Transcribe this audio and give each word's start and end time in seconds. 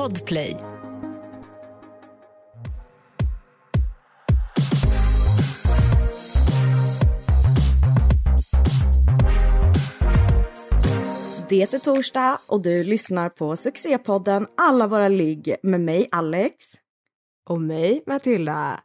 Podplay. 0.00 0.56
Det 11.48 11.74
är 11.74 11.78
torsdag 11.78 12.38
och 12.46 12.62
du 12.62 12.84
lyssnar 12.84 13.28
på 13.28 13.56
succépodden 13.56 14.46
Alla 14.56 14.86
våra 14.86 15.08
ligg 15.08 15.56
med 15.62 15.80
mig 15.80 16.08
Alex. 16.12 16.54
Och 17.48 17.60
mig 17.60 18.02
Matilda. 18.06 18.80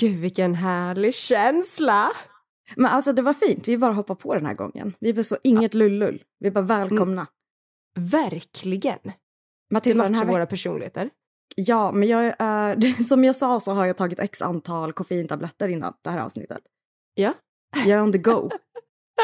Gud 0.00 0.20
vilken 0.20 0.54
härlig 0.54 1.14
känsla! 1.14 2.10
Men 2.76 2.86
alltså 2.86 3.12
det 3.12 3.22
var 3.22 3.34
fint, 3.34 3.68
vi 3.68 3.78
bara 3.78 3.92
hoppade 3.92 4.20
på 4.20 4.34
den 4.34 4.46
här 4.46 4.54
gången. 4.54 4.94
Vi 5.00 5.12
var 5.12 5.22
så 5.22 5.36
inget 5.42 5.74
lullull, 5.74 6.22
vi 6.38 6.46
är 6.46 6.50
bara 6.50 6.64
välkomna. 6.64 7.26
Verkligen. 7.94 9.12
Det 9.70 9.74
Matilda, 9.74 10.02
den 10.02 10.12
matchar 10.12 10.26
våra 10.26 10.46
personligheter. 10.46 11.10
Ja, 11.56 11.92
men 11.92 12.08
jag 12.08 12.34
är, 12.38 13.02
som 13.04 13.24
jag 13.24 13.36
sa 13.36 13.60
så 13.60 13.72
har 13.72 13.86
jag 13.86 13.96
tagit 13.96 14.20
x 14.20 14.42
antal 14.42 14.92
koffeintabletter 14.92 15.68
innan 15.68 15.94
det 16.02 16.10
här 16.10 16.20
avsnittet. 16.20 16.62
Ja, 17.14 17.34
Jag 17.76 17.98
är 17.98 18.02
on 18.02 18.12
the 18.12 18.18
go. 18.18 18.50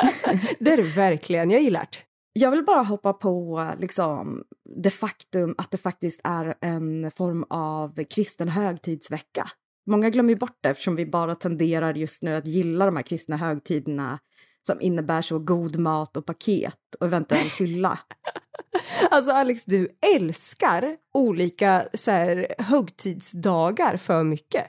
det 0.58 0.72
är 0.72 0.76
du 0.76 0.82
verkligen. 0.82 1.50
Jag 1.50 1.62
gillar 1.62 1.80
det. 1.80 1.98
Jag 2.32 2.50
vill 2.50 2.64
bara 2.64 2.82
hoppa 2.82 3.12
på 3.12 3.66
liksom, 3.78 4.44
det 4.82 4.90
faktum 4.90 5.54
att 5.58 5.70
det 5.70 5.78
faktiskt 5.78 6.20
är 6.24 6.54
en 6.60 7.10
form 7.10 7.44
av 7.50 8.04
kristen 8.04 8.48
högtidsvecka. 8.48 9.48
Många 9.90 10.10
glömmer 10.10 10.34
bort 10.34 10.58
det 10.60 10.68
eftersom 10.68 10.96
vi 10.96 11.06
bara 11.06 11.34
tenderar 11.34 11.94
just 11.94 12.22
nu 12.22 12.34
att 12.34 12.46
gilla 12.46 12.86
de 12.86 12.96
här 12.96 13.02
kristna 13.02 13.36
högtiderna 13.36 14.18
som 14.66 14.80
innebär 14.80 15.22
så 15.22 15.38
god 15.38 15.76
mat 15.76 16.16
och 16.16 16.26
paket 16.26 16.94
och 17.00 17.06
eventuell 17.06 17.48
fylla. 17.48 17.98
Alltså 19.10 19.30
Alex, 19.32 19.64
du 19.64 19.88
älskar 20.16 20.96
olika 21.14 21.88
så 21.94 22.10
här, 22.10 22.46
högtidsdagar 22.58 23.96
för 23.96 24.24
mycket. 24.24 24.66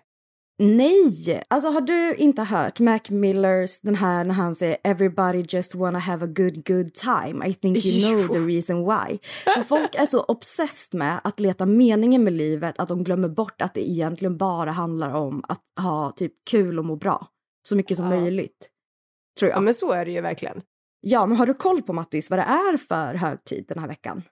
Nej! 0.59 1.43
Alltså 1.47 1.69
har 1.69 1.81
du 1.81 2.15
inte 2.15 2.43
hört 2.43 2.79
Mac 2.79 2.99
Millers 3.09 3.79
den 3.81 3.95
här 3.95 4.23
när 4.23 4.33
han 4.33 4.55
säger 4.55 4.77
“Everybody 4.83 5.45
just 5.49 5.75
wanna 5.75 5.99
have 5.99 6.25
a 6.25 6.27
good 6.27 6.67
good 6.67 6.93
time, 6.93 7.47
I 7.47 7.53
think 7.53 7.85
you 7.85 8.01
know 8.13 8.27
the 8.27 8.39
reason 8.53 8.77
why”. 8.85 9.17
Så 9.55 9.63
folk 9.63 9.95
är 9.95 10.05
så 10.05 10.23
obsessed 10.23 10.99
med 10.99 11.19
att 11.23 11.39
leta 11.39 11.65
meningen 11.65 12.23
med 12.23 12.33
livet 12.33 12.79
att 12.79 12.87
de 12.87 13.03
glömmer 13.03 13.27
bort 13.27 13.61
att 13.61 13.73
det 13.73 13.89
egentligen 13.89 14.37
bara 14.37 14.71
handlar 14.71 15.13
om 15.13 15.43
att 15.47 15.61
ha 15.79 16.11
typ 16.11 16.33
kul 16.49 16.79
och 16.79 16.85
må 16.85 16.95
bra. 16.95 17.27
Så 17.69 17.75
mycket 17.75 17.97
som 17.97 18.11
Ja. 18.11 18.19
möjligt. 18.19 18.69
Tror 19.39 19.49
jag. 19.49 19.57
Ja, 19.57 19.61
men 19.61 19.73
så 19.73 19.91
är 19.91 20.05
det 20.05 20.11
ju 20.11 20.21
verkligen. 20.21 20.61
Ja, 21.01 21.25
men 21.25 21.37
har 21.37 21.45
du 21.45 21.53
koll 21.53 21.81
på 21.81 21.93
Mattis 21.93 22.29
vad 22.29 22.39
det 22.39 22.43
är 22.43 22.77
för 22.77 23.13
högtid 23.13 23.65
den 23.67 23.79
här 23.79 23.87
veckan? 23.87 24.23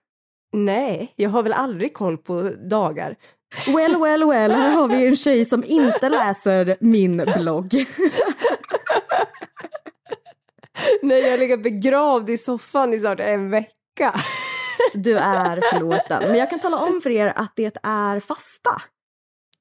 Nej, 0.52 1.12
jag 1.16 1.30
har 1.30 1.42
väl 1.42 1.52
aldrig 1.52 1.94
koll 1.94 2.18
på 2.18 2.50
dagar. 2.70 3.16
Well, 3.66 3.96
well, 4.00 4.24
well, 4.24 4.52
här 4.52 4.70
har 4.70 4.88
vi 4.88 5.06
en 5.06 5.16
tjej 5.16 5.44
som 5.44 5.64
inte 5.64 6.08
läser 6.08 6.76
min 6.80 7.16
blogg. 7.36 7.74
Nej, 11.02 11.20
jag 11.20 11.38
legat 11.38 11.62
begravd 11.62 12.30
i 12.30 12.36
soffan 12.36 12.94
i 12.94 12.98
snart 12.98 13.20
en 13.20 13.50
vecka. 13.50 14.14
Du 14.94 15.18
är 15.18 15.60
förlåten. 15.72 16.22
Men 16.22 16.36
jag 16.36 16.50
kan 16.50 16.58
tala 16.58 16.78
om 16.78 17.00
för 17.00 17.10
er 17.10 17.32
att 17.36 17.52
det 17.56 17.76
är 17.82 18.20
fasta. 18.20 18.82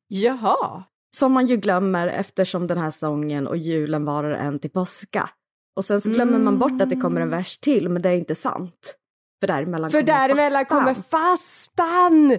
Jaha. 0.08 0.84
Som 1.18 1.32
man 1.32 1.48
ju 1.48 1.58
glömmer 1.58 2.08
eftersom 2.08 2.68
den 2.68 2.78
här 2.78 2.90
sången 2.90 3.48
och 3.48 3.58
julen 3.58 4.06
varar 4.06 4.32
en 4.32 4.60
till 4.60 4.72
påska. 4.72 5.30
Och 5.76 5.86
sen 5.86 6.02
så 6.02 6.10
glömmer 6.10 6.40
man 6.40 6.60
bort 6.60 6.82
att 6.82 6.90
det 6.90 6.96
kommer 6.96 7.22
en 7.22 7.30
vers 7.30 7.58
till, 7.58 7.90
men 7.90 8.02
det 8.02 8.10
är 8.10 8.16
inte 8.16 8.36
sant. 8.36 8.96
För 9.40 9.48
däremellan 9.48 9.90
För 9.90 10.02
kommer 10.02 10.20
däremellan 10.20 10.66
fastan. 10.66 10.80
kommer 10.80 10.94
fastan! 10.94 12.30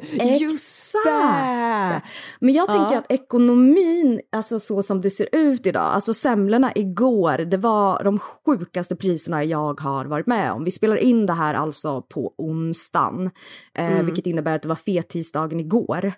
Just 0.40 0.92
det! 0.92 1.10
Exakt. 1.10 2.06
Men 2.40 2.54
jag 2.54 2.66
tänker 2.68 2.92
Ja. 2.92 2.98
att 2.98 3.12
ekonomin, 3.12 4.20
alltså 4.32 4.60
så 4.60 4.82
som 4.82 5.00
det 5.00 5.10
ser 5.10 5.28
ut 5.32 5.66
idag, 5.66 5.82
alltså 5.82 6.14
semlorna 6.14 6.72
igår, 6.74 7.38
det 7.38 7.56
var 7.56 8.04
de 8.04 8.18
sjukaste 8.18 8.96
priserna 8.96 9.44
jag 9.44 9.80
har 9.80 10.04
varit 10.04 10.26
med 10.26 10.52
om. 10.52 10.64
Vi 10.64 10.70
spelar 10.70 10.96
in 10.96 11.26
det 11.26 11.32
här 11.32 11.54
alltså 11.54 12.02
på 12.02 12.34
onsdagen, 12.38 13.30
eh, 13.74 13.92
Mm. 13.92 14.06
vilket 14.06 14.26
innebär 14.26 14.54
att 14.56 14.62
det 14.62 14.68
var 14.68 14.76
fettisdagen 14.76 15.60
igår. 15.60 16.12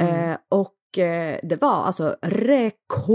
Mm. 0.00 0.30
Eh, 0.30 0.36
och 0.48 0.66
eh, 0.66 0.72
det 1.42 1.58
var 1.60 1.70
alltså 1.84 2.16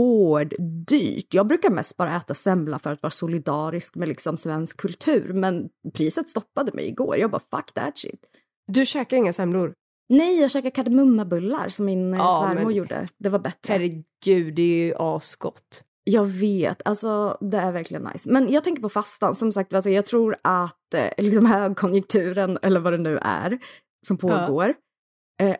rekorddyrt. 0.07 1.33
Jag 1.33 1.47
brukar 1.47 1.69
mest 1.69 1.97
bara 1.97 2.15
äta 2.17 2.33
semla 2.33 2.79
för 2.79 2.91
att 2.91 3.03
vara 3.03 3.11
solidarisk 3.11 3.95
med 3.95 4.07
liksom 4.07 4.37
svensk 4.37 4.77
kultur, 4.77 5.33
men 5.33 5.69
priset 5.93 6.29
stoppade 6.29 6.71
mig 6.73 6.87
igår. 6.87 7.17
Jag 7.17 7.31
bara 7.31 7.41
fuck 7.51 7.73
that 7.73 7.97
shit. 7.97 8.19
Du 8.67 8.85
käkar 8.85 9.17
inga 9.17 9.33
semlor? 9.33 9.73
Nej, 10.09 10.41
jag 10.41 10.51
käkade 10.51 10.71
kardemummabullar 10.71 11.67
som 11.67 11.85
min 11.85 12.13
eh, 12.13 12.19
Ja, 12.19 12.43
svärmor 12.45 12.65
men- 12.65 12.75
gjorde. 12.75 13.05
Det 13.17 13.29
var 13.29 13.39
bättre. 13.39 13.73
Herregud, 13.73 14.55
det 14.55 14.61
är 14.61 14.85
ju 14.85 14.93
asgott. 14.97 15.83
Jag 16.03 16.23
vet, 16.25 16.81
alltså 16.87 17.37
det 17.41 17.57
är 17.57 17.71
verkligen 17.71 18.03
nice. 18.13 18.29
Men 18.31 18.51
jag 18.51 18.63
tänker 18.63 18.81
på 18.81 18.89
fastan, 18.89 19.35
som 19.35 19.51
sagt, 19.51 19.73
alltså, 19.73 19.89
jag 19.89 20.05
tror 20.05 20.35
att 20.43 20.93
eh, 20.93 21.09
liksom 21.25 21.45
högkonjunkturen, 21.51 22.57
eller 22.61 22.79
vad 22.79 22.93
det 22.93 22.97
nu 22.97 23.17
är, 23.21 23.59
som 24.07 24.17
Ja. 24.21 24.27
pågår, 24.47 24.69
eh, 24.69 24.75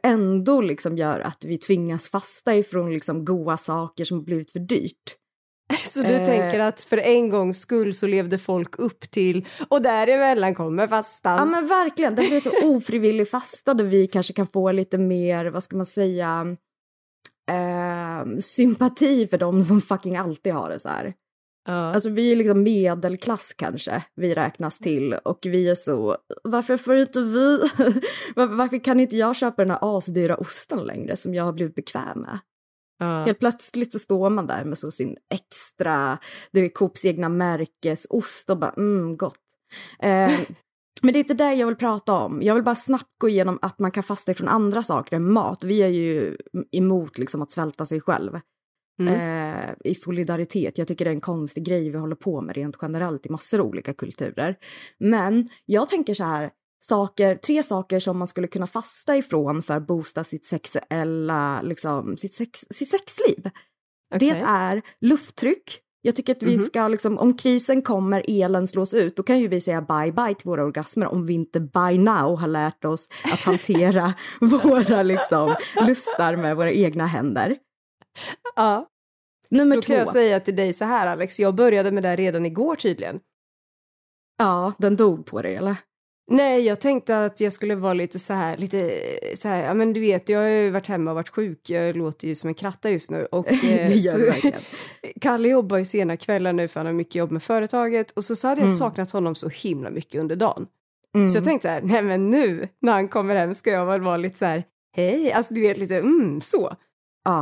ändå 0.04 0.62
liksom 0.62 0.98
gör 0.98 1.20
att 1.20 1.46
vi 1.46 1.58
tvingas 1.58 2.10
fasta 2.10 2.56
ifrån 2.56 2.94
liksom 2.94 3.26
goda 3.26 3.58
saker 3.58 4.04
som 4.06 4.24
blivit 4.24 4.52
för 4.52 4.60
dyrt. 4.60 5.16
Så 5.86 6.02
du 6.02 6.14
Eh. 6.16 6.26
tänker 6.26 6.60
att 6.60 6.82
för 6.82 6.98
en 6.98 7.30
gångs 7.30 7.60
skull 7.60 7.94
så 7.94 8.08
levde 8.08 8.38
folk 8.38 8.80
upp 8.80 9.12
till 9.12 9.46
och 9.70 9.82
däremellan 9.82 10.56
kommer 10.56 10.88
fastan. 10.88 11.38
Ja 11.38 11.46
men 11.46 11.68
verkligen, 11.68 12.16
det 12.16 12.28
blir 12.28 12.40
så 12.40 12.52
ofrivillig 12.68 13.30
fasta 13.30 13.74
där 13.74 13.84
vi 13.84 14.08
kanske 14.08 14.34
kan 14.34 14.48
få 14.48 14.72
lite 14.72 14.98
mer, 14.98 15.46
vad 15.46 15.64
ska 15.64 15.76
man 15.78 15.86
säga, 15.86 16.58
eh, 17.52 18.38
sympati 18.40 19.28
för 19.28 19.38
dem 19.38 19.64
som 19.64 19.82
fucking 19.82 20.18
alltid 20.18 20.54
har 20.54 20.70
det 20.70 20.80
så 20.80 20.90
här. 20.90 21.14
Alltså 21.72 22.10
vi 22.10 22.32
är 22.32 22.36
liksom 22.36 22.64
medelklass 22.64 23.54
kanske, 23.58 24.04
vi 24.16 24.34
räknas 24.34 24.80
till 24.80 25.14
och 25.14 25.40
vi 25.44 25.70
är 25.70 25.76
så, 25.76 26.18
varför 26.44 26.78
får 26.78 26.96
inte 26.96 27.22
vi, 27.22 27.58
Var- 28.36 28.56
varför 28.56 28.84
kan 28.84 29.00
inte 29.00 29.18
jag 29.18 29.36
köpa 29.36 29.62
den 29.62 29.72
här 29.72 29.98
asdyra 29.98 30.38
osten 30.38 30.80
längre 30.80 31.16
som 31.16 31.34
jag 31.34 31.44
har 31.44 31.54
blivit 31.54 31.76
bekväm 31.76 32.20
med? 32.20 32.40
ja. 33.00 33.24
Helt 33.26 33.40
plötsligt 33.40 33.92
så 33.94 34.00
står 34.00 34.30
man 34.30 34.48
där 34.48 34.64
med 34.64 34.78
så 34.78 34.92
sin 34.92 35.18
extra, 35.34 36.18
det 36.52 36.60
är 36.60 36.70
Coops 36.70 37.06
egna 37.06 37.30
märkesost 37.30 38.50
och 38.50 38.58
bara 38.58 38.72
mm, 38.72 39.18
gott. 39.18 39.40
Eh, 40.00 40.40
men 41.02 41.14
det 41.14 41.20
är 41.20 41.24
inte 41.24 41.34
det 41.34 41.54
jag 41.54 41.68
vill 41.68 41.76
prata 41.76 42.14
om. 42.14 42.42
Jag 42.42 42.56
vill 42.56 42.64
bara 42.64 42.76
snabbt 42.76 43.12
gå 43.18 43.30
igenom 43.30 43.60
att 43.62 43.80
man 43.80 43.92
kan 43.92 44.04
fasta 44.04 44.32
ifrån 44.32 44.48
andra 44.48 44.84
saker 44.84 45.16
än 45.16 45.34
mat. 45.34 45.64
Vi 45.64 45.84
är 45.84 45.88
ju 45.88 46.38
emot 46.72 47.18
liksom 47.18 47.42
att 47.42 47.52
svälta 47.52 47.86
sig 47.86 48.02
själv 48.02 48.40
Mm. 49.00 49.14
eh, 49.14 49.70
i 49.84 49.96
solidaritet. 49.96 50.78
Jag 50.78 50.88
tycker 50.88 51.06
det 51.06 51.12
är 51.12 51.16
en 51.16 51.22
konstig 51.22 51.66
grej 51.66 51.90
vi 51.90 51.98
håller 51.98 52.16
på 52.16 52.42
med 52.42 52.56
rent 52.56 52.78
generellt 52.82 53.26
i 53.26 53.30
massor 53.30 53.60
av 53.60 53.66
olika 53.66 53.94
kulturer. 53.94 54.56
Men 55.00 55.50
jag 55.66 55.90
tänker 55.90 56.14
så 56.14 56.24
här, 56.24 56.50
saker, 56.80 57.36
tre 57.36 57.64
saker 57.64 58.00
som 58.00 58.18
man 58.18 58.28
skulle 58.28 58.48
kunna 58.48 58.68
fasta 58.68 59.18
ifrån 59.18 59.62
för 59.64 59.74
att 59.74 59.88
boosta 59.88 60.24
sitt 60.24 60.46
sexuella, 60.46 61.62
liksom, 61.62 62.18
sitt, 62.18 62.36
sex, 62.36 62.60
sitt 62.70 62.90
sexliv. 62.92 63.50
Det 64.10 64.32
Okej. 64.32 64.44
är 64.48 64.82
lufttryck. 65.02 65.80
Jag 66.02 66.16
tycker 66.16 66.36
att 66.36 66.44
vi 66.44 66.52
Mhm. 66.56 66.60
ska, 66.66 66.88
liksom, 66.88 67.18
om 67.18 67.34
krisen 67.38 67.82
kommer, 67.82 68.24
elen 68.28 68.68
slås 68.68 68.94
ut, 68.94 69.16
då 69.16 69.24
kan 69.24 69.40
ju 69.40 69.48
vi 69.48 69.62
säga 69.62 69.82
bye 69.82 70.12
bye 70.12 70.36
till 70.36 70.48
våra 70.50 70.64
orgasmer 70.64 71.06
om 71.08 71.26
vi 71.26 71.34
inte 71.34 71.60
by 71.60 71.98
now 71.98 72.38
har 72.40 72.48
lärt 72.48 72.86
oss 72.86 73.10
att 73.34 73.40
hantera 73.40 74.14
våra 74.42 75.04
liksom, 75.04 75.56
lustar 75.88 76.36
med 76.36 76.56
våra 76.56 76.72
egna 76.72 77.06
händer. 77.06 77.56
Ja. 78.56 78.88
Nummer 79.50 79.76
Då 79.76 79.82
två. 79.82 79.88
kan 79.88 79.96
jag 80.00 80.08
säga 80.08 80.40
till 80.40 80.56
dig 80.56 80.74
så 80.74 80.86
här 80.86 81.08
Alex, 81.08 81.40
jag 81.40 81.56
började 81.56 81.92
med 81.92 82.04
det 82.04 82.16
redan 82.16 82.46
igår 82.46 82.76
tydligen. 82.76 83.20
Ja, 84.38 84.74
den 84.78 84.96
dog 84.96 85.26
på 85.26 85.42
dig 85.42 85.56
eller? 85.56 85.76
Nej, 86.32 86.66
jag 86.66 86.80
tänkte 86.82 87.26
att 87.26 87.40
jag 87.42 87.54
skulle 87.54 87.76
vara 87.76 87.94
lite 87.94 88.20
så 88.20 88.34
här, 88.34 88.58
lite 88.58 89.00
så 89.36 89.48
här, 89.48 89.64
ja 89.64 89.74
men 89.74 89.94
du 89.94 90.00
vet, 90.00 90.30
jag 90.30 90.40
har 90.40 90.48
ju 90.48 90.70
varit 90.70 90.88
hemma 90.88 91.12
och 91.12 91.16
varit 91.16 91.30
sjuk, 91.30 91.70
jag 91.70 91.96
låter 91.96 92.28
ju 92.28 92.36
som 92.36 92.48
en 92.48 92.54
kratta 92.54 92.90
just 92.90 93.12
nu 93.12 93.26
och 93.26 93.48
eh, 93.52 93.54
Det 93.88 93.94
gör 93.96 94.12
så- 94.12 94.18
verkligen. 94.18 94.60
Kalle 95.22 95.48
jobbar 95.50 95.78
ju 95.78 95.86
sena 95.86 96.18
kvällar 96.18 96.54
nu 96.54 96.68
för 96.68 96.80
han 96.80 96.86
har 96.88 96.94
mycket 96.94 97.16
jobb 97.16 97.32
med 97.32 97.44
företaget 97.44 98.12
och 98.12 98.26
så, 98.26 98.36
så 98.36 98.48
hade 98.48 98.62
jag 98.62 98.66
Mm. 98.68 98.78
saknat 98.78 99.12
honom 99.12 99.36
så 99.36 99.50
himla 99.50 99.90
mycket 99.90 100.22
under 100.22 100.36
dagen. 100.36 100.68
Mm. 101.16 101.30
Så 101.30 101.38
jag 101.38 101.44
tänkte 101.44 101.68
så 101.68 101.72
här, 101.72 101.82
nej 101.82 102.02
men 102.02 102.30
nu 102.30 102.68
när 102.82 102.92
han 102.94 103.08
kommer 103.08 103.36
hem 103.36 103.54
ska 103.54 103.72
jag 103.72 103.86
väl 103.86 104.02
vara 104.02 104.18
lite 104.18 104.38
så 104.38 104.46
här, 104.46 104.64
hej, 104.96 105.32
alltså 105.32 105.54
du 105.54 105.62
vet 105.62 105.78
lite, 105.78 105.98
mm, 105.98 106.42
så. 106.42 106.76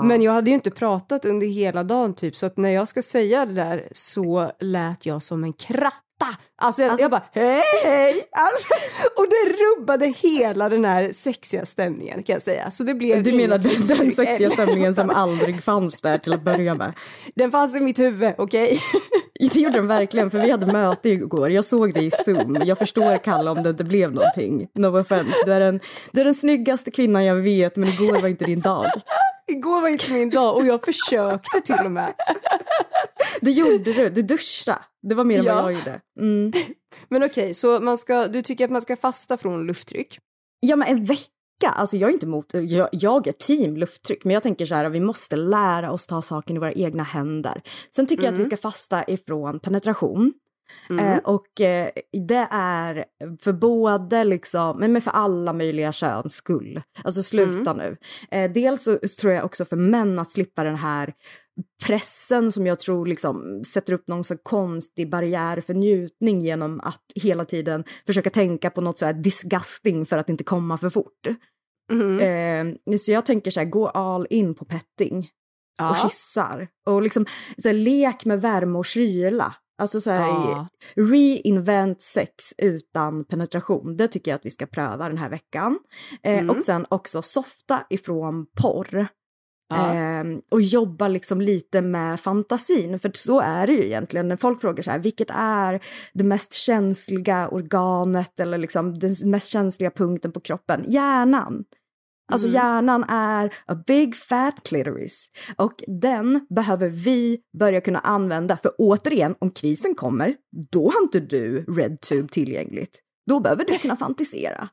Men 0.04 0.22
jag 0.22 0.32
hade 0.32 0.50
ju 0.50 0.54
inte 0.54 0.72
pratat 0.72 1.26
under 1.26 1.48
hela 1.48 1.84
dagen 1.84 2.14
typ, 2.14 2.36
så 2.36 2.46
att 2.46 2.58
när 2.58 2.70
jag 2.70 2.88
ska 2.88 3.02
säga 3.02 3.46
det 3.46 3.54
där 3.54 3.84
så 3.92 4.52
lät 4.60 5.06
jag 5.06 5.22
som 5.24 5.44
en 5.44 5.54
kratta. 5.54 5.96
Alltså 6.62 6.82
jag, 6.82 6.90
Alltså- 6.92 7.04
jag 7.04 7.12
bara, 7.12 7.24
hej, 7.32 7.62
hej! 7.86 8.14
Alltså, 8.32 8.68
och 9.18 9.26
det 9.30 9.54
rubbade 9.64 10.06
hela 10.18 10.70
den 10.70 10.86
här 10.86 11.12
sexiga 11.12 11.66
stämningen 11.66 12.24
kan 12.24 12.34
jag 12.34 12.42
säga. 12.42 12.72
Så 12.72 12.84
det 12.84 12.94
blev 12.94 13.24
du 13.24 13.34
menar 13.38 13.58
den, 13.58 13.88
den 13.88 14.12
sexiga 14.12 14.50
stämningen 14.54 14.96
som 14.96 15.10
aldrig 15.10 15.64
fanns 15.64 16.02
där 16.02 16.18
till 16.18 16.34
att 16.34 16.44
börja 16.44 16.76
med? 16.76 16.94
Den 17.36 17.52
fanns 17.52 17.76
i 17.76 17.80
mitt 17.80 18.00
huvud, 18.00 18.34
okej? 18.38 18.80
Det 19.40 19.56
gjorde 19.56 19.78
den 19.78 19.88
verkligen, 19.88 20.32
för 20.32 20.40
vi 20.40 20.52
hade 20.52 20.66
möte 20.72 21.10
igår. 21.10 21.52
Jag 21.52 21.66
såg 21.66 21.94
det 21.94 22.02
i 22.02 22.12
Zoom. 22.12 22.58
Jag 22.66 22.78
förstår, 22.78 23.18
Kalle, 23.24 23.52
om 23.52 23.64
det 23.64 23.70
inte 23.70 23.84
blev 23.84 24.14
någonting. 24.14 24.68
No 24.74 25.00
offense. 25.00 25.34
Du 25.46 25.54
är, 25.54 25.60
den, 25.60 25.80
du 26.12 26.22
är 26.22 26.26
den 26.26 26.34
snyggaste 26.34 26.92
kvinnan 26.92 27.26
jag 27.26 27.36
vet, 27.36 27.76
men 27.76 27.90
igår 27.90 28.22
var 28.22 28.28
inte 28.30 28.46
din 28.46 28.62
dag. 28.62 28.86
Igår 29.52 29.82
var 29.82 29.90
inte 29.90 30.14
min 30.14 30.30
dag 30.30 30.56
och 30.56 30.66
jag 30.66 30.86
försökte 30.86 31.62
till 31.62 31.86
och 31.86 31.92
med. 31.92 32.14
Det 33.42 33.52
gjorde 33.52 33.94
du. 33.94 34.10
Du 34.10 34.22
duschade. 34.22 34.80
Det 35.02 35.16
var 35.16 35.24
mer 35.24 35.40
än 35.40 35.46
Ja. 35.46 35.56
vad 35.62 35.72
jag 35.74 35.80
gjorde. 35.80 36.02
Mm. 36.20 36.52
Men 37.10 37.24
okej, 37.24 37.54
så 37.54 37.80
man 37.80 37.98
ska, 37.98 38.28
du 38.28 38.42
tycker 38.42 38.66
att 38.66 38.72
man 38.72 38.82
ska 38.82 38.96
fasta 38.96 39.38
från 39.38 39.68
lufttryck? 39.68 40.20
Ja, 40.60 40.76
men 40.76 40.88
en 40.88 41.06
vecka. 41.06 41.30
Alltså 41.64 41.98
jag 41.98 42.10
är 42.10 42.14
inte 42.14 42.26
emot, 42.26 42.54
jag, 42.54 42.90
jag 42.92 43.28
är 43.28 43.32
team 43.32 43.78
lufttryck, 43.78 44.24
men 44.26 44.34
jag 44.34 44.44
tänker 44.44 44.66
så 44.66 44.76
här, 44.76 44.90
vi 44.90 45.00
måste 45.00 45.36
lära 45.36 45.92
oss 45.92 46.08
ta 46.08 46.22
saken 46.22 46.56
i 46.56 46.60
våra 46.60 46.72
egna 46.74 47.04
händer. 47.04 47.62
Sen 47.96 48.08
tycker 48.08 48.24
jag 48.24 48.34
att 48.34 48.40
vi 48.40 48.46
ska 48.46 48.58
fasta 48.58 49.04
ifrån 49.08 49.60
penetration. 49.60 50.34
Eh, 51.00 51.18
och 51.18 51.62
eh, 51.62 51.90
det 52.28 52.48
är 52.52 53.06
för 53.42 53.54
både 53.54 54.24
liksom, 54.24 54.80
men 54.80 55.02
för 55.02 55.12
alla 55.12 55.54
möjliga 55.54 55.92
köns 55.92 56.36
skull. 56.36 56.82
Alltså 57.04 57.24
sluta 57.24 57.74
nu. 57.74 57.98
Eh, 58.32 58.52
dels 58.52 58.84
så 58.84 58.98
tror 59.22 59.34
jag 59.34 59.46
också 59.46 59.66
för 59.66 59.76
män 59.76 60.20
att 60.20 60.32
slippa 60.32 60.64
den 60.64 60.76
här 60.76 61.14
pressen 61.86 62.52
som 62.52 62.68
jag 62.68 62.80
tror 62.80 63.06
liksom 63.06 63.64
sätter 63.66 63.94
upp 63.94 64.08
någon 64.08 64.24
så 64.24 64.38
konstig 64.38 65.10
barriär 65.10 65.62
för 65.62 65.74
njutning 65.74 66.42
genom 66.42 66.80
att 66.80 67.04
hela 67.16 67.46
tiden 67.46 67.84
försöka 68.06 68.30
tänka 68.30 68.70
på 68.70 68.82
något 68.82 68.98
så 68.98 69.06
här 69.06 69.14
disgusting 69.14 70.06
för 70.06 70.18
att 70.18 70.30
inte 70.30 70.44
komma 70.44 70.78
för 70.78 70.90
fort. 70.90 71.28
Mm. 71.92 72.20
Eh, 72.90 72.98
så 72.98 73.12
jag 73.12 73.26
tänker 73.26 73.52
så 73.52 73.60
här, 73.60 73.68
gå 73.68 73.88
all 73.88 74.28
in 74.30 74.56
på 74.56 74.66
petting 74.66 75.18
och 75.80 75.86
Ja. 75.86 75.96
kyssar. 76.04 76.68
Och 76.86 77.02
liksom 77.02 77.26
så 77.58 77.70
här, 77.70 77.74
lek 77.74 78.26
med 78.26 78.42
värme 78.42 78.78
och 78.78 78.86
kyla. 78.86 79.56
Alltså 79.78 80.02
så 80.02 80.10
här, 80.12 80.28
Ja. 80.28 80.68
reinvent 80.96 82.02
sex 82.02 82.34
utan 82.58 83.24
penetration. 83.26 83.98
Det 83.98 84.08
tycker 84.08 84.32
jag 84.32 84.36
att 84.36 84.46
vi 84.46 84.50
ska 84.52 84.66
pröva 84.66 85.08
den 85.08 85.18
här 85.18 85.30
veckan. 85.30 85.80
Eh, 86.24 86.38
Mm. 86.40 86.58
Och 86.58 86.64
sen 86.64 86.86
också 86.90 87.22
softa 87.22 87.84
ifrån 87.90 88.46
porr. 88.62 89.08
Ja. 89.70 89.94
Ehm, 89.94 90.42
och 90.52 90.62
jobba 90.62 91.08
liksom 91.08 91.42
lite 91.42 91.82
med 91.82 92.20
fantasin, 92.20 93.00
för 93.00 93.12
så 93.14 93.40
är 93.40 93.68
det 93.68 93.74
ju 93.74 93.86
egentligen. 93.86 94.28
När 94.28 94.38
folk 94.38 94.62
frågar 94.62 94.84
så 94.84 94.92
här, 94.92 95.00
vilket 95.00 95.30
är 95.34 95.84
det 96.14 96.24
mest 96.24 96.54
känsliga 96.54 97.50
organet 97.50 98.40
eller 98.40 98.58
liksom 98.58 99.00
den 99.00 99.16
mest 99.26 99.50
känsliga 99.50 99.92
punkten 99.92 100.32
på 100.32 100.40
kroppen? 100.40 100.86
Hjärnan. 100.88 101.64
Alltså 102.32 102.48
Mm. 102.48 102.56
hjärnan 102.56 103.04
är 103.04 103.54
a 103.66 103.76
big 103.88 104.16
fat 104.16 104.64
clitoris 104.64 105.30
och 105.58 105.74
den 105.88 106.48
behöver 106.50 106.90
vi 106.90 107.38
börja 107.60 107.82
kunna 107.82 108.00
använda 108.00 108.58
för 108.58 108.72
återigen 108.78 109.36
om 109.40 109.52
krisen 109.52 109.96
kommer 109.96 110.36
då 110.72 110.92
har 110.92 111.02
inte 111.02 111.20
du 111.20 111.66
RedTube 111.66 112.28
tillgängligt. 112.28 113.00
Då 113.30 113.40
behöver 113.40 113.66
du 113.66 113.78
kunna 113.78 113.96
fantisera. 113.96 114.70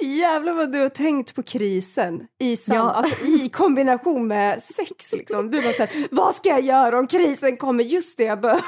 Jävlar 0.00 0.52
vad 0.52 0.72
du 0.72 0.78
har 0.80 0.88
tänkt 0.88 1.34
på 1.34 1.42
krisen 1.42 2.20
i, 2.40 2.56
sam- 2.56 2.76
Ja. 2.76 2.82
alltså, 2.90 3.26
i 3.26 3.48
kombination 3.48 4.26
med 4.28 4.62
sex. 4.62 5.12
Liksom. 5.12 5.50
Du 5.50 5.60
var 5.60 5.72
så 5.72 5.82
här, 5.82 5.90
vad 6.10 6.34
ska 6.34 6.48
jag 6.48 6.60
göra 6.64 6.98
om 6.98 7.06
krisen 7.06 7.56
kommer? 7.56 7.84
Just 7.84 8.18
det 8.18 8.24
jag 8.24 8.40
behöver. 8.40 8.62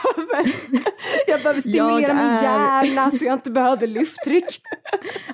Jag 1.27 1.41
behöver 1.43 1.61
stimulera 1.61 2.01
Jag 2.01 2.17
min 2.17 2.25
är- 2.27 2.43
hjärna 2.43 3.11
så 3.11 3.25
jag 3.25 3.33
inte 3.35 3.51
behöver 3.51 3.87
lufttryck. 3.87 4.61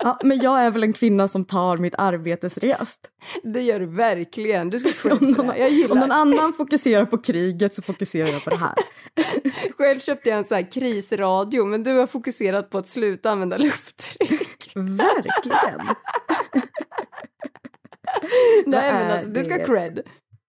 Ja, 0.00 0.18
men 0.24 0.38
jag 0.40 0.60
är 0.64 0.70
väl 0.70 0.82
en 0.82 0.92
kvinna 0.92 1.28
som 1.28 1.44
tar 1.44 1.76
mitt 1.76 1.94
arbete 1.98 2.50
seriöst. 2.50 3.00
Det 3.42 3.62
gör 3.62 3.80
du 3.80 3.86
verkligen. 3.86 4.70
Du 4.70 4.78
ska 4.78 5.10
Om 5.20 5.30
någon. 5.30 5.46
Jag 5.56 5.90
om 5.90 5.98
någon 5.98 6.12
annan 6.12 6.52
fokuserar 6.52 7.04
på 7.04 7.18
kriget 7.18 7.74
så 7.74 7.82
fokuserar 7.82 8.28
jag 8.28 8.44
på 8.44 8.50
det 8.50 8.56
här. 8.56 8.74
Själv 9.78 10.00
köpte 10.00 10.28
jag 10.28 10.38
en 10.38 10.44
så 10.44 10.54
här 10.54 10.70
krisradio 10.70 11.64
men 11.66 11.82
du 11.82 11.92
har 11.92 12.06
fokuserat 12.06 12.70
på 12.70 12.78
att 12.78 12.88
sluta 12.88 13.30
använda 13.30 13.56
lufttryck. 13.56 14.55
Verkligen. 14.76 15.86
Nej 18.66 18.92
men 18.92 19.10
alltså 19.10 19.28
du 19.28 19.42
ska 19.42 19.56
det? 19.58 19.64
cred. 19.64 20.02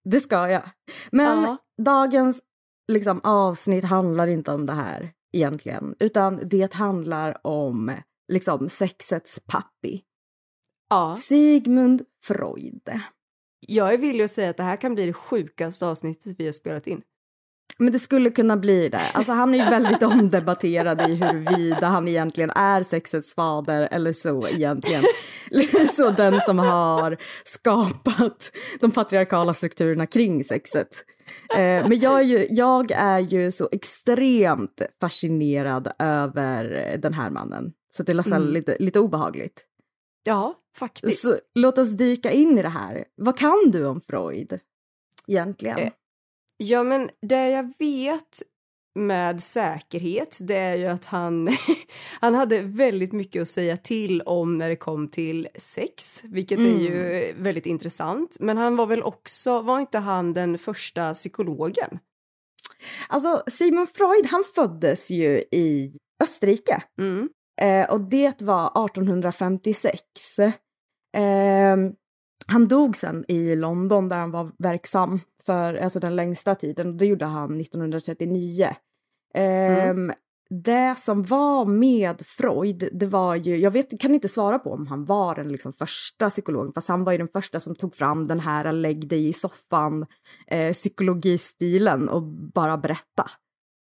Det 0.03 0.19
ska 0.19 0.49
jag. 0.49 0.69
Men 1.11 1.43
Ja. 1.43 1.57
dagens 1.83 2.41
liksom, 2.87 3.21
avsnitt 3.23 3.83
handlar 3.83 4.27
inte 4.27 4.51
om 4.51 4.65
det 4.65 4.73
här 4.73 5.09
egentligen, 5.33 5.95
utan 5.99 6.39
det 6.43 6.73
handlar 6.73 7.47
om 7.47 7.91
liksom, 8.33 8.69
sexets 8.69 9.39
pappi. 9.39 10.03
Ja. 10.89 11.15
Sigmund 11.15 12.01
Freud. 12.23 12.89
Jag 13.67 13.93
är 13.93 13.97
villig 13.97 14.23
att 14.23 14.31
säga 14.31 14.49
att 14.49 14.57
det 14.57 14.63
här 14.63 14.75
kan 14.75 14.95
bli 14.95 15.05
det 15.05 15.13
sjukaste 15.13 15.85
avsnittet 15.87 16.35
vi 16.37 16.45
har 16.45 16.51
spelat 16.51 16.87
in. 16.87 17.01
Men 17.79 17.91
det 17.91 17.99
skulle 17.99 18.29
kunna 18.29 18.57
bli 18.57 18.89
det. 18.89 19.01
Alltså 19.13 19.33
han 19.33 19.53
är 19.53 19.57
ju 19.57 19.69
väldigt 19.69 20.03
omdebatterad 20.13 21.01
i 21.11 21.15
huruvida 21.15 21.87
han 21.87 22.07
egentligen 22.07 22.49
är 22.49 22.83
sexets 22.83 23.35
fader 23.35 23.87
eller 23.91 24.13
så 24.13 24.47
egentligen. 24.47 25.03
Så 25.91 26.11
den 26.11 26.41
som 26.41 26.59
har 26.59 27.17
skapat 27.43 28.51
de 28.79 28.91
patriarkala 28.91 29.53
strukturerna 29.53 30.05
kring 30.05 30.43
sexet. 30.43 31.05
Eh, 31.49 31.57
men 31.89 31.99
jag 31.99 32.19
är, 32.19 32.23
ju, 32.23 32.47
jag 32.49 32.91
är 32.91 33.19
ju 33.19 33.51
så 33.51 33.69
extremt 33.71 34.81
fascinerad 35.01 35.91
över 35.99 36.97
den 37.01 37.13
här 37.13 37.29
mannen. 37.29 37.71
Så 37.89 38.03
det 38.03 38.11
är 38.11 38.15
nästan 38.15 38.41
Mm. 38.41 38.53
lite, 38.53 38.77
lite 38.79 38.99
obehagligt. 38.99 39.65
Ja, 40.23 40.55
faktiskt. 40.77 41.21
Så 41.21 41.35
låt 41.55 41.77
oss 41.77 41.91
dyka 41.91 42.31
in 42.31 42.57
i 42.57 42.61
det 42.61 42.69
här. 42.69 43.05
Vad 43.15 43.37
kan 43.37 43.71
du 43.71 43.85
om 43.85 44.01
Freud 44.01 44.59
egentligen? 45.27 45.77
Ja, 46.57 46.83
men 46.83 47.09
det 47.21 47.49
jag 47.49 47.73
vet 47.79 48.41
med 48.95 49.41
säkerhet, 49.41 50.37
det 50.41 50.55
är 50.57 50.75
ju 50.75 50.85
att 50.85 51.05
han, 51.05 51.49
han 52.21 52.35
hade 52.35 52.61
väldigt 52.61 53.13
mycket 53.13 53.41
att 53.41 53.47
säga 53.47 53.77
till 53.77 54.21
om 54.21 54.57
när 54.57 54.69
det 54.69 54.75
kom 54.75 55.07
till 55.07 55.47
sex, 55.55 56.23
vilket 56.23 56.59
är 56.59 56.77
ju 56.77 57.33
väldigt 57.37 57.65
intressant. 57.65 58.37
Men 58.39 58.57
han 58.57 58.75
var 58.75 58.85
väl 58.87 59.03
också, 59.03 59.61
var 59.61 59.79
inte 59.79 59.97
han 59.99 60.33
den 60.33 60.57
första 60.57 61.13
psykologen? 61.13 61.99
Alltså 63.09 63.43
Sigmund 63.47 63.89
Freud 63.89 64.25
han 64.25 64.43
föddes 64.55 65.09
ju 65.09 65.43
i 65.51 65.97
Österrike 66.23 66.83
Mm. 66.99 67.29
eh, 67.61 67.91
och 67.91 68.01
det 68.01 68.41
var 68.41 68.85
1856. 68.85 70.01
Eh, 71.17 71.77
han 72.47 72.67
dog 72.67 72.97
sen 72.97 73.25
i 73.27 73.55
London 73.55 74.09
där 74.09 74.17
han 74.17 74.31
var 74.31 74.51
verksam 74.57 75.19
för 75.47 75.73
alltså 75.73 75.99
den 75.99 76.15
längsta 76.15 76.55
tiden. 76.55 76.97
Det 76.97 77.05
gjorde 77.05 77.25
han 77.25 77.59
1939. 77.59 78.75
Eh, 79.35 79.93
Det 80.49 80.95
som 80.97 81.23
var 81.23 81.65
med 81.65 82.21
Freud, 82.25 82.89
det 82.91 83.05
var 83.05 83.35
ju, 83.35 83.57
jag 83.57 83.71
vet, 83.71 83.99
kan 83.99 84.13
inte 84.13 84.27
svara 84.27 84.59
på 84.59 84.71
om 84.73 84.87
han 84.87 85.05
var 85.05 85.35
den 85.35 85.47
liksom 85.51 85.73
första 85.73 86.29
psykologen, 86.29 86.73
fast 86.73 86.89
han 86.89 87.03
var 87.03 87.11
ju 87.11 87.17
den 87.17 87.27
första 87.33 87.59
som 87.59 87.75
tog 87.75 87.95
fram 87.95 88.27
den 88.27 88.39
här 88.39 88.71
lägg 88.71 89.07
dig 89.07 89.27
i 89.27 89.33
soffan 89.33 90.05
eh, 90.47 90.71
psykologistilen 90.73 92.09
och 92.09 92.23
bara 92.53 92.77
berätta. 92.77 93.25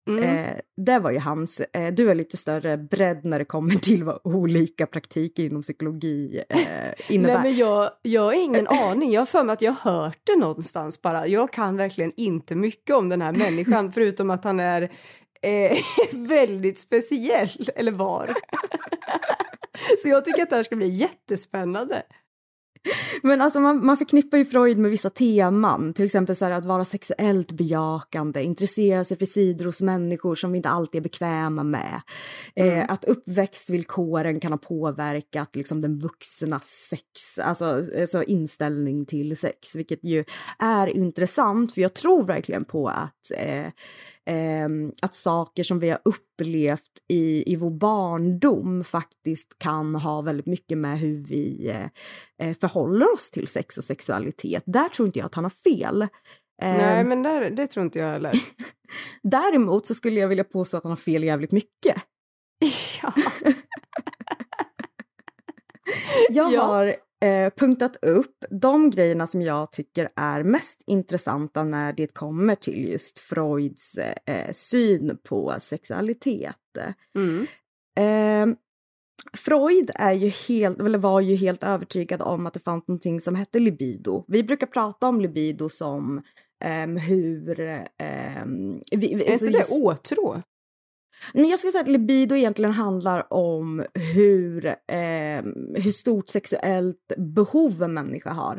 Mm. 0.06 0.24
Eh, 0.24 0.56
det 0.76 0.98
var 0.98 1.10
ju 1.10 1.18
hans, 1.18 1.60
eh, 1.60 1.94
du 1.94 2.10
är 2.10 2.14
lite 2.14 2.36
större 2.36 2.76
bredd 2.76 3.24
när 3.24 3.38
det 3.38 3.44
kommer 3.44 3.74
till 3.74 4.04
vad 4.04 4.20
olika 4.24 4.86
praktiker 4.86 5.44
inom 5.44 5.62
psykologi 5.62 6.42
eh, 6.48 6.58
innebär. 7.14 7.34
Nej, 7.34 7.42
men 7.42 7.56
jag, 7.56 7.90
jag 8.02 8.22
har 8.22 8.44
ingen 8.44 8.66
aning. 8.66 9.12
Jag 9.12 9.20
har 9.20 9.26
för 9.26 9.44
mig 9.44 9.52
att 9.52 9.62
jag 9.62 9.72
har 9.72 9.92
hört 9.92 10.20
det 10.24 10.36
någonstans 10.36 11.02
bara. 11.02 11.26
Jag 11.26 11.52
kan 11.52 11.76
verkligen 11.76 12.12
inte 12.16 12.54
mycket 12.54 12.96
om 12.96 13.08
den 13.08 13.22
här 13.22 13.32
människan 13.32 13.92
förutom 13.92 14.30
att 14.30 14.44
han 14.44 14.60
är 14.60 14.82
eh, 15.42 15.76
väldigt 16.12 16.78
speciell, 16.78 17.48
eller 17.74 17.92
var. 17.92 18.34
Så 19.98 20.08
jag 20.08 20.24
tycker 20.24 20.42
att 20.42 20.50
det 20.50 20.56
här 20.56 20.62
ska 20.62 20.76
bli 20.76 20.88
jättespännande. 20.88 22.02
Men 23.22 23.40
alltså 23.40 23.60
man, 23.60 23.86
man 23.86 23.96
förknippar 23.96 24.38
ju 24.38 24.44
Freud 24.44 24.78
med 24.78 24.90
vissa 24.90 25.10
teman, 25.10 25.94
till 25.94 26.04
exempel 26.04 26.36
så 26.36 26.44
här 26.44 26.52
att 26.52 26.64
vara 26.64 26.84
sexuellt 26.84 27.52
bejakande, 27.52 28.42
intressera 28.42 29.04
sig 29.04 29.18
för 29.18 29.26
sidor 29.26 29.64
hos 29.64 29.82
människor 29.82 30.34
som 30.34 30.52
vi 30.52 30.56
inte 30.56 30.68
alltid 30.68 30.98
är 30.98 31.02
bekväma 31.02 31.62
med. 31.62 32.00
Eh, 32.56 32.84
att 32.88 33.04
uppväxtvillkoren 33.04 34.40
kan 34.40 34.52
ha 34.52 34.58
påverkat 34.58 35.56
liksom, 35.56 35.80
den 35.80 35.98
vuxnas 35.98 36.64
sex, 36.90 37.38
alltså, 37.38 37.82
alltså 38.00 38.22
inställning 38.22 39.06
till 39.06 39.36
sex, 39.36 39.74
vilket 39.74 40.04
ju 40.04 40.24
är 40.58 40.86
intressant, 40.86 41.72
för 41.72 41.80
jag 41.80 41.94
tror 41.94 42.24
verkligen 42.24 42.64
på 42.64 42.88
att 42.88 43.32
eh, 43.36 43.66
ehm, 44.26 44.92
att 45.02 45.14
saker 45.14 45.62
som 45.62 45.78
vi 45.78 45.90
har 45.90 46.00
upplevt 46.04 46.90
i, 47.08 47.52
i 47.52 47.56
vår 47.56 47.70
barndom 47.70 48.84
faktiskt 48.84 49.58
kan 49.58 49.94
ha 49.94 50.20
väldigt 50.20 50.46
mycket 50.46 50.78
med 50.78 50.98
hur 50.98 51.24
vi 51.24 51.68
eh, 51.68 52.48
eh, 52.48 52.56
förhåller 52.60 53.12
oss 53.12 53.30
till 53.30 53.48
sex 53.48 53.78
och 53.78 53.84
sexualitet. 53.84 54.62
Där 54.66 54.88
tror 54.88 55.06
inte 55.06 55.18
jag 55.18 55.26
att 55.26 55.34
han 55.34 55.44
har 55.44 55.50
fel. 55.50 56.02
Eh, 56.02 56.08
Nej, 56.76 57.04
men 57.04 57.22
där, 57.22 57.50
det 57.50 57.66
tror 57.66 57.84
inte 57.84 57.98
jag 57.98 58.12
heller. 58.12 58.32
Däremot 59.22 59.86
så 59.86 59.94
skulle 59.94 60.20
jag 60.20 60.28
vilja 60.28 60.44
påstå 60.44 60.76
att 60.76 60.82
han 60.84 60.90
har 60.92 60.96
fel 60.96 61.24
jävligt 61.24 61.52
mycket. 61.52 61.96
ja. 63.02 63.12
Jag 66.30 66.52
Ja. 66.52 66.62
har 66.62 66.96
eh, 67.26 67.50
punktat 67.50 67.96
upp 68.02 68.44
de 68.50 68.90
grejerna 68.90 69.26
som 69.26 69.42
jag 69.42 69.72
tycker 69.72 70.08
är 70.16 70.42
mest 70.42 70.82
intressanta 70.86 71.64
när 71.64 71.92
det 71.92 72.14
kommer 72.14 72.54
till 72.54 72.88
just 72.88 73.18
Freuds 73.18 73.98
eh, 73.98 74.52
syn 74.52 75.18
på 75.28 75.54
sexualitet. 75.58 76.56
Mm. 77.16 77.46
Eh, 77.98 78.56
Freud 79.32 79.90
är 79.94 80.12
ju 80.12 80.28
helt, 80.28 80.80
eller 80.80 80.98
var 80.98 81.20
ju 81.20 81.34
helt 81.34 81.62
övertygad 81.62 82.22
om 82.22 82.46
att 82.46 82.54
det 82.54 82.60
fanns 82.60 82.88
någonting 82.88 83.20
som 83.20 83.34
hette 83.34 83.58
libido. 83.58 84.24
Vi 84.28 84.42
brukar 84.42 84.66
prata 84.66 85.08
om 85.08 85.20
libido 85.20 85.68
som 85.68 86.22
um, 86.84 86.96
hur... 86.96 87.60
Um, 87.60 88.80
vi, 88.90 89.12
är 89.12 89.30
alltså 89.30 89.46
inte 89.46 89.58
det 89.58 89.64
just, 89.70 89.82
åtrå? 89.82 90.42
Men 91.34 91.44
jag 91.44 91.58
skulle 91.58 91.72
säga 91.72 91.82
att 91.82 91.88
libido 91.88 92.36
egentligen 92.36 92.72
handlar 92.72 93.32
om 93.32 93.84
hur, 94.14 94.66
eh, 94.66 95.42
hur 95.74 95.90
stort 95.90 96.28
sexuellt 96.28 97.12
behov 97.16 97.82
en 97.82 97.94
människa 97.94 98.30
har. 98.30 98.56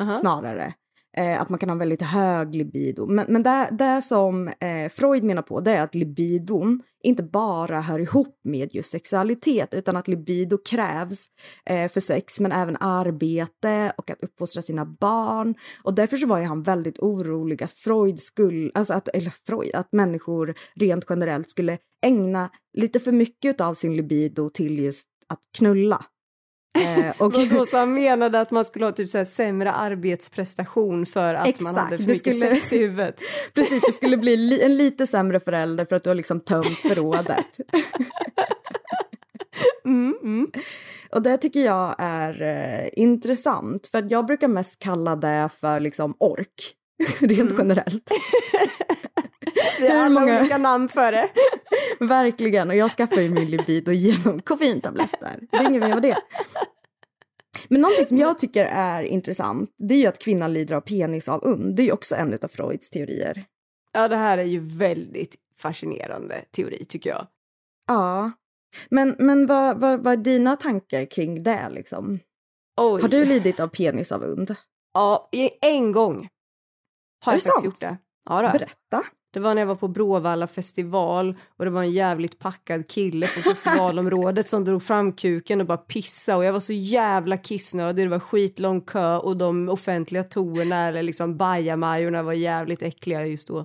Uh 0.00 0.08
-huh. 0.08 0.14
Snarare. 0.14 0.74
Eh, 1.16 1.40
att 1.40 1.48
man 1.48 1.58
kan 1.58 1.68
ha 1.68 1.76
väldigt 1.76 2.02
hög 2.02 2.54
libido. 2.54 3.06
Men, 3.06 3.26
men 3.28 3.42
det, 3.42 3.68
det 3.72 4.02
som 4.02 4.48
eh, 4.48 4.88
Freud 4.90 5.24
menar 5.24 5.42
på 5.42 5.60
det 5.60 5.72
är 5.72 5.82
att 5.82 5.94
libidon 5.94 6.82
inte 7.02 7.22
bara 7.22 7.80
hör 7.80 7.98
ihop 7.98 8.40
med 8.44 8.74
just 8.74 8.90
sexualitet 8.90 9.74
utan 9.74 9.96
att 9.96 10.08
libido 10.08 10.58
krävs 10.58 11.26
eh, 11.66 11.90
för 11.90 12.00
sex 12.00 12.40
men 12.40 12.52
även 12.52 12.76
arbete 12.80 13.92
och 13.96 14.10
att 14.10 14.22
uppfostra 14.22 14.62
sina 14.62 14.84
barn. 14.84 15.54
Och 15.82 15.94
därför 15.94 16.16
så 16.16 16.26
var 16.26 16.38
ju 16.38 16.44
han 16.44 16.62
väldigt 16.62 16.98
orolig 16.98 17.62
att 17.62 17.72
Freud 17.72 18.20
skulle, 18.20 18.70
alltså 18.74 18.94
att, 18.94 19.08
eller 19.08 19.32
Freud, 19.46 19.74
att 19.74 19.92
människor 19.92 20.54
rent 20.74 21.04
generellt 21.08 21.50
skulle 21.50 21.78
ägna 22.02 22.50
lite 22.72 23.00
för 23.00 23.12
mycket 23.12 23.60
av 23.60 23.74
sin 23.74 23.96
libido 23.96 24.48
till 24.48 24.78
just 24.78 25.08
att 25.28 25.40
knulla. 25.58 26.04
Eh, 26.78 27.22
och 27.22 27.32
då 27.50 27.66
så 27.66 27.76
han 27.76 27.94
menade 27.94 28.40
att 28.40 28.50
man 28.50 28.64
skulle 28.64 28.84
ha 28.84 28.92
typ 28.92 29.08
så 29.08 29.18
här 29.18 29.24
sämre 29.24 29.72
arbetsprestation 29.72 31.06
för 31.06 31.34
att 31.34 31.46
Exakt, 31.46 31.62
man 31.62 31.74
hade 31.74 31.98
för 31.98 32.04
mycket 32.04 32.18
skulle, 32.18 32.54
sex 32.54 32.72
i 32.72 32.78
huvudet. 32.78 33.20
Precis, 33.54 33.82
det 33.86 33.92
skulle 33.92 34.16
bli 34.16 34.36
li, 34.36 34.62
en 34.62 34.76
lite 34.76 35.06
sämre 35.06 35.40
förälder 35.40 35.84
för 35.84 35.96
att 35.96 36.04
du 36.04 36.10
har 36.10 36.14
liksom 36.14 36.40
tömt 36.40 36.80
förrådet. 36.80 37.46
Mm, 39.84 40.14
mm. 40.22 40.50
Och 41.10 41.22
det 41.22 41.36
tycker 41.36 41.60
jag 41.60 41.94
är 41.98 42.42
eh, 42.42 42.88
intressant, 42.92 43.86
för 43.86 44.06
jag 44.10 44.26
brukar 44.26 44.48
mest 44.48 44.78
kalla 44.78 45.16
det 45.16 45.48
för 45.52 45.80
liksom 45.80 46.14
ork, 46.18 46.74
rent 47.20 47.52
mm. 47.52 47.54
generellt. 47.58 48.10
Vi 49.80 49.88
har 49.88 49.96
alla 49.96 50.20
många... 50.20 50.40
olika 50.40 50.58
namn 50.58 50.88
för 50.88 51.12
det. 51.12 51.28
Verkligen, 52.00 52.70
och 52.70 52.76
jag 52.76 52.90
skaffar 52.90 53.20
ju 53.20 53.30
min 53.30 53.50
libido 53.50 53.92
genom 53.92 54.42
koffeintabletter. 54.42 55.38
Det 55.50 55.56
är 55.56 55.68
inget 55.68 55.82
mer 55.82 55.94
med 55.94 56.02
det. 56.02 56.18
Men 57.68 57.80
någonting 57.80 58.06
som 58.06 58.18
jag 58.18 58.38
tycker 58.38 58.64
är 58.64 59.02
intressant, 59.02 59.70
det 59.78 59.94
är 59.94 59.98
ju 59.98 60.06
att 60.06 60.18
kvinnan 60.18 60.52
lider 60.52 60.76
av 60.76 60.80
penisavund. 60.80 61.76
Det 61.76 61.82
är 61.82 61.84
ju 61.84 61.92
också 61.92 62.14
en 62.14 62.38
av 62.42 62.48
Freuds 62.48 62.90
teorier. 62.90 63.44
Ja, 63.92 64.08
det 64.08 64.16
här 64.16 64.38
är 64.38 64.42
ju 64.42 64.58
väldigt 64.78 65.36
fascinerande 65.58 66.44
teori 66.56 66.84
tycker 66.84 67.10
jag. 67.10 67.26
Ja, 67.88 68.32
men, 68.88 69.16
men 69.18 69.46
vad, 69.46 69.80
vad, 69.80 70.04
vad 70.04 70.12
är 70.12 70.16
dina 70.16 70.56
tankar 70.56 71.04
kring 71.04 71.42
det 71.42 71.68
liksom? 71.70 72.18
Oj. 72.80 73.02
Har 73.02 73.08
du 73.08 73.24
lidit 73.24 73.60
av 73.60 73.68
penisavund? 73.68 74.54
Ja, 74.94 75.28
en 75.60 75.92
gång 75.92 76.28
har 77.24 77.32
jag 77.32 77.42
faktiskt 77.42 77.64
gjort 77.64 77.80
det. 77.80 77.96
Ja. 78.24 78.50
Berätta. 78.52 79.04
Det 79.32 79.40
var 79.40 79.54
när 79.54 79.62
jag 79.62 79.66
var 79.66 79.74
på 79.74 79.88
Bråvalla 79.88 80.46
festival 80.46 81.36
och 81.56 81.64
det 81.64 81.70
var 81.70 81.82
en 81.82 81.90
jävligt 81.90 82.38
packad 82.38 82.88
kille 82.88 83.26
på 83.26 83.42
festivalområdet 83.42 84.48
som 84.48 84.64
drog 84.64 84.82
fram 84.82 85.12
kuken 85.12 85.60
och 85.60 85.66
bara 85.66 85.76
pissa 85.78 86.36
och 86.36 86.44
jag 86.44 86.52
var 86.52 86.60
så 86.60 86.72
jävla 86.72 87.36
kissnödig. 87.36 88.04
Det 88.04 88.10
var 88.10 88.18
skitlång 88.18 88.80
kö 88.80 89.16
och 89.16 89.36
de 89.36 89.68
offentliga 89.68 90.24
toorna 90.24 90.88
eller 90.88 91.02
liksom 91.02 91.36
bajamajorna 91.36 92.22
var 92.22 92.32
jävligt 92.32 92.82
äckliga 92.82 93.26
just 93.26 93.48
då. 93.48 93.58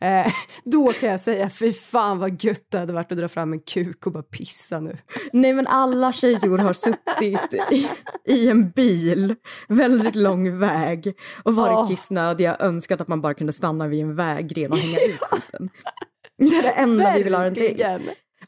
Eh, 0.00 0.26
då 0.64 0.92
kan 0.92 1.08
jag 1.08 1.20
säga 1.20 1.50
fy 1.50 1.72
fan 1.72 2.18
vad 2.18 2.44
gött 2.44 2.66
det 2.68 2.78
hade 2.78 2.92
varit 2.92 3.12
att 3.12 3.18
dra 3.18 3.28
fram 3.28 3.52
en 3.52 3.60
kuk 3.60 4.06
och 4.06 4.12
bara 4.12 4.22
pissa 4.22 4.80
nu. 4.80 4.96
Nej 5.32 5.52
men 5.52 5.66
alla 5.66 6.12
tjejor 6.12 6.58
har 6.58 6.72
suttit 6.72 7.54
i, 7.70 7.88
i 8.24 8.48
en 8.48 8.70
bil 8.70 9.34
väldigt 9.68 10.14
lång 10.16 10.58
väg 10.58 11.14
och 11.42 11.54
varit 11.54 11.78
oh. 11.78 11.88
kissnödiga 11.88 12.56
önskat 12.60 13.00
att 13.00 13.08
man 13.08 13.20
bara 13.20 13.34
kunde 13.34 13.52
stanna 13.52 13.86
vid 13.86 14.02
en 14.02 14.14
vägren 14.14 14.72
och 14.72 14.78
hänga 14.78 14.98
skiten. 15.18 15.70
Det 16.38 16.56
är 16.56 16.62
det 16.62 16.70
enda 16.70 17.14
vi 17.16 17.22
vill 17.22 17.34
ha 17.34 17.44
den 17.44 17.54
till. 17.54 17.84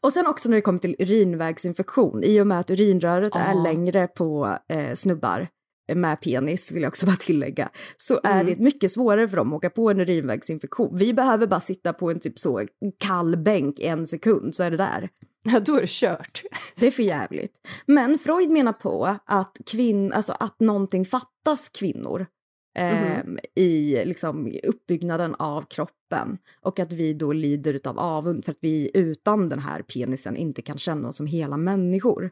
Och 0.01 0.13
sen 0.13 0.27
också 0.27 0.49
när 0.49 0.57
det 0.57 0.63
kommer 0.63 0.79
till 0.79 0.97
urinvägsinfektion, 0.99 2.25
i 2.25 2.41
och 2.41 2.47
med 2.47 2.61
att 2.61 2.71
urinröret 2.71 3.33
oh. 3.33 3.51
är 3.51 3.55
längre 3.55 4.07
på 4.07 4.59
eh, 4.69 4.95
snubbar 4.95 5.49
med 5.95 6.21
penis, 6.21 6.73
vill 6.73 6.83
jag 6.83 6.91
också 6.91 7.07
bara 7.07 7.17
tillägga, 7.17 7.71
så 7.97 8.21
är 8.25 8.41
mm. 8.41 8.47
det 8.47 8.65
mycket 8.65 8.93
svårare 8.93 9.29
för 9.29 9.37
dem 9.37 9.53
att 9.53 9.57
åka 9.57 9.71
på 9.71 9.91
en 9.91 10.01
urinvägsinfektion. 10.01 10.97
Vi 10.97 11.15
behöver 11.15 11.47
bara 11.47 11.61
sitta 11.61 11.93
på 11.93 12.11
en 12.11 12.21
typ 12.21 12.39
så 12.39 12.67
kall 12.99 13.37
bänk 13.37 13.81
en 13.81 14.07
sekund 14.07 14.55
så 14.55 14.63
är 14.63 14.71
det 14.71 14.77
där. 14.77 15.09
Ja, 15.45 15.61
då 15.61 15.77
är 15.77 15.81
det 15.81 15.91
kört. 15.91 16.43
Det 16.77 16.87
är 16.87 16.91
för 16.91 17.03
jävligt. 17.03 17.53
Men 17.87 18.19
Freud 18.19 18.51
menar 18.51 18.73
på 18.73 19.17
att, 19.27 19.57
kvinn, 19.67 20.13
alltså 20.13 20.37
att 20.41 20.61
någonting 20.61 21.05
fattas 21.05 21.69
kvinnor 21.69 22.27
mm. 22.75 23.39
i 23.55 24.05
liksom, 24.05 24.59
uppbyggnaden 24.63 25.35
av 25.35 25.63
kroppen 25.63 26.39
och 26.61 26.79
att 26.79 26.93
vi 26.93 27.15
då 27.15 27.33
lider 27.33 27.81
av 27.85 27.99
avund 27.99 28.45
för 28.45 28.53
att 28.53 28.59
vi 28.61 28.91
utan 28.95 29.49
den 29.49 29.59
här 29.59 29.83
penisen 29.83 30.37
inte 30.37 30.63
kan 30.63 30.79
känna 30.79 31.09
oss 31.09 31.17
som 31.17 31.27
hela 31.27 31.57
människor. 31.57 32.31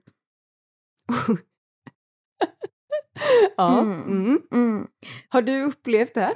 ja. 3.56 3.80
Mm. 3.80 4.02
Mm. 4.02 4.40
Mm. 4.52 4.87
Har 5.28 5.42
du 5.42 5.62
upplevt 5.62 6.14
det? 6.14 6.35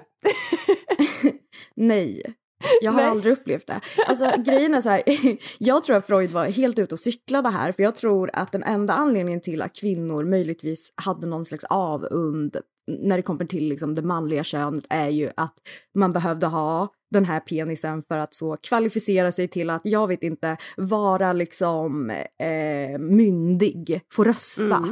Nej. 1.75 2.35
Jag 2.81 2.93
har 2.93 3.01
Nej. 3.01 3.11
aldrig 3.11 3.33
upplevt 3.33 3.67
det. 3.67 3.81
Alltså 4.07 4.33
grejen 4.39 4.75
är 4.75 4.81
så 4.81 4.89
här, 4.89 5.03
jag 5.59 5.85
tror 5.85 5.97
att 5.97 6.07
Freud 6.07 6.31
var 6.31 6.47
helt 6.47 6.79
ute 6.79 6.95
och 6.95 7.01
cyklade 7.01 7.49
här 7.49 7.73
för 7.73 7.83
jag 7.83 7.97
tror 7.97 8.31
att 8.33 8.53
den 8.53 8.63
enda 8.63 8.95
anledningen 8.95 9.41
till 9.41 9.63
att 9.63 9.77
kvinnor 9.77 10.25
möjligtvis 10.25 10.93
hade 10.97 11.27
någon 11.27 11.45
slags 11.45 11.65
avund 11.65 12.57
när 12.87 13.17
det 13.17 13.23
kommer 13.23 13.45
till 13.45 13.69
liksom 13.69 13.95
det 13.95 14.03
manliga 14.03 14.45
könet 14.45 14.85
är 14.91 15.09
ju 15.09 15.31
att 15.37 15.55
man 15.95 16.13
behövde 16.13 16.47
ha 16.47 16.89
den 17.11 17.25
här 17.25 17.41
penisen 17.41 18.03
för 18.09 18.19
att 18.19 18.35
så 18.35 18.57
kvalificera 18.57 19.33
sig 19.33 19.49
till 19.49 19.71
att, 19.71 19.81
jag 19.85 20.07
vet 20.07 20.23
inte, 20.23 20.57
vara 20.77 21.33
liksom 21.33 22.11
eh, 22.11 22.99
myndig, 22.99 24.01
få 24.13 24.25
rösta, 24.25 24.85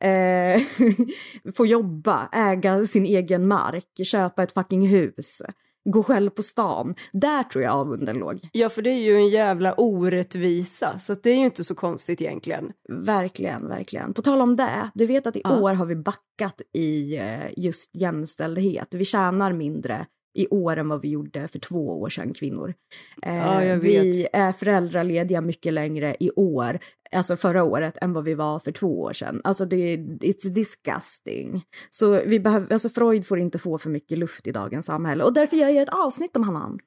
mm. 0.00 0.56
eh, 0.56 0.62
få 1.56 1.66
jobba, 1.66 2.28
äga 2.32 2.84
sin 2.84 3.06
egen 3.06 3.48
mark, 3.48 4.06
köpa 4.06 4.42
ett 4.42 4.52
fucking 4.52 4.88
hus 4.88 5.42
gå 5.84 6.02
själv 6.02 6.30
på 6.30 6.42
stan. 6.42 6.94
Där 7.12 7.42
tror 7.42 7.64
jag 7.64 7.74
avunden 7.74 8.16
låg. 8.16 8.40
Ja, 8.52 8.68
för 8.68 8.82
det 8.82 8.90
är 8.90 9.02
ju 9.02 9.16
en 9.16 9.28
jävla 9.28 9.74
orättvisa, 9.74 10.98
så 10.98 11.14
det 11.14 11.30
är 11.30 11.36
ju 11.36 11.44
inte 11.44 11.64
så 11.64 11.74
konstigt 11.74 12.20
egentligen. 12.20 12.72
Verkligen, 12.88 13.68
verkligen. 13.68 14.14
På 14.14 14.22
tal 14.22 14.40
om 14.40 14.56
det, 14.56 14.90
du 14.94 15.06
vet 15.06 15.26
att 15.26 15.36
i 15.36 15.40
ja. 15.44 15.60
år 15.60 15.72
har 15.72 15.86
vi 15.86 15.96
backat 15.96 16.62
i 16.74 17.16
eh, 17.16 17.40
just 17.56 17.96
jämställdhet. 17.96 18.94
Vi 18.94 19.04
tjänar 19.04 19.52
mindre 19.52 20.06
i 20.34 20.48
år 20.48 20.76
än 20.76 20.88
vad 20.88 21.02
vi 21.02 21.08
gjorde 21.08 21.48
för 21.48 21.58
två 21.58 22.00
år 22.00 22.10
sedan, 22.10 22.34
kvinnor. 22.34 22.74
Ja, 23.22 23.62
eh, 23.62 23.78
vi 23.78 24.28
är 24.32 24.52
föräldralediga 24.52 25.40
mycket 25.40 25.72
längre 25.72 26.16
i 26.20 26.30
år, 26.30 26.78
alltså 27.12 27.36
förra 27.36 27.64
året, 27.64 27.98
än 28.00 28.12
vad 28.12 28.24
vi 28.24 28.34
var 28.34 28.58
för 28.58 28.72
två 28.72 29.00
år 29.00 29.12
sedan. 29.12 29.40
Alltså 29.44 29.64
det 29.64 29.76
är 29.76 29.96
it's 29.98 30.48
disgusting. 30.48 31.64
Så 31.90 32.20
vi 32.26 32.40
behöver, 32.40 32.72
alltså 32.72 32.88
Freud 32.88 33.26
får 33.26 33.38
inte 33.38 33.58
få 33.58 33.78
för 33.78 33.90
mycket 33.90 34.18
luft 34.18 34.46
i 34.46 34.52
dagens 34.52 34.86
samhälle 34.86 35.24
och 35.24 35.32
därför 35.32 35.56
gör 35.56 35.68
jag 35.68 35.82
ett 35.82 35.88
avsnitt 35.88 36.36
om 36.36 36.44
honom. 36.44 36.78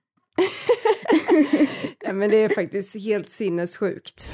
Nej, 2.03 2.13
men 2.13 2.29
det 2.29 2.37
är 2.37 2.49
faktiskt 2.49 3.03
helt 3.03 3.29
sinnessjukt. 3.29 4.29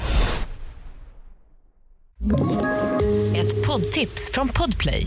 Ett 3.36 3.66
poddtips 3.66 4.30
från 4.30 4.48
Podplay. 4.48 5.06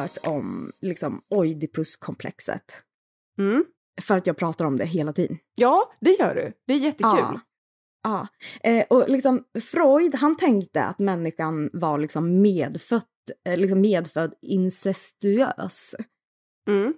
Hört 0.00 0.26
om 0.26 0.72
liksom, 0.80 1.22
Oidipuskomplexet. 1.30 2.82
Mm. 3.38 3.64
För 4.00 4.18
att 4.18 4.26
jag 4.26 4.36
pratar 4.36 4.64
om 4.64 4.76
det 4.76 4.84
hela 4.84 5.12
tiden. 5.12 5.38
Ja, 5.54 5.92
det 6.00 6.10
gör 6.10 6.34
du. 6.34 6.52
Det 6.66 6.74
är 6.74 6.78
jättekul. 6.78 7.18
Ja. 7.18 7.40
ja. 8.02 8.28
Eh, 8.60 8.84
och 8.90 9.08
liksom, 9.08 9.44
Freud 9.60 10.14
han 10.14 10.36
tänkte 10.36 10.84
att 10.84 10.98
människan 10.98 11.70
var 11.72 11.98
liksom 11.98 12.40
medfött 12.40 13.06
eh, 13.44 13.56
liksom 13.56 13.80
medfödd 13.80 14.34
incestuös. 14.42 15.94
Mm. 16.68 16.94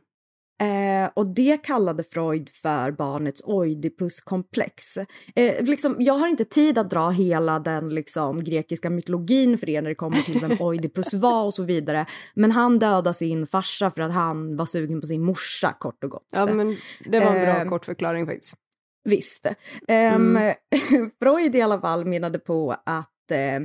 Eh, 0.61 1.11
och 1.15 1.27
det 1.27 1.57
kallade 1.65 2.03
Freud 2.03 2.49
för 2.49 2.91
barnets 2.91 3.43
oidipuskomplex. 3.45 4.97
Eh, 5.35 5.65
liksom, 5.65 5.97
jag 5.99 6.15
har 6.15 6.29
inte 6.29 6.45
tid 6.45 6.79
att 6.79 6.91
dra 6.91 7.11
hela 7.11 7.59
den 7.59 7.89
liksom, 7.89 8.45
grekiska 8.45 8.91
mytologin 8.91 9.59
för 9.59 9.69
er 9.69 9.83
när 9.83 9.89
det 9.89 9.95
kommer 9.95 10.17
till 10.23 10.41
vem 10.41 10.61
Oidipus 10.61 11.15
var 11.15 11.45
och 11.45 11.55
så 11.55 11.63
vidare. 11.63 12.07
Men 12.35 12.51
han 12.51 12.79
dödade 12.79 13.15
sin 13.15 13.47
farsa 13.47 13.91
för 13.91 14.03
att 14.03 14.13
han 14.13 14.57
var 14.57 14.65
sugen 14.67 15.01
på 15.01 15.07
sin 15.07 15.23
morsa 15.25 15.77
kort 15.79 16.05
och 16.05 16.11
gott. 16.11 16.27
Ja, 16.33 16.47
men 16.47 16.77
det 17.05 17.21
var 17.21 17.35
en 17.35 17.43
bra 17.43 17.61
Eh, 17.61 17.69
kort 17.69 17.85
förklaring 17.85 18.27
faktiskt. 18.27 18.55
Visst. 19.05 19.47
Ehm, 19.89 20.37
Mm. 20.37 20.55
Freud 21.19 21.57
i 21.57 21.61
alla 21.63 21.81
fall 21.81 22.05
menade 22.05 22.39
på 22.39 22.73
att, 22.87 23.31
eh, 23.31 23.61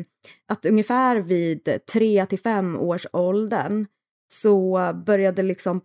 att 0.48 0.66
ungefär 0.66 1.16
vid 1.16 1.80
3 1.94 2.26
till 2.26 2.40
5 2.40 2.80
års 2.80 3.08
åldern 3.14 3.86
så 4.28 4.80
började 5.06 5.44
liksom 5.44 5.82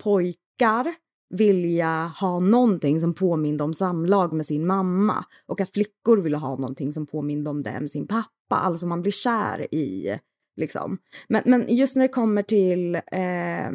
pojkar 0.60 0.94
vilja 1.34 2.12
ha 2.20 2.40
någonting 2.40 3.00
som 3.00 3.14
påminde 3.14 3.64
om 3.64 3.74
samlag 3.74 4.32
med 4.32 4.46
sin 4.46 4.66
mamma 4.66 5.24
och 5.46 5.60
att 5.60 5.72
flickor 5.72 6.16
vill 6.16 6.34
ha 6.34 6.56
någonting 6.56 6.92
som 6.92 7.06
påminde 7.06 7.50
om 7.50 7.62
det 7.62 7.80
med 7.80 7.90
sin 7.90 8.06
pappa. 8.06 8.56
Alltså 8.56 8.86
man 8.86 9.02
blir 9.02 9.12
kär 9.12 9.74
i 9.74 10.18
liksom. 10.56 10.98
Men, 11.28 11.42
men 11.46 11.76
just 11.76 11.96
när 11.96 12.02
det 12.02 12.08
kommer 12.08 12.42
till, 12.42 12.94
eh, 12.94 13.70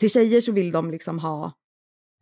till 0.00 0.10
tjejer 0.10 0.40
så 0.40 0.52
vill 0.52 0.72
de 0.72 0.90
liksom 0.90 1.18
ha 1.18 1.52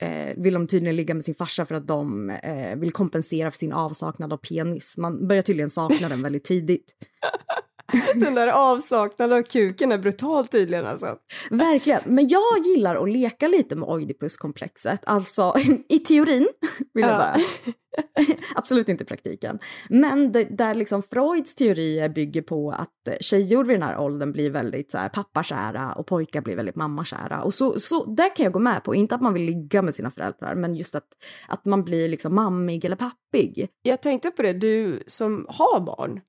eh, 0.02 0.36
vill 0.36 0.54
de 0.54 0.66
tydligen 0.66 0.96
ligga 0.96 1.14
med 1.14 1.24
sin 1.24 1.34
farsa 1.34 1.66
för 1.66 1.74
att 1.74 1.86
de 1.86 2.30
eh, 2.30 2.78
vill 2.78 2.92
kompensera 2.92 3.50
för 3.50 3.58
sin 3.58 3.72
avsaknad 3.72 4.32
av 4.32 4.36
penis. 4.36 4.98
Man 4.98 5.28
börjar 5.28 5.42
tydligen 5.42 5.70
sakna 5.70 6.08
den 6.08 6.22
väldigt 6.22 6.44
tidigt. 6.44 6.94
Den 8.14 8.34
där 8.34 8.48
avsaknaden 8.48 9.38
av 9.38 9.42
kuken 9.42 9.92
är 9.92 9.98
brutal 9.98 10.46
tydligen 10.46 10.86
alltså. 10.86 11.16
Verkligen. 11.50 12.00
Men 12.06 12.28
jag 12.28 12.58
gillar 12.66 12.96
att 12.96 13.10
leka 13.10 13.48
lite 13.48 13.76
med 13.76 13.88
oidipuskomplexet. 13.88 15.00
Alltså 15.06 15.54
i 15.88 15.98
teorin, 15.98 16.48
vill 16.94 17.02
jag 17.04 17.10
Ja. 17.12 17.18
bara. 17.18 17.36
Absolut 18.54 18.88
inte 18.88 19.04
i 19.04 19.06
praktiken. 19.06 19.58
Men 19.88 20.32
det, 20.32 20.44
där 20.44 20.74
liksom 20.74 21.02
Freuds 21.02 21.54
teorier 21.54 22.08
bygger 22.08 22.42
på 22.42 22.70
att 22.70 23.08
tjejor 23.20 23.64
vid 23.64 23.76
den 23.76 23.82
här 23.88 23.98
åldern 24.00 24.32
blir 24.32 24.50
väldigt 24.50 24.90
så 24.90 24.98
här, 24.98 25.08
pappakära 25.08 25.92
och 25.92 26.06
pojkar 26.06 26.40
blir 26.40 26.56
väldigt 26.56 26.76
mammakära. 26.76 27.42
Och 27.42 27.54
så, 27.54 27.80
så 27.80 28.04
där 28.04 28.36
kan 28.36 28.44
jag 28.44 28.52
gå 28.52 28.58
med 28.58 28.84
på. 28.84 28.94
Inte 28.94 29.14
att 29.14 29.20
man 29.20 29.34
vill 29.34 29.42
ligga 29.42 29.82
med 29.82 29.94
sina 29.94 30.10
föräldrar, 30.10 30.54
men 30.54 30.74
just 30.74 30.94
att, 30.94 31.08
att 31.48 31.64
man 31.64 31.84
blir 31.84 32.08
liksom 32.08 32.34
mammig 32.34 32.84
eller 32.84 32.96
pappig. 32.96 33.68
Jag 33.82 34.02
tänkte 34.02 34.30
på 34.30 34.42
det, 34.42 34.52
du 34.52 35.02
som 35.06 35.46
har 35.48 35.80
barn. 35.80 36.20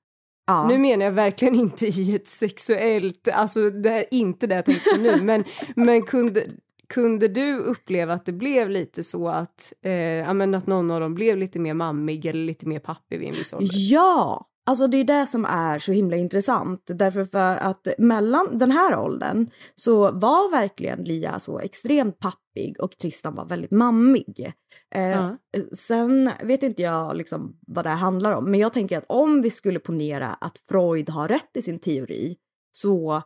Ja. 0.52 0.68
Nu 0.68 0.78
menar 0.78 1.06
jag 1.06 1.12
verkligen 1.12 1.56
inte 1.56 1.86
i 1.86 2.16
ett 2.16 2.28
sexuellt, 2.28 3.28
alltså 3.34 3.70
det 3.70 3.90
är 3.90 4.06
inte 4.12 4.48
det 4.48 4.56
jag 4.56 4.66
tänkte 4.66 4.98
nu, 5.00 5.16
men, 5.22 5.44
men 5.76 6.02
kunde, 6.02 6.44
kunde 6.90 7.28
du 7.28 7.58
uppleva 7.58 8.14
att 8.14 8.26
det 8.26 8.32
blev 8.32 8.70
lite 8.70 9.04
så 9.04 9.30
att, 9.30 9.74
eh, 9.82 10.30
att 10.30 10.68
någon 10.68 10.92
av 10.92 11.00
dem 11.02 11.14
blev 11.14 11.38
lite 11.38 11.60
mer 11.60 11.74
mammig 11.74 12.26
eller 12.26 12.46
lite 12.46 12.68
mer 12.68 12.80
pappig 12.80 13.20
vid 13.20 13.30
en 13.30 13.36
viss 13.36 13.54
ålder? 13.54 13.70
Ja, 13.74 14.48
alltså 14.66 14.88
det 14.88 14.98
är 14.98 15.04
det 15.04 15.28
som 15.28 15.46
är 15.46 15.80
så 15.80 15.92
himla 15.92 16.16
intressant. 16.18 16.82
Därför 16.86 17.26
för 17.26 17.58
att 17.58 17.88
mellan 17.98 18.58
den 18.58 18.72
här 18.72 19.00
åldern 19.00 19.50
så 19.76 20.12
var 20.12 20.52
verkligen 20.52 21.04
Lia 21.04 21.40
så 21.40 21.60
extremt 21.60 22.20
pappig 22.20 22.76
och 22.80 22.98
Tristan 22.98 23.36
var 23.36 23.46
väldigt 23.46 23.72
mammig. 23.72 24.54
Eh, 24.96 25.12
Ja. 25.12 25.38
Sen 25.78 26.32
vet 26.44 26.64
inte 26.64 26.82
jag 26.82 27.18
liksom 27.18 27.60
vad 27.68 27.86
det 27.86 27.90
handlar 27.90 28.32
om, 28.32 28.52
men 28.52 28.60
jag 28.60 28.74
tänker 28.74 28.98
att 28.98 29.06
om 29.10 29.42
vi 29.42 29.50
skulle 29.50 29.80
ponera 29.80 30.28
att 30.28 30.58
Freud 30.58 31.10
har 31.10 31.28
rätt 31.28 31.58
i 31.58 31.62
sin 31.62 31.80
teori 31.80 32.38
så 32.72 33.22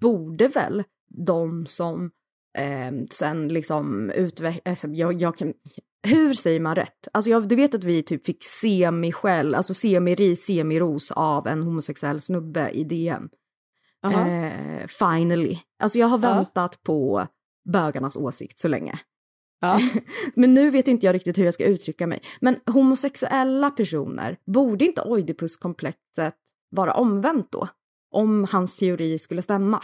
borde 0.00 0.48
väl 0.48 0.84
de 1.26 1.66
som 1.66 2.10
eh, 2.58 2.92
sen 3.10 3.48
liksom 3.48 4.10
utvecklas, 4.10 4.62
alltså 4.64 4.88
jag, 4.88 5.12
jag 5.22 5.36
kan, 5.36 5.52
hur 6.02 6.34
säger 6.34 6.60
man 6.60 6.74
rätt? 6.76 7.08
Alltså 7.12 7.30
jag, 7.30 7.48
du 7.48 7.56
vet 7.56 7.74
att 7.74 7.84
vi 7.84 8.02
typ 8.02 8.26
fick 8.26 8.44
semi-skäll, 8.44 9.54
alltså 9.54 9.74
semi-ris, 9.74 10.44
semi-ros 10.46 11.10
av 11.10 11.46
en 11.46 11.62
homosexuell 11.62 12.20
snubbe 12.20 12.70
i 12.70 12.84
DM. 12.84 13.28
Aha. 14.04 14.28
Eh, 14.28 14.86
finally. 14.86 15.58
Alltså 15.82 15.98
jag 15.98 16.06
har 16.06 16.18
Ja. 16.22 16.34
väntat 16.34 16.82
på 16.82 17.26
bögarnas 17.72 18.16
åsikt 18.16 18.58
så 18.58 18.68
länge. 18.68 18.98
Ja. 19.60 19.80
Men 20.34 20.54
nu 20.54 20.70
vet 20.70 20.88
inte 20.88 21.06
jag 21.06 21.14
riktigt 21.14 21.38
hur 21.38 21.44
jag 21.44 21.54
ska 21.54 21.64
uttrycka 21.64 22.06
mig. 22.06 22.20
Men 22.40 22.56
homosexuella 22.66 23.70
personer, 23.70 24.36
borde 24.46 24.84
inte 24.84 25.02
oidipuskomplexet 25.02 26.34
vara 26.70 26.94
omvänt 26.94 27.52
då? 27.52 27.68
Om 28.10 28.44
hans 28.50 28.76
teori 28.76 29.18
skulle 29.18 29.42
stämma. 29.42 29.82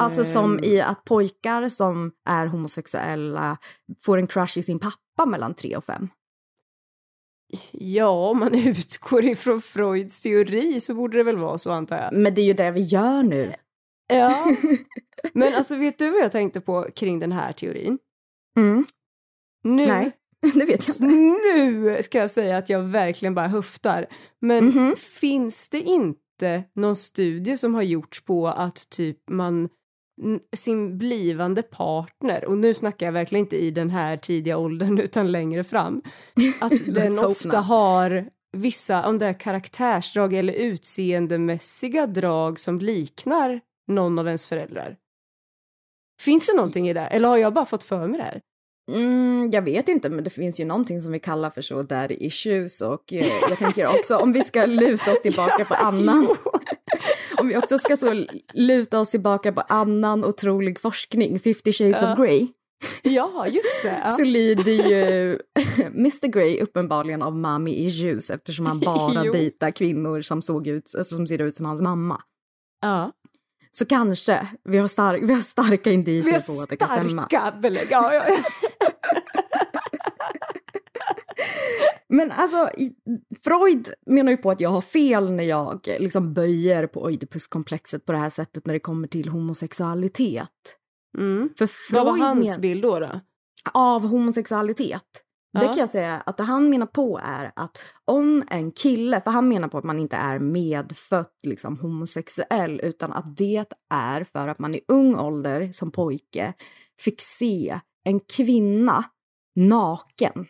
Alltså 0.00 0.24
som 0.24 0.64
i 0.64 0.80
att 0.80 1.04
pojkar 1.04 1.68
som 1.68 2.12
är 2.28 2.46
homosexuella 2.46 3.58
får 4.02 4.18
en 4.18 4.26
crush 4.26 4.58
i 4.58 4.62
sin 4.62 4.78
pappa 4.78 5.26
mellan 5.26 5.54
tre 5.54 5.76
och 5.76 5.84
fem. 5.84 6.08
Ja, 7.72 8.08
om 8.30 8.38
man 8.38 8.54
utgår 8.54 9.24
ifrån 9.24 9.60
Freuds 9.62 10.20
teori 10.20 10.80
så 10.80 10.94
borde 10.94 11.16
det 11.16 11.22
väl 11.22 11.36
vara 11.36 11.58
så 11.58 11.70
antar 11.70 11.96
jag. 11.98 12.12
Men 12.12 12.34
det 12.34 12.40
är 12.40 12.44
ju 12.46 12.52
det 12.54 12.70
vi 12.70 12.80
gör 12.80 13.22
nu. 13.22 13.52
Ja, 14.08 14.46
men 15.32 15.54
alltså 15.54 15.76
vet 15.76 15.98
du 15.98 16.10
vad 16.10 16.20
jag 16.20 16.32
tänkte 16.32 16.60
på 16.60 16.86
kring 16.94 17.18
den 17.18 17.32
här 17.32 17.52
teorin? 17.52 17.98
Mm. 18.58 18.84
Nu, 19.64 19.86
Nej, 19.86 20.12
det 20.54 20.64
vet 20.64 20.88
jag 20.88 20.96
inte. 20.96 21.06
nu 21.16 22.02
ska 22.02 22.18
jag 22.18 22.30
säga 22.30 22.56
att 22.56 22.68
jag 22.68 22.82
verkligen 22.82 23.34
bara 23.34 23.48
höftar. 23.48 24.06
Men 24.40 24.64
Mhm. 24.64 24.96
finns 24.96 25.68
det 25.68 25.80
inte 25.80 26.20
någon 26.74 26.96
studie 26.96 27.56
som 27.56 27.74
har 27.74 27.82
gjorts 27.82 28.24
på 28.24 28.48
att 28.48 28.90
typ 28.90 29.18
man 29.30 29.68
sin 30.56 30.98
blivande 30.98 31.62
partner, 31.62 32.44
och 32.44 32.58
nu 32.58 32.74
snackar 32.74 33.06
jag 33.06 33.12
verkligen 33.12 33.44
inte 33.44 33.56
i 33.56 33.70
den 33.70 33.90
här 33.90 34.16
tidiga 34.16 34.56
åldern 34.56 34.98
utan 35.02 35.32
längre 35.32 35.64
fram, 35.64 36.02
att 36.60 36.72
den 36.86 37.18
ofta 37.18 37.60
har 37.60 38.28
vissa 38.56 39.08
om 39.08 39.18
det 39.18 39.26
är 39.26 39.40
karaktärsdrag 39.40 40.34
eller 40.34 40.52
utseendemässiga 40.52 42.06
drag 42.06 42.60
som 42.60 42.78
liknar 42.80 43.60
någon 43.88 44.18
av 44.18 44.26
ens 44.26 44.46
föräldrar. 44.46 44.96
Finns 46.22 46.46
det 46.46 46.56
någonting 46.56 46.88
i 46.88 46.92
det? 46.92 47.00
Eller 47.00 47.28
har 47.28 47.36
jag 47.36 47.54
bara 47.54 47.66
fått 47.66 47.84
för 47.84 48.06
mig 48.06 48.18
det 48.18 48.24
här? 48.24 48.40
Mm, 48.92 49.50
jag 49.52 49.62
vet 49.62 49.88
inte, 49.88 50.08
men 50.10 50.24
det 50.24 50.30
finns 50.30 50.60
ju 50.60 50.64
någonting 50.64 51.00
som 51.00 51.12
vi 51.12 51.18
kallar 51.20 51.50
för 51.50 51.62
så 51.62 51.82
daddy 51.82 52.14
issues 52.20 52.80
och 52.80 53.12
eh, 53.12 53.26
jag 53.50 53.58
tänker 53.58 53.86
också 53.98 54.16
om 54.16 54.32
vi 54.32 54.42
ska 54.42 54.66
luta 54.66 55.12
oss 55.12 55.20
tillbaka 55.22 55.64
på 55.64 55.74
annan, 55.78 56.26
om 57.38 57.48
vi 57.48 57.56
också 57.56 57.78
ska 57.78 57.96
så 57.96 58.24
luta 58.54 59.00
oss 59.00 59.10
tillbaka 59.10 59.52
på 59.52 59.60
annan 59.60 60.24
otrolig 60.24 60.80
forskning, 60.80 61.40
50 61.40 61.72
shades 61.72 62.02
Ja. 62.02 62.12
of 62.12 62.18
Grey, 62.18 62.46
Ja, 63.02 63.46
just 63.46 63.82
det. 63.82 64.00
Ja. 64.04 64.08
så 64.10 64.24
lider 64.24 64.72
ju 64.72 65.38
Mr 65.86 66.26
Grey 66.26 66.60
uppenbarligen 66.60 67.22
av 67.22 67.36
mommy 67.36 67.74
issues 67.84 68.30
eftersom 68.30 68.66
han 68.66 68.80
bara 68.80 69.22
dejtar 69.22 69.70
kvinnor 69.70 70.20
som, 70.20 70.42
såg 70.42 70.66
ut, 70.66 70.92
alltså, 70.98 71.14
som 71.14 71.26
ser 71.26 71.40
ut 71.42 71.56
som 71.56 71.66
hans 71.66 71.80
mamma. 71.80 72.22
ja. 72.82 73.12
Så 73.72 73.86
kanske, 73.86 74.48
vi 74.64 74.78
har, 74.78 74.88
stark, 74.88 75.22
vi 75.22 75.32
har 75.32 75.40
starka 75.40 75.90
Vi 75.90 75.94
indicier 75.94 76.32
har 76.32 76.56
på 76.56 76.62
att 76.62 76.68
det 76.68 76.76
kan 76.76 76.88
stämma. 76.88 77.26
starka 77.26 77.56
belägg. 77.60 77.86
Ja, 77.90 78.14
ja. 78.14 78.24
Men 82.08 82.32
alltså, 82.32 82.70
Freud 83.44 83.88
menar 84.06 84.30
ju 84.30 84.36
på 84.36 84.50
att 84.50 84.60
jag 84.60 84.70
har 84.70 84.80
fel 84.80 85.32
när 85.32 85.44
jag 85.44 85.80
liksom 85.98 86.34
böjer 86.34 86.86
på 86.86 87.02
oidipuskomplexet 87.02 88.04
på 88.04 88.12
det 88.12 88.18
här 88.18 88.30
sättet 88.30 88.66
när 88.66 88.74
det 88.74 88.80
kommer 88.80 89.08
till 89.08 89.28
homosexualitet. 89.28 90.76
Mm. 91.18 91.48
För 91.58 91.92
Vad 91.92 92.06
var 92.06 92.12
Freud 92.12 92.24
hans 92.26 92.58
bild 92.58 92.82
då? 92.82 92.98
då? 92.98 93.20
av 93.74 94.06
homosexualitet. 94.06 95.02
Det 95.58 95.64
Ja. 95.64 95.68
kan 95.68 95.78
jag 95.78 95.90
säga 95.90 96.22
att 96.26 96.36
det 96.36 96.42
han 96.42 96.70
menar 96.70 96.86
på 96.86 97.20
är 97.24 97.52
att 97.56 97.78
om 98.04 98.44
en 98.50 98.72
kille, 98.72 99.20
för 99.20 99.30
han 99.30 99.48
menar 99.48 99.68
på 99.68 99.78
att 99.78 99.84
man 99.84 99.98
inte 99.98 100.16
är 100.16 100.38
medfött 100.38 101.34
liksom 101.42 101.78
homosexuell 101.78 102.80
utan 102.82 103.12
att 103.12 103.36
det 103.36 103.64
är 103.94 104.24
för 104.24 104.48
att 104.48 104.58
man 104.58 104.74
i 104.74 104.80
ung 104.88 105.16
ålder 105.16 105.72
som 105.72 105.90
pojke 105.90 106.52
fick 107.00 107.20
se 107.20 107.80
en 108.06 108.20
kvinna 108.20 109.04
naken 109.56 110.46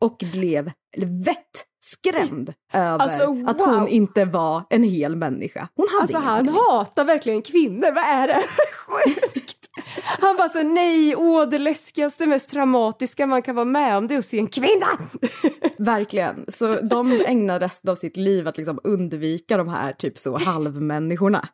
och 0.00 0.22
blev 0.32 0.70
vettskrämd 0.96 2.54
över 2.72 2.98
Alltså, 2.98 3.22
att 3.46 3.60
wow. 3.60 3.68
hon 3.78 3.88
inte 3.88 4.24
var 4.24 4.62
en 4.70 4.82
hel 4.82 5.16
människa. 5.16 5.68
Hon 5.76 5.86
hade 5.90 6.02
Alltså 6.02 6.18
han 6.18 6.44
penis. 6.44 6.60
hatar 6.70 7.04
verkligen 7.04 7.42
kvinnor, 7.42 7.92
vad 7.94 8.04
är 8.04 8.28
det? 8.28 8.42
Sjukt! 8.72 9.58
Han 10.20 10.36
bara 10.36 10.48
så 10.48 10.62
nej, 10.62 11.16
åh 11.16 11.48
det 11.48 11.58
läskigaste, 11.58 12.26
mest 12.26 12.50
traumatiska 12.50 13.26
man 13.26 13.42
kan 13.42 13.54
vara 13.54 13.64
med 13.64 13.96
om 13.96 14.06
det 14.06 14.14
är 14.14 14.18
att 14.18 14.24
se 14.24 14.38
en 14.38 14.46
kvinna! 14.46 14.86
Verkligen. 15.78 16.44
Så 16.48 16.74
de 16.80 17.12
ägnar 17.26 17.60
resten 17.60 17.90
av 17.90 17.96
sitt 17.96 18.16
liv 18.16 18.48
att 18.48 18.56
liksom 18.56 18.80
undvika 18.84 19.56
de 19.56 19.68
här 19.68 19.92
typ 19.92 20.18
så 20.18 20.38
halvmänniskorna. 20.38 21.48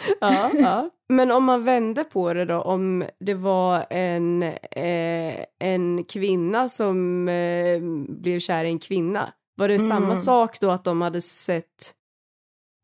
Ja, 0.20 0.50
ja. 0.54 0.90
Men 1.08 1.30
om 1.30 1.44
man 1.44 1.64
vände 1.64 2.04
på 2.04 2.34
det 2.34 2.44
då, 2.44 2.60
om 2.60 3.04
det 3.20 3.34
var 3.34 3.86
en, 3.90 4.42
eh, 4.42 5.44
en 5.58 6.04
kvinna 6.04 6.68
som 6.68 7.28
eh, 7.28 7.80
blev 8.08 8.38
kär 8.38 8.64
i 8.64 8.68
en 8.68 8.78
kvinna, 8.78 9.32
var 9.56 9.68
det 9.68 9.78
samma 9.78 10.04
Mm. 10.04 10.16
sak 10.16 10.60
då 10.60 10.70
att 10.70 10.84
de 10.84 11.02
hade 11.02 11.20
sett 11.20 11.94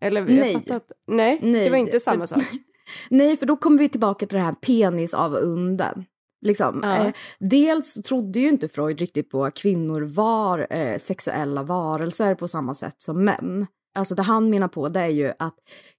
Eller, 0.03 0.25
Nej. 0.25 0.65
Att, 0.71 0.93
nej, 1.07 1.39
Nej, 1.43 1.65
det 1.65 1.71
var 1.71 1.79
inte 1.79 2.01
samma 2.01 2.27
sak. 2.27 2.43
Nej, 3.11 3.37
för 3.37 3.47
då 3.47 3.57
kommer 3.57 3.79
vi 3.79 3.89
tillbaka 3.89 4.27
till 4.27 4.39
det 4.39 4.45
här 4.45 4.53
penis 4.53 5.15
av 5.15 5.35
unden. 5.35 6.05
Liksom. 6.47 6.81
Ja. 6.83 6.97
Eh, 6.97 7.13
dels 7.39 7.95
trodde 7.95 8.41
ju 8.41 8.49
inte 8.49 8.69
Freud 8.69 9.01
riktigt 9.01 9.31
på 9.31 9.45
att 9.45 9.55
kvinnor 9.55 10.01
var 10.01 10.67
eh, 10.71 10.97
sexuella 10.99 11.63
varelser 11.63 12.35
på 12.35 12.49
samma 12.49 12.75
sätt 12.75 13.03
som 13.03 13.25
män. 13.25 13.67
Alltså 13.97 14.15
det 14.15 14.23
han 14.23 14.51
menar 14.51 14.69
på 14.69 14.89
det 14.89 15.01
är 15.01 15.09
ju 15.09 15.33
att 15.39 15.55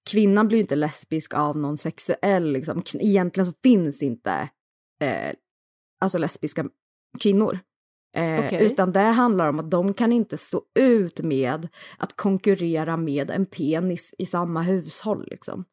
kvinnan 0.09 0.47
blir 0.47 0.59
inte 0.59 0.75
lesbisk 0.75 1.33
av 1.33 1.57
någon 1.57 1.77
sexuell, 1.77 2.51
liksom. 2.51 2.83
Egentligen 2.99 3.45
så 3.45 3.53
finns 3.63 4.03
inte 4.03 4.49
eh, 5.03 5.33
alltså 6.01 6.17
lesbiska 6.17 6.65
kvinnor. 7.19 7.59
Eh, 8.17 8.45
Okej. 8.45 8.65
Utan 8.65 8.91
det 8.91 8.99
handlar 8.99 9.49
om 9.49 9.59
att 9.59 9.71
de 9.71 9.93
kan 9.93 10.13
inte 10.13 10.37
stå 10.37 10.61
ut 10.79 11.19
med 11.19 11.67
att 11.97 12.15
konkurrera 12.15 12.97
med 12.97 13.29
en 13.29 13.45
penis 13.45 14.13
i 14.17 14.25
samma 14.25 14.61
hushåll. 14.61 15.27
Liksom. 15.31 15.65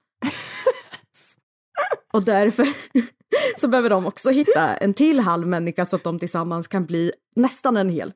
Och 2.12 2.24
därför 2.24 2.68
så 3.60 3.68
behöver 3.68 3.90
de 3.90 4.06
också 4.06 4.30
hitta 4.30 4.76
en 4.76 4.94
till 4.94 5.20
halv 5.20 5.46
människa 5.46 5.84
så 5.84 5.96
att 5.96 6.04
de 6.04 6.18
tillsammans 6.18 6.68
kan 6.68 6.84
bli 6.84 7.12
nästan 7.36 7.76
en 7.76 7.88
hel. 7.88 8.12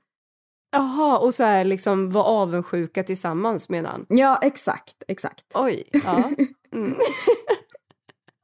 Jaha, 0.71 1.19
och 1.19 1.35
så 1.35 1.45
här 1.45 1.65
liksom 1.65 2.11
vara 2.11 2.25
avundsjuka 2.25 3.03
tillsammans 3.03 3.69
menar 3.69 3.91
han. 3.91 4.07
Ja, 4.09 4.39
exakt, 4.43 5.03
exakt. 5.09 5.45
Oj, 5.55 5.85
ja. 5.93 6.31
Mm. 6.73 6.95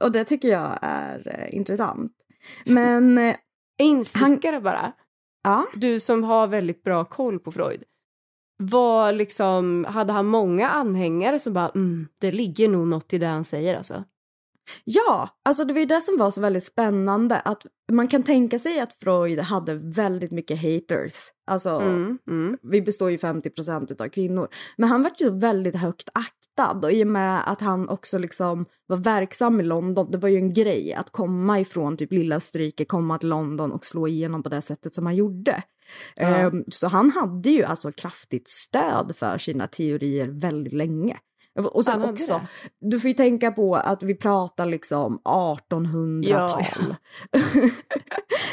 Och 0.04 0.12
det 0.12 0.24
tycker 0.24 0.48
jag 0.48 0.78
är 0.82 1.38
eh, 1.40 1.54
intressant. 1.56 2.12
Men 2.64 3.18
eh, 3.18 3.36
Instickare 3.82 4.60
bara. 4.60 4.92
ja, 5.42 5.66
Du 5.74 6.00
som 6.00 6.24
har 6.24 6.46
väldigt 6.46 6.82
bra 6.82 7.04
koll 7.04 7.38
på 7.38 7.52
Freud. 7.52 7.82
Var 8.62 9.12
liksom, 9.12 9.86
hade 9.88 10.12
han 10.12 10.26
många 10.26 10.68
anhängare 10.68 11.38
som 11.38 11.52
bara, 11.52 11.68
mm, 11.68 12.08
det 12.20 12.32
ligger 12.32 12.68
nog 12.68 12.86
något 12.88 13.12
i 13.12 13.18
det 13.18 13.26
han 13.26 13.44
säger 13.44 13.76
alltså. 13.76 14.04
Ja, 14.84 15.28
alltså 15.44 15.64
det 15.64 15.72
var 15.72 15.80
ju 15.80 15.86
det 15.86 16.00
som 16.00 16.16
var 16.16 16.30
så 16.30 16.40
väldigt 16.40 16.64
spännande. 16.64 17.40
Att 17.40 17.66
man 17.92 18.08
kan 18.08 18.22
tänka 18.22 18.58
sig 18.58 18.80
att 18.80 18.92
Freud 18.92 19.40
hade 19.40 19.74
väldigt 19.74 20.32
mycket 20.32 20.62
haters. 20.62 21.14
Alltså, 21.46 21.70
Mm, 21.70 22.18
mm. 22.28 22.58
vi 22.62 22.82
består 22.82 23.10
ju 23.10 23.18
50 23.18 23.50
procent 23.50 24.00
av 24.00 24.08
kvinnor. 24.08 24.48
Men 24.76 24.88
han 24.88 25.02
var 25.02 25.10
ju 25.18 25.38
väldigt 25.38 25.76
högt 25.76 26.08
aktad 26.14 26.86
och 26.86 26.92
i 26.92 27.02
och 27.02 27.06
med 27.06 27.52
att 27.52 27.60
han 27.60 27.88
också 27.88 28.18
liksom 28.18 28.66
var 28.86 28.96
verksam 28.96 29.60
i 29.60 29.62
London, 29.62 30.10
det 30.10 30.18
var 30.18 30.28
ju 30.28 30.36
en 30.36 30.52
grej 30.52 30.94
att 30.94 31.10
komma 31.10 31.60
ifrån 31.60 31.96
typ 31.96 32.12
lilla 32.12 32.40
stryke, 32.40 32.84
komma 32.84 33.18
till 33.18 33.28
London 33.28 33.72
och 33.72 33.84
slå 33.84 34.08
igenom 34.08 34.42
på 34.42 34.48
det 34.48 34.62
sättet 34.62 34.94
som 34.94 35.06
han 35.06 35.16
gjorde. 35.16 35.62
Ja. 36.16 36.26
Ehm, 36.26 36.64
så 36.68 36.88
han 36.88 37.10
hade 37.10 37.50
ju 37.50 37.64
alltså 37.64 37.92
kraftigt 37.92 38.48
stöd 38.48 39.16
för 39.16 39.38
sina 39.38 39.66
teorier 39.66 40.28
väldigt 40.28 40.72
länge. 40.72 41.18
Och 41.72 41.84
sen 41.84 42.02
också, 42.02 42.40
du 42.80 43.00
får 43.00 43.08
ju 43.08 43.14
tänka 43.14 43.50
på 43.52 43.76
att 43.76 44.02
vi 44.02 44.14
pratar 44.14 44.66
liksom 44.66 45.18
1800-tal. 45.24 46.94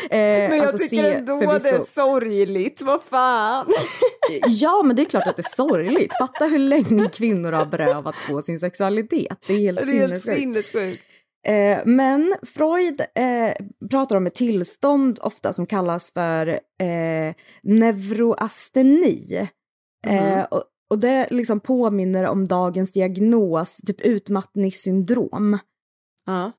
Eh, 0.10 0.18
Men 0.18 0.52
jag 0.58 0.60
alltså, 0.60 0.78
tycker 0.78 0.88
se- 1.04 1.14
ändå 1.16 1.40
det 1.40 1.46
är 1.46 1.50
förvisso- 1.60 1.80
sorgligt, 1.80 2.82
vad 2.82 3.02
fan. 3.04 3.66
Ja, 4.48 4.82
men 4.86 4.96
det 4.96 5.02
är 5.02 5.06
klart 5.06 5.28
att 5.28 5.36
det 5.36 5.42
är 5.42 5.56
sorgligt. 5.56 6.14
Fatta 6.18 6.46
hur 6.46 6.60
länge 6.60 7.10
kvinnor 7.10 7.52
har 7.52 7.66
berövats 7.66 8.28
på 8.28 8.42
sin 8.42 8.60
sexualitet. 8.60 9.38
Det 9.48 9.54
är 9.54 9.58
helt 9.58 9.80
Det 9.86 9.92
är 9.92 10.08
helt 10.08 10.22
sinnessjukt. 10.24 10.38
sinnessjukt. 10.38 11.04
Eh, 11.48 11.80
men 11.86 12.36
Freud 12.56 13.02
eh, 13.02 13.54
pratar 13.92 14.16
om 14.16 14.28
ett 14.28 14.36
tillstånd 14.36 15.20
ofta 15.22 15.54
som 15.54 15.66
kallas 15.66 16.12
för 16.14 16.48
eh, 16.48 17.34
neuroasteni. 17.64 19.48
Eh, 20.08 20.24
Mhm. 20.38 20.46
och, 20.52 20.64
och 20.92 21.00
det 21.00 21.28
liksom 21.30 21.60
påminner 21.60 22.28
om 22.28 22.48
dagens 22.48 22.92
diagnos, 22.92 23.78
typ 23.78 24.02
utmattningssyndrom. 24.02 25.58
Ja. 26.26 26.52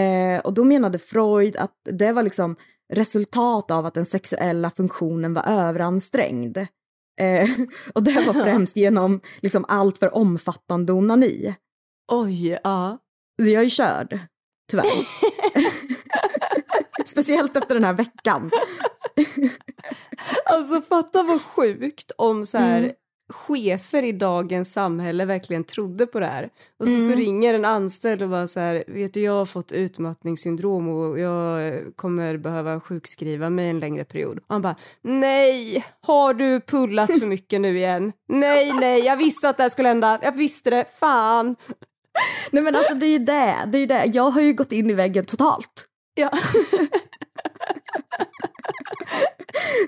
Eh, 0.00 0.40
och 0.40 0.54
då 0.54 0.64
menade 0.64 0.98
Freud 0.98 1.56
att 1.56 1.74
det 1.84 2.12
var 2.12 2.22
liksom 2.22 2.56
resultat 2.92 3.70
av 3.70 3.86
att 3.86 3.94
den 3.94 4.06
sexuella 4.06 4.70
funktionen 4.70 5.34
var 5.34 5.42
överansträngd. 5.42 6.56
Eh, 7.20 7.50
och 7.94 8.02
det 8.02 8.26
var 8.26 8.32
främst 8.44 8.76
genom 8.76 9.20
liksom 9.42 9.64
allt 9.68 9.98
för 9.98 10.14
omfattande 10.14 10.92
onani. 10.92 11.54
Oj, 12.12 12.58
ja. 12.64 12.98
Så 13.42 13.48
jag 13.48 13.64
är 13.64 13.68
körd, 13.68 14.18
tyvärr. 14.70 14.86
Speciellt 17.06 17.56
efter 17.56 17.74
den 17.74 17.84
här 17.84 17.94
veckan. 17.94 18.50
Alltså 20.44 20.80
fatta 20.82 21.22
vad 21.22 21.42
sjukt 21.42 22.12
om 22.16 22.46
så 22.46 22.58
här 22.58 22.78
Mm. 22.78 22.94
Chefer 23.28 24.02
i 24.02 24.12
dagens 24.12 24.72
samhälle 24.72 25.24
verkligen 25.24 25.64
trodde 25.64 26.06
på 26.06 26.20
det 26.20 26.26
här. 26.26 26.50
Och 26.80 26.88
så, 26.88 26.98
så 26.98 27.04
Mm. 27.06 27.16
ringer 27.18 27.54
en 27.54 27.64
anställd 27.64 28.22
och 28.22 28.28
bara 28.28 28.46
så 28.46 28.60
här, 28.60 28.84
vet 28.86 29.14
du 29.14 29.20
jag 29.20 29.32
har 29.32 29.46
fått 29.46 29.72
utmattningssyndrom 29.72 30.88
och 30.88 31.18
jag 31.18 31.74
kommer 31.96 32.36
behöva 32.36 32.80
sjukskriva 32.80 33.50
mig 33.50 33.68
en 33.68 33.78
längre 33.80 34.04
period. 34.04 34.38
Och 34.38 34.44
han 34.48 34.62
bara, 34.62 34.76
nej, 35.02 35.84
har 36.00 36.34
du 36.34 36.60
pullat 36.60 37.18
för 37.18 37.26
mycket 37.26 37.60
nu 37.60 37.76
igen? 37.78 38.12
Nej, 38.28 38.72
nej, 38.72 39.00
jag 39.04 39.16
visste 39.16 39.48
att 39.48 39.56
det 39.56 39.62
här 39.62 39.70
skulle 39.70 39.88
hända, 39.88 40.18
jag 40.22 40.32
visste 40.36 40.70
det, 40.70 40.84
fan. 41.00 41.56
Nej 42.50 42.62
men 42.62 42.76
alltså 42.76 42.94
det 42.94 43.06
är 43.06 43.10
ju 43.10 43.18
det, 43.18 43.56
det 43.66 43.78
är 43.78 43.80
ju 43.80 43.86
det. 43.86 44.04
Jag 44.14 44.30
har 44.30 44.40
ju 44.40 44.52
gått 44.52 44.72
in 44.72 44.90
i 44.90 44.92
väggen 44.92 45.24
totalt. 45.24 45.86
Ja. 46.14 46.30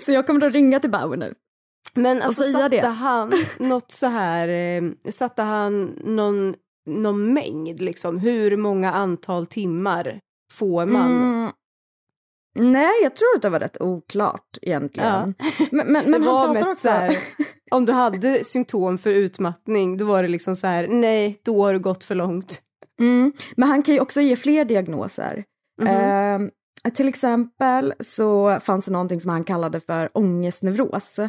Så 0.01 0.13
jag 0.13 0.27
kommer 0.27 0.47
att 0.47 0.53
ringa 0.53 0.81
till 0.81 0.91
Bauer 0.91 1.17
nu. 1.17 1.35
Men 1.95 2.23
alltså 2.23 2.43
satte 2.43 2.69
det. 2.69 2.87
han 2.87 3.33
något 3.59 3.91
så 3.91 4.07
här, 4.07 4.49
eh, 4.49 4.83
satte 5.11 5.43
han 5.43 5.85
någon, 6.05 6.55
någon 6.87 7.33
mängd 7.33 7.81
liksom, 7.81 8.19
hur 8.19 8.57
många 8.57 8.93
antal 8.93 9.47
timmar 9.47 10.21
får 10.53 10.87
man? 10.87 11.17
Mm. 11.17 11.53
Nej, 12.61 12.93
jag 13.03 13.17
tror 13.17 13.37
att 13.37 13.43
det 13.43 13.51
var 13.51 13.61
rätt 13.61 13.81
oklart 13.81 14.59
egentligen. 14.63 15.35
Men, 15.71 15.93
men, 15.93 16.11
men 16.11 16.23
det 16.23 16.31
han 16.31 16.55
pratar 16.55 16.73
också... 16.73 16.89
så 16.89 16.89
här, 16.89 17.17
om 17.71 17.85
du 17.85 17.93
hade 17.93 18.45
symptom 18.45 18.99
för 18.99 19.11
utmattning, 19.11 19.97
då 19.97 20.05
var 20.05 20.23
det 20.23 20.29
liksom 20.29 20.57
så 20.57 20.67
här, 20.67 20.89
nej, 20.89 21.41
då 21.45 21.65
har 21.65 21.73
du 21.73 21.79
gått 21.79 22.05
för 22.05 22.15
långt. 22.15 22.63
Mm. 23.01 23.33
Men 23.57 23.69
han 23.69 23.83
kan 23.83 23.95
ju 23.95 24.01
också 24.01 24.21
ge 24.21 24.37
fler 24.37 24.65
diagnoser. 24.65 25.45
Mhm. 25.83 26.51
Eh, 26.85 26.91
till 26.91 27.09
exempel 27.09 27.95
så 28.01 28.61
fanns 28.61 28.85
det 28.85 28.93
någonting 28.93 29.21
som 29.21 29.31
han 29.31 29.45
kallade 29.45 29.81
för 29.81 30.11
ångestneuros. 30.15 31.21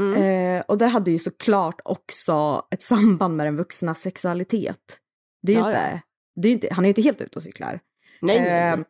Mm. 0.00 0.22
Eh, 0.56 0.62
och 0.68 0.78
det 0.78 0.86
hade 0.86 1.10
ju 1.10 1.18
såklart 1.18 1.80
också 1.84 2.62
ett 2.70 2.82
samband 2.82 3.36
med 3.36 3.46
den 3.46 3.56
vuxna 3.56 3.94
sexualitet. 3.94 4.98
Det 5.42 5.52
är 5.52 5.56
ju 5.56 5.62
Ja, 5.62 5.68
inte, 5.68 6.02
det 6.42 6.48
är 6.48 6.52
inte, 6.52 6.68
han 6.72 6.84
är 6.84 6.88
ju 6.88 6.90
inte 6.90 7.02
helt 7.02 7.20
ute 7.20 7.38
och 7.38 7.42
cyklar. 7.42 7.80
nej, 8.22 8.40
nej, 8.40 8.70
Eh, 8.70 8.76
nej. 8.76 8.84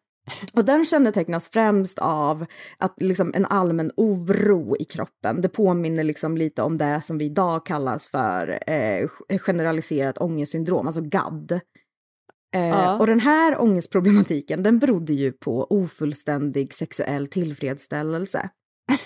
och 0.53 0.65
den 0.65 0.85
kännetecknas 0.85 1.49
främst 1.49 1.99
av 1.99 2.47
att 2.79 2.95
liksom 3.03 3.33
en 3.35 3.47
allmän 3.47 3.93
oro 3.97 4.77
i 4.77 4.85
kroppen. 4.85 5.41
Det 5.41 5.49
påminner 5.49 6.05
liksom 6.05 6.37
lite 6.37 6.63
om 6.63 6.79
det 6.79 7.01
som 7.05 7.19
vi 7.19 7.25
idag 7.25 7.67
kallas 7.67 8.07
för 8.07 8.71
eh, 8.71 9.09
generaliserat 9.39 10.19
ångestsyndrom, 10.19 10.87
alltså 10.87 11.03
GAD. 11.03 11.53
Eh, 11.53 11.61
Ja. 12.69 12.99
Och 12.99 13.07
den 13.07 13.21
här 13.21 13.61
ångestproblematiken 13.61 14.63
den 14.63 14.79
berodde 14.79 15.13
ju 15.13 15.33
på 15.33 15.67
ofullständig 15.71 16.75
sexuell 16.75 17.27
tillfredsställelse. 17.27 18.51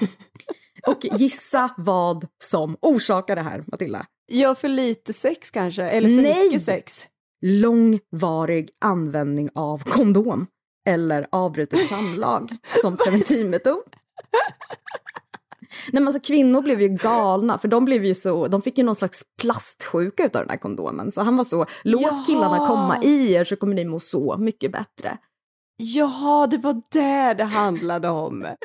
och 0.86 1.04
gissa 1.18 1.70
vad 1.76 2.26
som 2.42 2.76
orsakar 2.80 3.36
det 3.36 3.42
här, 3.42 3.64
Matilda? 3.66 4.06
Ja, 4.26 4.54
för 4.54 4.68
lite 4.68 5.12
sex 5.12 5.50
kanske, 5.50 5.82
eller 5.82 6.08
för 6.08 6.22
Nej! 6.22 6.44
mycket 6.44 6.62
sex. 6.62 7.06
långvarig 7.42 8.70
användning 8.80 9.48
av 9.54 9.78
kondom 9.84 10.46
eller 10.88 11.26
avbrutet 11.32 11.88
samlag 11.88 12.56
som 12.82 12.96
preventivmetod. 13.04 13.82
Nej 15.92 16.02
men 16.02 16.08
alltså 16.08 16.22
kvinnor 16.22 16.62
blev 16.62 16.80
ju 16.80 16.88
galna 16.88 17.58
för 17.58 17.68
de 17.68 17.84
blev 17.84 18.04
ju 18.04 18.14
så, 18.14 18.48
de 18.48 18.62
fick 18.62 18.78
ju 18.78 18.84
någon 18.84 18.94
slags 18.94 19.22
plastsjuka 19.40 20.24
utav 20.26 20.42
den 20.42 20.50
här 20.50 20.56
kondomen. 20.56 21.10
Så 21.10 21.22
han 21.22 21.36
var 21.36 21.44
så, 21.44 21.66
låt 21.84 22.26
killarna 22.26 22.66
komma 22.66 23.02
i 23.02 23.32
er 23.32 23.44
så 23.44 23.56
kommer 23.56 23.74
ni 23.74 23.84
må 23.84 23.98
så 23.98 24.36
mycket 24.36 24.72
bättre. 24.72 25.18
Jaha, 25.84 26.46
det 26.46 26.58
var 26.58 26.82
det 26.90 27.34
det 27.34 27.44
handlade 27.44 28.08
om. 28.08 28.46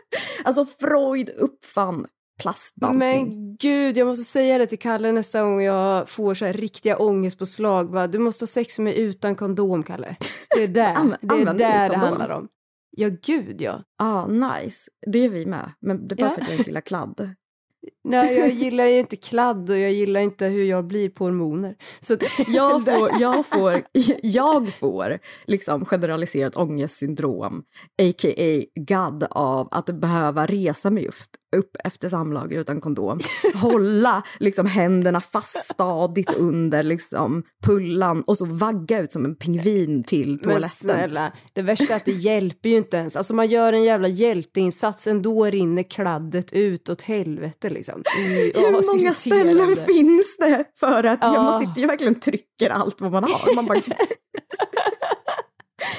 Alltså 0.43 0.65
Freud 0.65 1.29
uppfann 1.29 2.05
plastbantning. 2.41 3.27
Men 3.29 3.55
gud, 3.58 3.97
jag 3.97 4.08
måste 4.08 4.23
säga 4.23 4.58
det 4.58 4.65
till 4.67 4.79
Kalle 4.79 5.12
nästa 5.12 5.41
gång 5.41 5.62
jag 5.62 6.10
får 6.10 6.34
så 6.34 6.45
här 6.45 6.53
riktiga 6.53 6.97
ångestpåslag. 6.97 7.91
Bara, 7.91 8.08
du 8.08 8.19
måste 8.19 8.43
ha 8.43 8.47
sex 8.47 8.79
med 8.79 8.84
mig 8.84 8.99
utan 8.99 9.36
kondom, 9.36 9.84
Kalle. 9.84 10.15
Det 10.55 10.63
är 10.63 10.67
där, 10.67 10.95
det, 11.21 11.36
är 11.36 11.53
där 11.53 11.89
det 11.89 11.97
handlar 11.97 12.29
om. 12.29 12.47
Ja, 12.91 13.10
gud 13.23 13.62
ja. 13.62 13.84
ah, 13.97 14.27
nice. 14.27 14.91
Det 15.12 15.25
är 15.25 15.29
vi 15.29 15.45
med. 15.45 15.71
Men 15.82 16.08
det 16.08 16.15
är 16.15 16.17
bara 16.17 16.25
Ja. 16.29 16.36
för 16.36 16.41
att 16.41 16.47
jag 16.47 16.58
inte 16.58 16.69
gillar 16.69 16.82
kladd. 16.82 17.36
Nej, 18.03 18.38
jag 18.38 18.49
gillar 18.49 18.85
ju 18.85 18.99
inte 18.99 19.15
kladd 19.15 19.69
och 19.69 19.77
jag 19.77 19.91
gillar 19.91 20.19
inte 20.21 20.45
hur 20.45 20.63
jag 20.63 20.88
blir 20.88 21.09
på 21.09 21.23
hormoner. 21.23 21.75
Så 21.99 22.17
Jag 22.47 22.85
får, 22.85 23.21
jag 23.21 23.45
får, 23.45 23.81
jag 24.21 24.73
får 24.73 25.19
liksom 25.45 25.85
generaliserat 25.85 26.55
ångestsyndrom, 26.55 27.63
a.k.a. 28.01 28.63
GAD, 28.75 29.27
av 29.29 29.67
att 29.71 29.85
behöva 29.85 30.45
resa 30.45 30.89
mig 30.89 31.07
upp, 31.07 31.75
efter 31.83 32.09
samlag 32.09 32.53
utan 32.53 32.81
kondom, 32.81 33.19
hålla 33.55 34.23
liksom 34.39 34.65
händerna 34.65 35.21
fast 35.21 35.57
stadigt 35.73 36.33
under 36.33 36.83
liksom 36.83 37.43
pullan 37.63 38.21
och 38.21 38.38
så 38.38 38.45
vagga 38.45 38.99
ut 38.99 39.12
som 39.12 39.25
en 39.25 39.35
pingvin 39.35 40.03
till 40.03 40.29
Men 40.29 40.39
toaletten. 40.39 40.69
snälla, 40.69 41.33
det 41.53 41.62
värsta 41.62 41.93
är 41.93 41.97
att 41.97 42.05
det 42.05 42.12
hjälper 42.12 42.69
ju 42.69 42.77
inte 42.77 42.97
ens. 42.97 43.15
Alltså 43.15 43.33
man 43.33 43.47
gör 43.47 43.73
en 43.73 43.83
jävla 43.83 44.07
hjälteinsats, 44.07 45.07
ändå 45.07 45.45
rinner 45.45 45.83
kladdet 45.83 46.53
ut 46.53 46.89
åt 46.89 47.01
helvete 47.01 47.69
liksom. 47.69 47.88
Mm, 47.93 48.52
åh, 48.56 48.62
Hur 48.62 48.95
många 48.95 49.13
ställen 49.13 49.75
finns 49.75 50.38
det 50.38 50.65
för 50.75 51.04
att 51.04 51.19
ja. 51.21 51.34
Ja. 51.34 51.43
man 51.43 51.60
sitter 51.60 51.82
ju 51.82 51.88
verkligen 51.88 52.15
och 52.15 52.21
trycker 52.21 52.69
allt 52.69 53.02
vad 53.02 53.12
man 53.12 53.23
har. 53.23 53.56
Man 53.56 53.65
bara... 53.65 53.82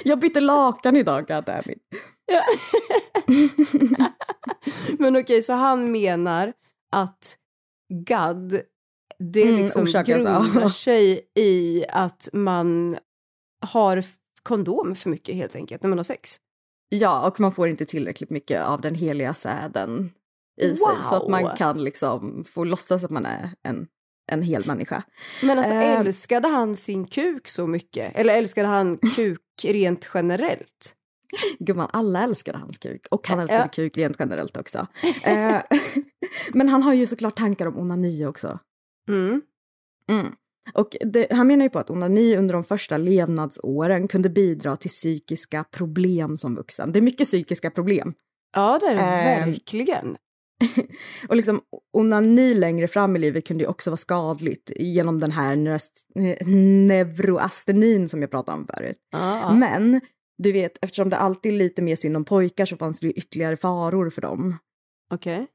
jag 0.04 0.18
bytte 0.18 0.40
lakan 0.40 0.96
idag, 0.96 1.26
goddammit. 1.26 1.78
Men 4.98 5.16
okej, 5.16 5.42
så 5.42 5.52
han 5.52 5.92
menar 5.92 6.52
att 6.92 7.36
gadd, 8.06 8.60
det 9.18 9.42
Mm, 9.42 9.56
liksom 9.56 9.84
grundar 9.84 10.68
sig 10.68 11.20
i 11.38 11.84
att 11.88 12.28
man 12.32 12.98
har 13.66 14.04
kondom 14.42 14.94
för 14.94 15.10
mycket 15.10 15.34
helt 15.34 15.56
enkelt 15.56 15.82
när 15.82 15.88
man 15.88 15.98
har 15.98 16.04
sex. 16.04 16.36
Ja, 16.88 17.26
och 17.26 17.40
man 17.40 17.52
får 17.52 17.68
inte 17.68 17.84
tillräckligt 17.84 18.30
mycket 18.30 18.62
av 18.62 18.80
den 18.80 18.94
heliga 18.94 19.34
säden 19.34 20.10
i 20.60 20.76
sig 20.76 20.96
så 21.08 21.14
att 21.14 21.28
man 21.28 21.42
Wow. 21.42 21.56
kan 21.56 21.84
liksom 21.84 22.44
få 22.48 22.64
låtsas 22.64 23.04
att 23.04 23.10
man 23.10 23.26
är 23.26 23.50
en, 23.62 23.86
en 24.32 24.42
hel 24.42 24.66
människa. 24.66 25.02
Men 25.42 25.58
alltså 25.58 25.72
Eh. 25.74 26.00
älskade 26.00 26.48
han 26.48 26.76
sin 26.76 27.06
kuk 27.06 27.48
så 27.48 27.66
mycket? 27.66 28.16
Eller 28.16 28.34
älskade 28.34 28.68
han 28.68 28.98
kuk 29.16 29.40
rent 29.64 30.08
generellt? 30.14 30.94
Gumman, 31.58 31.88
alla 31.92 32.22
älskade 32.24 32.58
hans 32.58 32.78
kuk 32.78 33.06
och 33.10 33.28
han 33.28 33.38
Ja. 33.38 33.42
älskade 33.42 33.68
kuk 33.68 33.98
rent 33.98 34.16
generellt 34.18 34.56
också. 34.56 34.86
Eh, 35.22 35.56
Men 36.52 36.68
han 36.68 36.82
har 36.82 36.94
ju 36.94 37.06
såklart 37.06 37.36
tankar 37.38 37.66
om 37.66 37.78
onani 37.78 38.26
också. 38.26 38.58
Mm. 39.08 39.42
Mm. 40.10 40.26
Och 40.74 40.96
det, 41.00 41.32
han 41.32 41.46
menar 41.46 41.64
ju 41.64 41.70
på 41.70 41.78
att 41.78 41.90
onani 41.90 42.36
under 42.36 42.52
de 42.54 42.64
första 42.64 42.96
levnadsåren 42.96 44.08
kunde 44.08 44.28
bidra 44.28 44.76
till 44.76 44.90
psykiska 44.90 45.64
problem 45.70 46.36
som 46.36 46.54
vuxen. 46.54 46.92
Det 46.92 46.98
är 46.98 47.02
mycket 47.02 47.26
psykiska 47.26 47.70
problem. 47.70 48.14
Ja, 48.54 48.78
det 48.80 48.86
är 48.86 48.94
det 48.94 49.00
Eh. 49.02 49.46
verkligen. 49.46 50.16
Och 51.28 51.36
liksom 51.36 51.60
onani 51.92 52.54
längre 52.54 52.88
fram 52.88 53.16
i 53.16 53.18
livet 53.18 53.46
kunde 53.46 53.64
ju 53.64 53.68
också 53.70 53.90
vara 53.90 53.96
skadligt 53.96 54.72
genom 54.76 55.20
den 55.20 55.30
här 55.30 55.56
neuroastenin 56.86 58.08
som 58.08 58.20
jag 58.22 58.30
pratade 58.30 58.58
om 58.58 58.66
förut. 58.66 58.98
Ja. 59.12 59.52
Men 59.54 60.00
du 60.38 60.52
vet, 60.52 60.78
eftersom 60.82 61.08
det 61.10 61.16
alltid 61.16 61.52
är 61.52 61.56
lite 61.56 61.82
mer 61.82 61.96
synd 61.96 62.16
om 62.16 62.24
pojkar 62.24 62.64
så 62.64 62.76
fanns 62.76 63.00
det 63.00 63.06
ju 63.06 63.12
ytterligare 63.12 63.56
faror 63.56 64.10
för 64.10 64.22
dem. 64.22 64.56
Okej. 65.14 65.46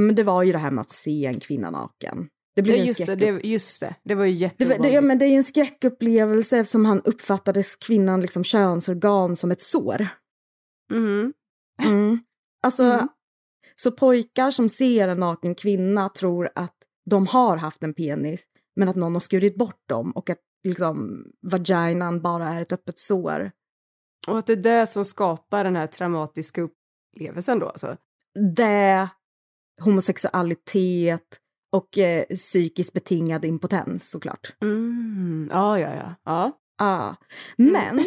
Men 0.00 0.14
det 0.14 0.22
var 0.22 0.42
ju 0.42 0.52
det 0.52 0.58
här 0.58 0.70
med 0.70 0.82
att 0.82 0.90
se 0.90 1.26
en 1.26 1.40
kvinna 1.40 1.70
naken. 1.70 2.28
Det 2.56 2.62
blev 2.62 2.76
Ja, 2.76 2.80
en 2.82 2.86
just, 2.88 2.98
det, 2.98 3.04
skräck. 3.04 3.18
det, 3.42 3.48
just 3.48 3.80
det, 3.80 3.94
det 4.04 4.14
var 4.14 4.24
ju 4.24 4.32
Det, 4.32 4.38
jätteovanligt. 4.38 4.82
det, 4.82 4.90
ja, 4.90 5.00
men 5.00 5.18
det 5.18 5.24
är 5.24 5.28
ju 5.28 5.36
en 5.36 5.44
skräckupplevelse 5.44 6.58
eftersom 6.58 6.84
han 6.84 7.02
uppfattades 7.02 7.76
kvinnan 7.76 8.20
liksom 8.20 8.44
könsorgan 8.44 9.36
som 9.36 9.50
ett 9.50 9.60
sår. 9.60 10.08
Mhm. 10.92 11.32
Mm. 11.84 12.18
Alltså, 12.62 12.84
Mm. 12.84 13.08
Så 13.76 13.90
pojkar 13.92 14.50
som 14.50 14.68
ser 14.68 15.08
en 15.08 15.18
naken 15.18 15.54
kvinna 15.54 16.08
tror 16.08 16.48
att 16.54 16.76
de 17.10 17.26
har 17.26 17.56
haft 17.56 17.82
en 17.82 17.94
penis, 17.94 18.44
men 18.76 18.88
att 18.88 18.96
någon 18.96 19.12
har 19.12 19.20
skurit 19.20 19.56
bort 19.56 19.88
dem 19.88 20.10
och 20.10 20.30
att 20.30 20.38
liksom 20.64 21.26
vaginan 21.42 22.22
bara 22.22 22.48
är 22.48 22.62
ett 22.62 22.72
öppet 22.72 22.98
sår. 22.98 23.50
Och 24.28 24.38
att 24.38 24.46
det 24.46 24.52
är 24.52 24.56
det 24.56 24.86
som 24.86 25.04
skapar 25.04 25.64
den 25.64 25.76
här 25.76 25.86
traumatiska 25.86 26.62
upplevelsen 26.62 27.58
då 27.58 27.68
alltså? 27.68 27.96
Det, 28.56 29.08
homosexualitet 29.82 31.38
och 31.72 31.98
eh, 31.98 32.24
psykiskt 32.24 32.92
betingad 32.92 33.44
impotens 33.44 34.10
såklart. 34.10 34.54
Mm. 34.62 35.48
Ja, 35.52 35.78
ja, 35.78 35.94
ja. 35.94 36.14
ja. 36.24 36.58
Ja. 36.78 37.16
Men 37.56 38.04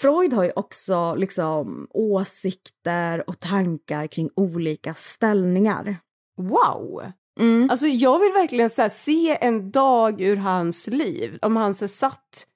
Freud 0.00 0.32
har 0.32 0.44
ju 0.44 0.52
också 0.56 1.14
liksom 1.14 1.86
åsikter 1.90 3.28
och 3.28 3.40
tankar 3.40 4.06
kring 4.06 4.30
olika 4.36 4.94
ställningar. 4.94 5.96
Wow! 6.36 7.02
Mm. 7.40 7.70
Alltså 7.70 7.86
jag 7.86 8.18
vill 8.18 8.32
verkligen 8.32 8.70
så 8.70 8.82
här, 8.82 8.88
se 8.88 9.38
en 9.40 9.70
dag 9.70 10.20
ur 10.20 10.36
hans 10.36 10.86
liv, 10.86 11.38
om 11.42 11.56
han 11.56 11.74
så 11.74 11.82
här, 11.84 11.88
satt 11.88 12.46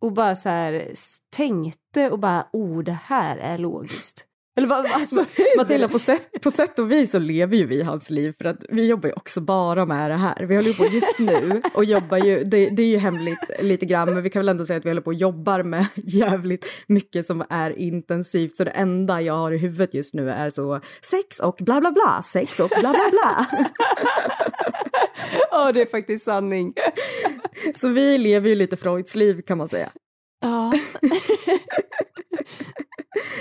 och 0.00 0.12
bara 0.12 0.36
så 0.36 0.48
här 0.48 0.88
tänkte 1.36 2.10
och 2.10 2.18
bara, 2.18 2.46
oh 2.52 2.82
det 2.82 2.98
här 3.04 3.36
är 3.36 3.58
logiskt. 3.58 4.27
Eller 4.58 4.68
vad, 4.68 4.86
alltså? 4.86 5.24
Matilda, 5.56 5.88
på 5.88 5.98
sätt, 5.98 6.40
på 6.42 6.50
sätt 6.50 6.78
och 6.78 6.92
vis 6.92 7.10
så 7.10 7.18
lever 7.18 7.56
ju 7.56 7.66
vi 7.66 7.82
hans 7.82 8.10
liv 8.10 8.34
för 8.38 8.44
att 8.44 8.64
vi 8.68 8.86
jobbar 8.86 9.08
ju 9.08 9.12
också 9.12 9.40
bara 9.40 9.86
med 9.86 10.10
det 10.10 10.16
här. 10.16 10.46
Vi 10.46 10.56
håller 10.56 10.68
ju 10.68 10.74
på 10.74 10.86
just 10.86 11.18
nu 11.18 11.62
och 11.74 11.84
jobbar 11.84 12.16
ju, 12.16 12.44
det, 12.44 12.70
det 12.70 12.82
är 12.82 12.86
ju 12.86 12.96
hemligt 12.96 13.38
lite 13.60 13.86
grann, 13.86 14.14
men 14.14 14.22
vi 14.22 14.30
kan 14.30 14.40
väl 14.40 14.48
ändå 14.48 14.64
säga 14.64 14.76
att 14.76 14.84
vi 14.84 14.90
håller 14.90 15.02
på 15.02 15.10
och 15.10 15.14
jobbar 15.14 15.62
med 15.62 15.86
jävligt 15.94 16.66
mycket 16.86 17.26
som 17.26 17.44
är 17.50 17.78
intensivt. 17.78 18.56
Så 18.56 18.64
det 18.64 18.70
enda 18.70 19.20
jag 19.20 19.34
har 19.34 19.52
i 19.52 19.58
huvudet 19.58 19.94
just 19.94 20.14
nu 20.14 20.30
är 20.30 20.50
så 20.50 20.80
sex 21.00 21.40
och 21.40 21.56
bla 21.60 21.80
bla 21.80 21.92
bla, 21.92 22.22
sex 22.24 22.60
och 22.60 22.68
bla 22.68 22.90
bla 22.90 23.10
bla. 23.10 23.46
Ja, 25.50 25.72
det 25.72 25.82
är 25.82 25.86
faktiskt 25.86 26.24
sanning. 26.24 26.74
Så 27.74 27.88
vi 27.88 28.18
lever 28.18 28.48
ju 28.48 28.54
lite 28.54 28.76
Freuds 28.76 29.14
liv 29.14 29.42
kan 29.42 29.58
man 29.58 29.68
säga. 29.68 29.90
Ja. 30.40 30.72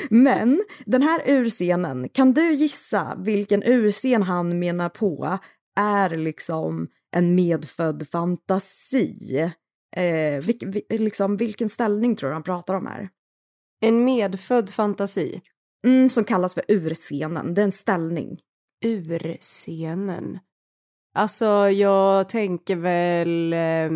Men 0.09 0.63
den 0.85 1.01
här 1.01 1.21
urscenen, 1.25 2.09
kan 2.09 2.33
du 2.33 2.53
gissa 2.53 3.15
vilken 3.17 3.63
urscen 3.63 4.23
han 4.23 4.59
menar 4.59 4.89
på 4.89 5.39
är 5.79 6.09
liksom 6.09 6.87
en 7.15 7.35
medfödd 7.35 8.07
fantasi? 8.11 9.51
Eh, 9.95 10.41
vilk, 10.45 10.63
vi, 10.65 10.97
liksom, 10.97 11.37
vilken 11.37 11.69
ställning 11.69 12.15
tror 12.15 12.29
du 12.29 12.33
han 12.33 12.43
pratar 12.43 12.73
om 12.73 12.85
här? 12.85 13.09
En 13.85 14.05
medfödd 14.05 14.69
fantasi. 14.69 15.41
Mm, 15.85 16.09
som 16.09 16.23
kallas 16.23 16.53
för 16.53 16.63
urscenen, 16.67 17.53
det 17.53 17.61
är 17.61 17.65
en 17.65 17.71
ställning. 17.71 18.39
Ur 18.85 19.37
scenen. 19.39 20.39
Alltså, 21.15 21.45
jag 21.69 22.29
tänker 22.29 22.75
väl... 22.75 23.53
Eh, 23.53 23.91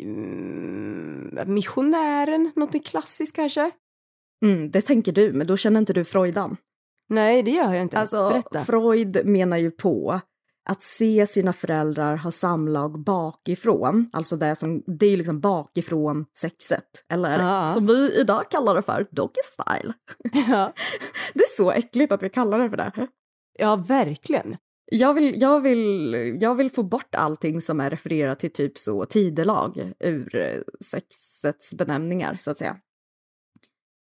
mm, 0.00 1.00
missionären, 1.46 2.52
något 2.56 2.86
klassiskt 2.86 3.36
kanske? 3.36 3.70
Mm, 4.42 4.70
det 4.70 4.80
tänker 4.82 5.12
du, 5.12 5.32
men 5.32 5.46
då 5.46 5.56
känner 5.56 5.80
inte 5.80 5.92
du 5.92 6.04
Freudan. 6.04 6.56
Nej, 7.08 7.42
det 7.42 7.50
gör 7.50 7.72
jag 7.72 7.82
inte. 7.82 7.98
Alltså, 7.98 8.28
Berätta. 8.30 8.60
Freud 8.64 9.20
menar 9.26 9.56
ju 9.56 9.70
på 9.70 10.20
att 10.68 10.82
se 10.82 11.26
sina 11.26 11.52
föräldrar 11.52 12.16
ha 12.16 12.30
samlag 12.30 13.04
bakifrån, 13.04 14.10
alltså 14.12 14.36
det 14.36 14.56
som, 14.56 14.82
det 14.98 15.06
är 15.06 15.10
ju 15.10 15.16
liksom 15.16 15.40
bakifrån 15.40 16.26
sexet, 16.38 16.84
eller 17.12 17.38
Ja. 17.38 17.68
som 17.68 17.86
vi 17.86 18.12
idag 18.20 18.50
kallar 18.50 18.74
det 18.74 18.82
för, 18.82 19.06
doggy 19.10 19.40
style. 19.44 19.92
ja. 20.48 20.72
Det 21.34 21.40
är 21.40 21.56
så 21.56 21.70
äckligt 21.70 22.12
att 22.12 22.22
vi 22.22 22.30
kallar 22.30 22.58
det 22.58 22.70
för 22.70 22.76
det. 22.76 22.92
ja, 23.58 23.76
verkligen. 23.76 24.56
Jag 24.92 25.14
vill, 25.14 25.40
jag, 25.42 25.60
vill, 25.60 26.14
jag 26.40 26.54
vill 26.54 26.70
få 26.70 26.82
bort 26.82 27.14
allting 27.14 27.60
som 27.60 27.80
är 27.80 27.90
refererat 27.90 28.38
till 28.38 28.52
typ 28.52 28.78
så 28.78 29.04
tidelag 29.06 29.92
ur 30.00 30.36
eh, 30.36 30.60
sexets 30.84 31.74
benämningar, 31.74 32.36
så 32.40 32.50
att 32.50 32.58
säga. 32.58 32.76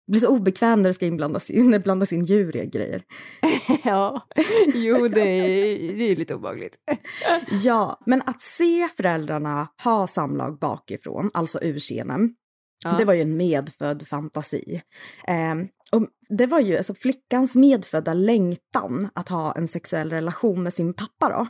Blir 0.08 0.22
så 0.22 0.28
obekvämt 0.28 0.82
när 0.82 0.90
det 0.90 0.94
ska 0.94 1.06
inblandas 1.06 1.50
in, 1.50 1.66
när 1.70 1.78
det 1.80 1.84
blandas 1.84 2.14
in 2.14 2.26
djur 2.26 2.56
i 2.56 2.66
grejer. 2.66 3.04
ja, 3.84 4.28
jo, 4.74 5.08
det 5.08 5.22
är, 5.22 5.94
det 5.98 6.04
är 6.04 6.16
lite 6.16 6.36
obehagligt. 6.36 6.76
Ja, 7.64 8.00
men 8.06 8.22
att 8.26 8.42
se 8.42 8.90
föräldrarna 8.98 9.68
ha 9.84 10.08
samlag 10.08 10.60
bakifrån, 10.60 11.30
alltså 11.34 11.60
ur 11.64 11.80
scenen, 11.80 12.36
Ja. 12.84 12.92
det 12.98 13.06
var 13.06 13.14
ju 13.14 13.22
en 13.22 13.38
medfödd 13.38 14.08
fantasi. 14.08 14.82
Ehm, 15.28 15.68
och 15.92 16.08
det 16.30 16.46
var 16.46 16.60
ju 16.60 16.78
alltså 16.78 16.94
flickans 16.94 17.56
medfödda 17.56 18.14
längtan 18.14 19.10
att 19.14 19.30
ha 19.30 19.52
en 19.52 19.68
sexuell 19.68 20.10
relation 20.10 20.64
med 20.64 20.74
sin 20.74 20.94
pappa 20.94 21.30
då. 21.30 21.48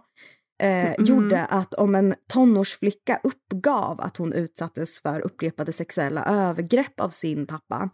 Eh, 0.66 0.94
Mhm. 0.98 1.06
gjorde 1.06 1.46
att 1.46 1.74
om 1.74 1.96
en 1.96 2.16
tonårsflicka 2.34 3.20
uppgav 3.24 4.02
att 4.02 4.18
hon 4.18 4.34
utsattes 4.34 5.00
för 5.02 5.22
upprepade 5.22 5.74
sexuella 5.74 6.26
övergrepp 6.26 7.00
av 7.00 7.10
sin 7.10 7.48
pappa 7.48 7.90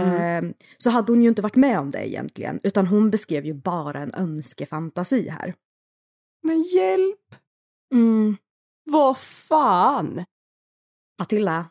Mm. 0.00 0.44
eh, 0.50 0.54
så 0.78 0.90
hade 0.90 1.12
hon 1.12 1.22
ju 1.22 1.28
inte 1.28 1.42
varit 1.42 1.56
med 1.56 1.78
om 1.80 1.90
det 1.90 2.08
egentligen, 2.08 2.60
utan 2.62 2.86
hon 2.86 3.10
beskrev 3.10 3.46
ju 3.46 3.54
bara 3.54 4.00
en 4.02 4.14
önskefantasi 4.14 5.28
här. 5.28 5.54
Men 6.42 6.62
hjälp, 6.62 7.34
Mm. 7.94 8.36
vad 8.84 9.18
fan? 9.18 10.24
Matilda. 11.20 11.66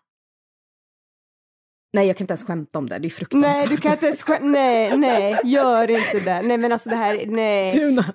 Nej, 1.94 2.08
jag 2.08 2.18
kan 2.18 2.24
inte 2.24 2.32
ens 2.32 2.46
skämta 2.46 2.80
om 2.80 2.90
det. 2.90 3.00
Det 3.00 3.08
är 3.08 3.10
fruktansvärt. 3.10 3.52
Nej, 3.56 3.68
du 3.68 3.78
kan 3.78 3.92
inte 3.92 4.06
ens 4.06 4.26
skä- 4.26 4.42
Nej, 4.44 4.98
nej, 4.98 5.40
gör 5.44 5.90
inte 5.90 6.20
det. 6.26 6.42
Nej, 6.42 6.58
men 6.58 6.72
alltså 6.72 6.90
det 6.90 6.96
här, 6.96 7.26
nej, 7.26 7.72
Tuna. 7.78 8.14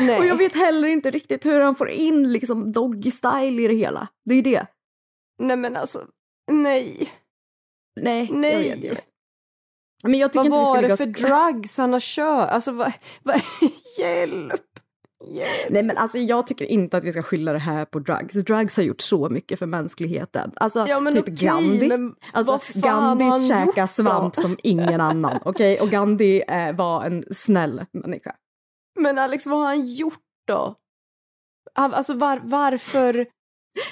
nej. 0.00 0.18
Och 0.18 0.26
jag 0.26 0.36
vet 0.36 0.54
heller 0.54 0.88
inte 0.88 1.10
riktigt 1.10 1.46
hur 1.46 1.60
han 1.60 1.74
får 1.74 1.88
in 1.90 2.32
liksom 2.32 2.72
doggy 2.72 3.10
style 3.10 3.62
i 3.62 3.68
det 3.68 3.74
hela. 3.74 4.08
Det 4.24 4.34
är 4.34 4.42
det. 4.42 4.66
Nej, 5.38 5.56
men 5.56 5.76
alltså, 5.76 6.06
nej. 6.52 7.12
Nej, 8.00 8.28
Nej. 8.32 8.68
Jag 8.68 8.76
vet, 8.76 8.84
jag 8.84 8.94
vet. 8.94 9.04
Men 10.02 10.14
jag 10.14 10.32
tycker 10.32 10.50
Vad 10.50 10.60
inte 10.60 10.70
var 10.70 10.82
det 10.82 10.96
för 10.96 11.06
drugs 11.06 11.78
han 11.78 11.92
har 11.92 12.00
kört? 12.00 12.50
Alltså, 12.50 12.72
vad, 12.72 12.92
vad, 13.22 13.40
hjälp! 13.98 14.62
Hjälp! 15.26 15.70
Nej 15.70 15.82
men 15.82 15.96
alltså 15.96 16.18
jag 16.18 16.46
tycker 16.46 16.64
inte 16.64 16.96
att 16.96 17.04
vi 17.04 17.12
ska 17.12 17.22
skylla 17.22 17.52
det 17.52 17.58
här 17.58 17.84
på 17.84 17.98
drugs. 17.98 18.34
Drugs 18.34 18.76
har 18.76 18.84
gjort 18.84 19.00
så 19.00 19.28
mycket 19.28 19.58
för 19.58 19.66
mänskligheten. 19.66 20.52
Alltså 20.56 20.86
Ja, 20.88 21.10
typ 21.12 21.22
okej, 21.22 21.34
Gandhi. 21.34 22.12
Alltså 22.32 22.58
Gandhi 22.74 23.24
gjort 23.64 23.90
svamp 23.90 24.36
som 24.36 24.56
ingen 24.62 25.00
annan. 25.00 25.38
Okej, 25.44 25.80
och 25.80 25.88
Gandhi 25.88 26.42
eh, 26.48 26.72
var 26.72 27.04
en 27.04 27.24
snäll 27.30 27.84
människa. 27.92 28.34
Men 29.00 29.18
Alex, 29.18 29.46
vad 29.46 29.58
har 29.58 29.66
han 29.66 29.86
gjort 29.86 30.14
då? 30.46 30.74
Alltså 31.74 32.14
var, 32.14 32.40
varför? 32.44 33.26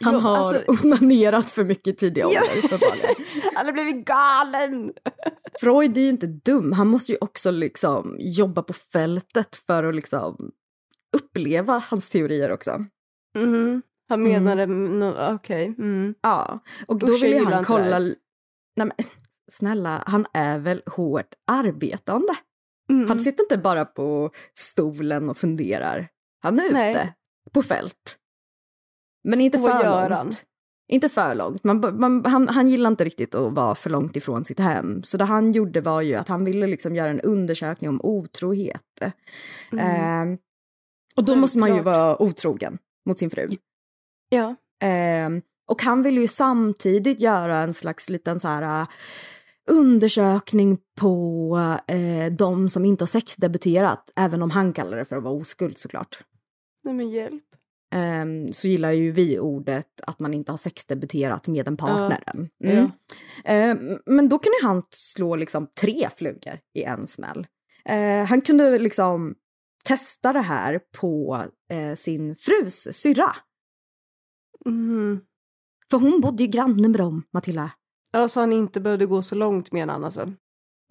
Han 0.01 0.15
Jo, 0.15 0.21
har 0.21 0.37
alltså, 0.37 0.87
onanerat 0.87 1.51
för 1.51 1.65
mycket 1.65 1.87
i 1.87 1.97
tidig 1.97 2.27
ålder 2.27 2.65
uppenbarligen. 2.65 3.15
han 3.55 3.67
har 3.67 3.73
blivit 3.73 4.05
galen! 4.05 4.93
Freud 5.61 5.97
är 5.97 6.01
ju 6.01 6.09
inte 6.09 6.27
dum. 6.27 6.73
Han 6.73 6.89
måste 6.89 7.13
ju 7.13 7.19
också 7.21 7.51
liksom 7.51 8.17
jobba 8.19 8.63
på 8.63 8.73
fältet 8.73 9.57
för 9.67 9.85
att 9.85 9.95
liksom 9.95 10.53
uppleva 11.17 11.83
hans 11.91 12.11
teorier 12.11 12.53
också. 12.53 12.85
Mhm. 13.39 13.83
Han 14.09 14.23
menade, 14.23 14.63
mm. 14.63 15.35
okej. 15.35 15.75
Mm. 15.79 16.15
Ja, 16.21 16.59
och 16.87 16.99
då 16.99 17.07
Usch, 17.07 17.13
jag 17.13 17.21
vill 17.21 17.31
ju 17.31 17.39
gillar 17.39 17.53
han 17.53 17.65
kolla... 17.65 17.99
Nej 17.99 18.17
men 18.77 18.93
snälla, 19.53 20.03
han 20.07 20.27
är 20.33 20.59
väl 20.59 20.83
hårt 20.87 21.35
arbetande? 21.47 22.37
Mm. 22.91 23.09
Han 23.09 23.19
sitter 23.19 23.45
inte 23.45 23.59
bara 23.59 23.85
på 23.85 24.31
stolen 24.55 25.31
och 25.31 25.39
funderar. 25.39 26.09
Han 26.43 26.59
är 26.59 26.65
ute 26.65 26.73
Nej. 26.73 27.15
på 27.53 27.63
fält. 27.63 28.18
Men 29.29 29.41
inte 29.41 29.59
för 29.59 29.85
gör 29.85 30.11
långt. 30.11 30.45
Inte 30.89 31.09
för 31.09 31.35
långt. 31.35 31.65
Man, 31.65 32.01
man, 32.01 32.25
han, 32.25 32.49
han 32.49 32.69
gillar 32.69 32.91
inte 32.91 33.05
riktigt 33.05 33.35
att 33.35 33.53
vara 33.53 33.75
för 33.75 33.91
långt 33.91 34.17
ifrån 34.17 34.45
sitt 34.45 34.59
hem. 34.59 35.03
Så 35.03 35.17
det 35.17 35.25
han 35.25 35.53
gjorde 35.53 35.81
var 35.81 36.01
ju 36.01 36.15
att 36.15 36.29
han 36.29 36.45
ville 36.45 36.67
liksom 36.67 36.97
göra 36.97 37.11
en 37.11 37.21
undersökning 37.21 37.91
om 37.91 38.01
otrohet. 38.03 38.83
Mm. 39.73 40.33
Eh, 40.33 40.39
och 41.17 41.25
då 41.25 41.37
måste 41.37 41.59
man 41.59 41.75
ju 41.75 41.83
vara 41.83 42.23
otrogen 42.23 42.79
mot 43.07 43.19
sin 43.19 43.31
fru. 43.31 43.49
Ja. 44.29 44.55
Eh, 44.89 45.29
och 45.67 45.83
han 45.83 46.03
ville 46.03 46.21
ju 46.21 46.29
samtidigt 46.29 47.21
göra 47.21 47.57
en 47.63 47.75
slags 47.75 48.11
liten 48.11 48.41
så 48.41 48.49
här 48.49 48.83
uh, 48.83 48.89
undersökning 49.71 50.79
på 51.01 51.79
eh, 51.87 52.33
de 52.33 52.69
som 52.69 52.85
inte 52.85 53.03
har 53.03 53.07
sexdebuterat, 53.07 54.13
även 54.17 54.43
om 54.43 54.51
han 54.51 54.73
kallar 54.73 54.97
det 54.97 55.05
för 55.05 55.17
att 55.17 55.23
vara 55.23 55.35
oskuld 55.35 55.79
såklart. 55.79 56.19
Nej 56.83 56.95
men 56.95 57.11
hjälp. 57.11 57.45
Ehm, 57.91 58.53
så 58.53 58.69
gillar 58.69 58.93
ju 58.93 59.11
vi 59.11 59.39
ordet 59.39 60.01
att 60.03 60.21
man 60.21 60.35
inte 60.35 60.53
har 60.53 60.57
sexdebuterat 60.57 61.49
med 61.49 61.69
en 61.69 61.77
partner. 61.77 62.23
Ja. 62.59 62.71
Mm. 62.71 62.91
Ehm, 63.45 63.99
men 64.07 64.29
då 64.29 64.39
kunde 64.39 64.57
han 64.63 64.83
slå 64.91 65.37
liksom 65.37 65.67
tre 65.81 66.09
flugor 66.17 66.59
i 66.75 66.83
en 66.83 67.07
smäll. 67.07 67.47
Eh, 67.85 68.25
han 68.25 68.41
kunde 68.41 68.79
liksom 68.79 69.35
testa 69.85 70.33
det 70.33 70.41
här 70.41 70.81
på 71.01 71.45
eh, 71.71 71.95
sin 71.95 72.37
frus 72.37 72.89
syrra. 72.93 73.37
Mm. 74.67 75.21
För 75.91 75.99
hon 75.99 76.21
bodde 76.21 76.43
ju 76.43 76.49
granne 76.49 76.89
med 76.89 77.01
dem, 77.01 77.23
Matilda. 77.33 77.71
Alltså 78.13 78.41
han 78.41 78.53
inte 78.53 78.81
behövde 78.81 79.07
gå 79.07 79.23
så 79.23 79.35
långt 79.35 79.73
menar 79.73 79.95
han 79.95 80.05
alltså. 80.05 80.33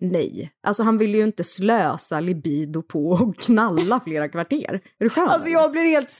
Nej, 0.01 0.51
alltså 0.63 0.83
han 0.83 0.97
ville 0.97 1.17
ju 1.17 1.23
inte 1.23 1.43
slösa 1.43 2.19
libido 2.19 2.81
på 2.81 3.13
att 3.13 3.45
knalla 3.45 3.99
flera 3.99 4.29
kvarter. 4.29 4.81
Är 4.99 5.03
du 5.03 5.09
skön? 5.09 5.29
Alltså 5.29 5.49
jag 5.49 5.71
blir 5.71 5.83
helt 5.83 6.11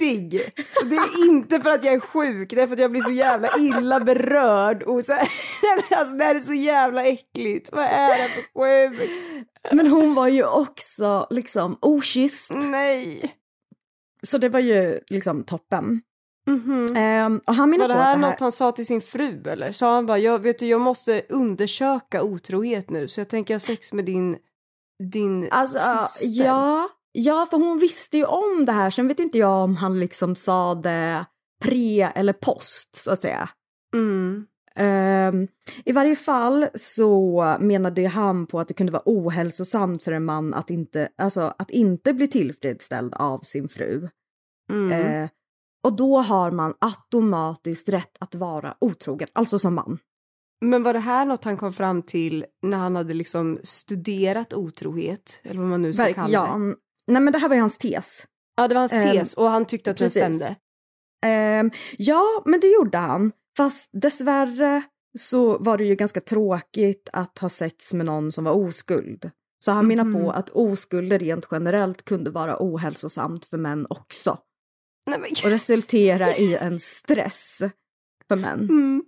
svettig. 0.00 0.52
Och 0.82 0.86
det 0.86 0.96
är 0.96 1.28
inte 1.28 1.60
för 1.60 1.70
att 1.70 1.84
jag 1.84 1.94
är 1.94 2.00
sjuk, 2.00 2.50
det 2.50 2.62
är 2.62 2.66
för 2.66 2.74
att 2.74 2.80
jag 2.80 2.90
blir 2.90 3.00
så 3.02 3.10
jävla 3.12 3.48
illa 3.58 4.00
berörd. 4.00 4.82
Och 4.82 5.04
så, 5.04 5.12
alltså 5.90 6.14
det 6.16 6.24
här 6.24 6.34
är 6.34 6.40
så 6.40 6.54
jävla 6.54 7.04
äckligt. 7.04 7.68
Vad 7.72 7.84
är 7.84 8.08
det 8.08 8.28
för 8.28 8.42
sjukt? 8.98 9.12
Men 9.72 9.86
hon 9.86 10.14
var 10.14 10.28
ju 10.28 10.44
också 10.44 11.26
liksom 11.30 11.78
okysst. 11.80 12.50
Nej. 12.54 13.34
Så 14.22 14.38
det 14.38 14.48
var 14.48 14.60
ju 14.60 15.00
liksom 15.10 15.44
toppen. 15.44 16.00
Mhm. 16.46 16.96
Ehm, 16.96 17.40
och 17.46 17.54
han 17.54 17.70
Var 17.70 17.88
det 17.88 17.94
här 17.94 18.00
det 18.00 18.04
här... 18.04 18.16
något 18.16 18.40
han 18.40 18.52
sa 18.52 18.72
till 18.72 18.86
sin 18.86 19.00
fru 19.00 19.42
eller? 19.48 19.72
Sa 19.72 19.94
han 19.94 20.06
bara, 20.06 20.18
jag, 20.18 20.38
vet 20.38 20.58
du, 20.58 20.66
jag 20.66 20.80
måste 20.80 21.22
undersöka 21.28 22.22
otrohet 22.22 22.90
nu 22.90 23.08
så 23.08 23.20
jag 23.20 23.28
tänker 23.28 23.54
ha 23.54 23.58
sex 23.58 23.92
med 23.92 24.04
din, 24.04 24.36
din 25.12 25.48
Alltså, 25.50 25.78
syster. 26.10 26.44
ja, 26.44 26.88
ja, 27.12 27.46
för 27.50 27.56
hon 27.56 27.78
visste 27.78 28.16
ju 28.16 28.24
om 28.24 28.64
det 28.66 28.72
här. 28.72 28.90
Sen 28.90 29.08
vet 29.08 29.18
inte 29.20 29.38
jag 29.38 29.64
om 29.64 29.76
han 29.76 30.00
liksom 30.00 30.36
sa 30.36 30.74
det 30.74 31.24
pre 31.64 32.02
eller 32.14 32.32
post, 32.32 32.96
så 32.96 33.10
att 33.10 33.20
säga. 33.20 33.48
Mm. 33.94 34.46
Ehm, 34.76 35.48
I 35.84 35.92
varje 35.92 36.16
fall 36.16 36.66
så 36.74 37.56
menade 37.60 38.06
han 38.08 38.46
på 38.46 38.60
att 38.60 38.68
det 38.68 38.74
kunde 38.74 38.92
vara 38.92 39.02
ohälsosamt 39.06 40.02
för 40.02 40.12
en 40.12 40.24
man 40.24 40.54
att 40.54 40.70
inte, 40.70 41.08
alltså, 41.18 41.54
att 41.58 41.70
inte 41.70 42.12
bli 42.14 42.28
tillfredsställd 42.28 43.14
av 43.14 43.38
sin 43.38 43.68
fru. 43.68 44.08
Mm. 44.70 44.92
Eh, 44.92 45.30
och 45.84 45.96
då 45.96 46.18
har 46.18 46.50
man 46.50 46.74
automatiskt 46.78 47.88
rätt 47.88 48.16
att 48.20 48.34
vara 48.34 48.74
otrogen, 48.80 49.28
alltså 49.32 49.58
som 49.58 49.74
man. 49.74 49.98
Men 50.60 50.82
var 50.82 50.92
det 50.92 50.98
här 50.98 51.26
något 51.26 51.44
han 51.44 51.56
kom 51.56 51.72
fram 51.72 52.02
till 52.02 52.44
när 52.62 52.78
han 52.78 52.96
hade 52.96 53.14
liksom 53.14 53.58
studerat 53.62 54.54
otrohet? 54.54 55.40
Eller 55.42 55.60
vad 55.60 55.68
man 55.68 55.82
nu 55.82 55.92
ska 55.92 56.02
Verk- 56.02 56.14
kalla 56.14 56.28
ja, 56.32 56.42
det. 56.42 56.48
mm, 56.52 56.76
nej 57.06 57.22
men 57.22 57.32
det 57.32 57.38
här 57.38 57.48
var 57.48 57.56
ju 57.56 57.60
hans 57.60 57.78
tes. 57.78 58.26
Ja, 58.56 58.68
det 58.68 58.74
var 58.74 58.80
hans 58.80 58.92
Ehm, 58.92 59.12
tes 59.12 59.34
och 59.34 59.50
han 59.50 59.66
tyckte 59.66 59.90
att 59.90 59.96
det 59.96 60.10
stämde. 60.10 60.56
Ehm, 61.26 61.70
ja, 61.98 62.42
men 62.44 62.60
det 62.60 62.66
gjorde 62.68 62.98
han. 62.98 63.32
Fast 63.56 63.90
dessvärre 63.92 64.82
så 65.18 65.58
var 65.58 65.78
det 65.78 65.84
ju 65.84 65.94
ganska 65.94 66.20
tråkigt 66.20 67.08
att 67.12 67.38
ha 67.38 67.48
sex 67.48 67.92
med 67.92 68.06
någon 68.06 68.32
som 68.32 68.44
var 68.44 68.52
oskuld. 68.52 69.30
Så 69.64 69.72
han 69.72 69.86
menar 69.86 70.04
Mhm. 70.04 70.12
på 70.22 70.30
att 70.30 70.50
oskulder 70.50 71.18
rent 71.18 71.48
generellt 71.50 72.02
kunde 72.04 72.30
vara 72.30 72.56
ohälsosamt 72.60 73.44
för 73.46 73.56
män 73.56 73.86
också. 73.90 74.38
Nej, 75.10 75.18
men... 75.18 75.30
Och 75.44 75.50
resultera 75.50 76.36
i 76.36 76.56
en 76.56 76.78
stress 76.80 77.58
för 78.28 78.36
män. 78.36 78.60
Mm. 78.60 79.04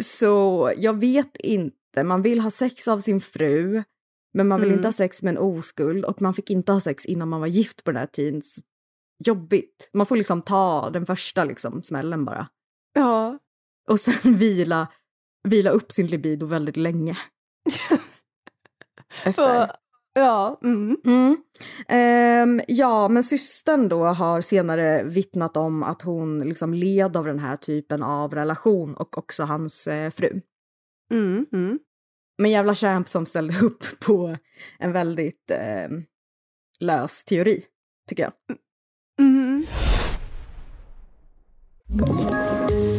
Så 0.00 0.72
jag 0.76 1.00
vet 1.00 1.36
inte, 1.36 2.04
man 2.04 2.22
vill 2.22 2.40
ha 2.40 2.50
sex 2.50 2.88
av 2.88 3.00
sin 3.00 3.20
fru, 3.20 3.82
men 4.34 4.48
man 4.48 4.60
vill 4.60 4.68
Mm. 4.68 4.78
inte 4.78 4.88
ha 4.88 4.92
sex 4.92 5.22
med 5.22 5.30
en 5.30 5.38
oskuld 5.38 6.04
och 6.04 6.22
man 6.22 6.34
fick 6.34 6.50
inte 6.50 6.72
ha 6.72 6.80
sex 6.80 7.06
innan 7.06 7.28
man 7.28 7.40
var 7.40 7.46
gift 7.46 7.84
på 7.84 7.90
den 7.90 7.98
här 7.98 8.06
tiden. 8.06 8.42
Så 8.42 8.60
Jobbigt. 9.24 9.90
Man 9.92 10.06
får 10.06 10.16
liksom 10.16 10.42
ta 10.42 10.90
den 10.90 11.06
första 11.06 11.44
liksom, 11.44 11.82
smällen 11.82 12.24
bara. 12.24 12.48
Ja. 12.94 13.38
Och 13.88 14.00
sen 14.00 14.34
vila, 14.38 14.88
vila 15.48 15.70
upp 15.70 15.92
sin 15.92 16.06
libido 16.06 16.46
väldigt 16.46 16.76
länge. 16.76 17.18
Efter. 19.24 19.62
Och, 19.62 19.68
ja. 20.12 20.60
Mm. 20.62 20.96
Mm. 21.04 21.36
Ehm, 21.88 22.60
ja, 22.68 23.08
men 23.08 23.22
systern 23.22 23.88
då 23.88 24.04
har 24.04 24.40
senare 24.40 25.02
vittnat 25.02 25.56
om 25.56 25.82
att 25.82 26.02
hon 26.02 26.38
liksom 26.38 26.74
led 26.74 27.16
av 27.16 27.24
den 27.24 27.38
här 27.38 27.56
typen 27.56 28.02
av 28.02 28.34
relation 28.34 28.94
och 28.94 29.18
också 29.18 29.42
hans 29.44 29.86
eh, 29.86 30.10
fru. 30.10 30.40
Mm. 31.12 31.78
Men 32.40 32.50
jävla 32.50 32.74
champ 32.74 33.08
som 33.08 33.26
ställde 33.26 33.58
upp 33.58 33.84
på 34.00 34.36
en 34.78 34.92
väldigt 34.92 35.50
eh, 35.50 35.98
lös 36.80 37.24
teori, 37.24 37.64
tycker 38.08 38.22
jag. 38.22 38.32
Mm. 39.20 39.66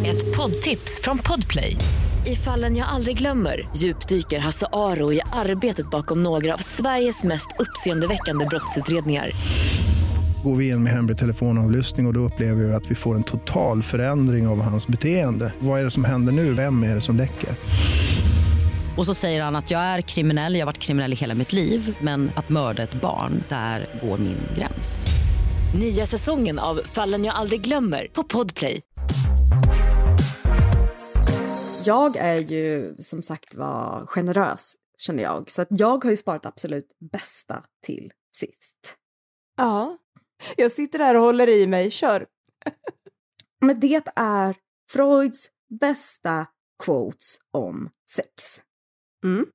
Ett 0.06 0.38
poddtips 0.38 1.02
från 1.04 1.18
Podplay. 1.18 1.78
I 2.26 2.36
fallen 2.36 2.76
jag 2.76 2.88
aldrig 2.88 3.18
glömmer 3.18 3.70
djupdyker 3.76 4.40
Hasse 4.40 4.68
Aro 4.74 5.14
i 5.14 5.22
arbetet 5.34 5.90
bakom 5.90 6.24
några 6.24 6.54
av 6.54 6.58
Sveriges 6.58 7.24
mest 7.24 7.48
uppseendeväckande 7.60 8.46
brottsutredningar. 8.46 9.32
Går 10.44 10.56
vi 10.56 10.70
in 10.70 10.84
med 10.84 10.94
hemlig 10.94 11.18
telefonavlyssning 11.18 12.06
och, 12.06 12.10
och 12.10 12.14
då 12.14 12.20
upplever 12.20 12.64
vi 12.64 12.74
att 12.74 12.92
vi 12.92 12.96
får 12.96 13.16
en 13.16 13.24
total 13.24 13.84
förändring 13.84 14.48
av 14.48 14.62
hans 14.62 14.88
beteende. 14.88 15.54
Vad 15.60 15.80
är 15.80 15.84
det 15.84 15.92
som 15.92 16.06
händer 16.06 16.34
nu? 16.34 16.54
Vem 16.54 16.84
är 16.84 16.96
det 16.96 17.02
som 17.02 17.18
läcker? 17.18 17.50
Och 18.98 19.06
så 19.06 19.14
säger 19.14 19.44
han 19.44 19.56
att 19.56 19.72
jag 19.72 19.82
är 19.82 20.02
kriminell, 20.02 20.54
jag 20.54 20.62
har 20.62 20.66
varit 20.66 20.78
kriminell 20.78 21.14
i 21.14 21.16
hela 21.16 21.36
mitt 21.36 21.54
liv 21.54 21.98
men 22.02 22.32
att 22.36 22.50
mörda 22.50 22.84
ett 22.84 22.94
barn, 22.94 23.44
där 23.50 23.86
går 24.02 24.18
min 24.18 24.38
gräns. 24.58 25.08
Nya 25.80 26.06
säsongen 26.06 26.60
av 26.60 26.76
Fallen 26.76 27.26
jag 27.26 27.36
aldrig 27.36 27.62
glömmer 27.62 28.08
på 28.14 28.24
Podplay. 28.24 28.82
Jag 31.86 32.16
är 32.18 32.38
ju 32.38 32.96
som 33.00 33.24
sagt 33.24 33.56
var 33.56 34.06
generös, 34.06 34.74
känner 34.98 35.24
jag. 35.24 35.52
Så 35.52 35.62
att 35.62 35.68
jag 35.72 36.04
har 36.04 36.12
ju 36.12 36.18
sparat 36.18 36.46
absolut 36.46 36.88
bästa 37.12 37.64
till 37.86 38.12
sist. 38.36 38.98
Ja. 39.58 39.98
Jag 40.58 40.72
sitter 40.72 41.00
här 41.00 41.16
och 41.16 41.22
håller 41.22 41.50
i 41.50 41.68
mig. 41.68 41.92
Kör. 41.92 42.26
Men 43.62 43.80
det 43.80 44.08
är 44.16 44.56
Freuds 44.92 45.50
bästa 45.80 46.46
quotes 46.84 47.38
om 47.52 47.90
sex. 48.16 48.62
Mm. 49.26 49.46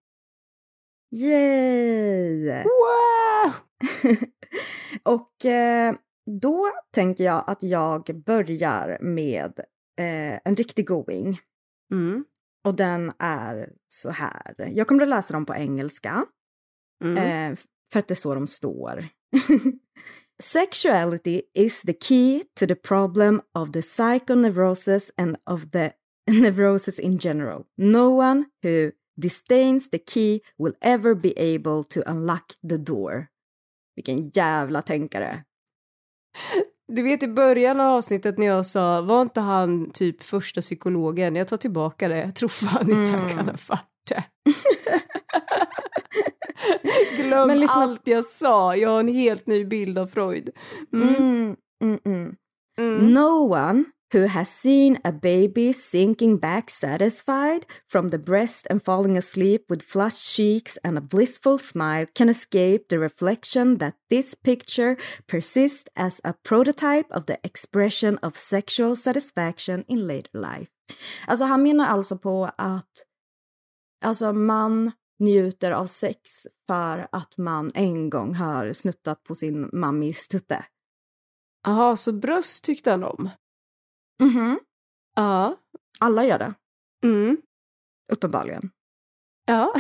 Yay! 1.10 2.64
Wow! 2.64 3.52
Och 5.02 5.44
eh, 5.44 5.94
då 6.40 6.66
tänker 6.94 7.24
jag 7.24 7.44
att 7.46 7.62
jag 7.62 8.22
börjar 8.26 8.98
med 9.00 9.60
eh, 10.00 10.40
en 10.44 10.54
riktig 10.56 10.86
going. 10.86 11.40
Mm. 11.92 12.24
Och 12.64 12.74
den 12.74 13.12
är 13.18 13.72
så 13.88 14.10
här. 14.10 14.72
Jag 14.72 14.86
kommer 14.86 15.02
att 15.02 15.08
läsa 15.08 15.32
dem 15.32 15.46
på 15.46 15.54
engelska. 15.54 16.24
Mm. 17.04 17.16
Eh, 17.52 17.58
för 17.92 17.98
att 17.98 18.08
det 18.08 18.12
är 18.12 18.16
så 18.16 18.34
de 18.34 18.46
står. 18.46 19.08
Sexuality 20.42 21.42
is 21.54 21.82
the 21.82 21.94
key 22.00 22.42
to 22.54 22.66
the 22.66 22.74
problem 22.74 23.40
of 23.54 23.72
the 23.72 23.82
psychoneurosis 23.82 25.10
and 25.16 25.36
of 25.50 25.70
the 25.70 25.92
neurosis 26.30 26.98
in 26.98 27.18
general. 27.18 27.64
No 27.76 28.18
one 28.18 28.44
who 28.62 28.90
disdains 29.16 29.90
the 29.90 29.98
key 29.98 30.40
will 30.58 30.74
ever 30.80 31.14
be 31.14 31.54
able 31.54 31.84
to 31.84 32.00
unlock 32.06 32.44
the 32.68 32.76
door. 32.76 33.26
Vilken 33.96 34.28
jävla 34.28 34.82
tänkare. 34.82 35.44
Du 36.92 37.02
vet 37.02 37.22
i 37.22 37.28
början 37.28 37.80
av 37.80 37.96
avsnittet 37.96 38.38
när 38.38 38.46
jag 38.46 38.66
sa 38.66 39.00
var 39.00 39.22
inte 39.22 39.40
han 39.40 39.90
typ 39.90 40.22
första 40.22 40.60
psykologen? 40.60 41.36
Jag 41.36 41.48
tar 41.48 41.56
tillbaka 41.56 42.08
det. 42.08 42.18
Jag 42.18 42.34
tror 42.34 42.48
fan 42.48 42.90
inte 42.90 43.12
han 43.12 43.20
Mm. 43.24 43.36
kan 43.36 43.46
ha 43.48 43.54
varit 43.68 44.08
det. 44.08 44.24
Glöm 47.22 47.48
Men 47.48 47.60
lyssna- 47.60 47.74
allt 47.82 48.06
jag 48.08 48.24
sa. 48.24 48.76
Jag 48.76 48.90
har 48.90 49.00
en 49.00 49.08
helt 49.08 49.46
ny 49.46 49.64
bild 49.64 49.98
av 49.98 50.06
Freud. 50.06 50.50
Mm. 50.92 51.08
Mm, 51.14 51.56
mm, 51.82 51.98
mm. 52.04 52.36
Mm. 52.78 53.14
No 53.14 53.52
one 53.54 53.84
who 54.12 54.26
has 54.26 54.48
seen 54.48 54.98
a 55.04 55.12
baby 55.12 55.72
sinking 55.72 56.36
back 56.36 56.70
satisfied 56.70 57.66
from 57.88 58.08
the 58.08 58.18
breast 58.18 58.66
and 58.70 58.82
falling 58.82 59.16
asleep 59.16 59.64
with 59.68 59.82
flushed 59.82 60.34
cheeks 60.34 60.78
and 60.84 60.96
a 60.96 61.00
blissful 61.00 61.58
smile 61.58 62.06
can 62.14 62.28
escape 62.28 62.88
the 62.88 62.98
reflection 62.98 63.78
that 63.78 63.94
this 64.08 64.34
picture 64.34 64.96
persists 65.26 65.88
as 65.96 66.20
a 66.24 66.32
prototype 66.32 67.06
of 67.10 67.26
the 67.26 67.38
expression 67.42 68.18
of 68.22 68.36
sexual 68.36 68.96
satisfaction 68.96 69.84
in 69.88 70.06
later 70.06 70.30
life. 70.32 70.70
Alltså 71.26 71.44
han 71.44 71.62
menar 71.62 71.86
alltså 71.86 72.18
på 72.18 72.50
att 72.58 73.04
alltså 74.04 74.32
man 74.32 74.92
njuter 75.18 75.70
av 75.70 75.86
sex 75.86 76.46
för 76.66 77.08
att 77.12 77.38
man 77.38 77.72
en 77.74 78.10
gång 78.10 78.34
har 78.34 78.72
snuttat 78.72 79.22
på 79.22 79.34
sin 79.34 79.70
mammis 79.72 80.28
tutte. 80.28 80.64
Jaha, 81.64 81.96
så 81.96 82.12
bröst 82.12 82.64
tyckte 82.64 82.90
han 82.90 83.04
om? 83.04 83.30
Mhm. 84.22 84.58
Ja. 85.16 85.56
Alla 86.00 86.24
gör 86.24 86.38
det, 86.38 86.54
Mm. 87.04 87.36
uppenbarligen. 88.12 88.70
Ja. 89.46 89.74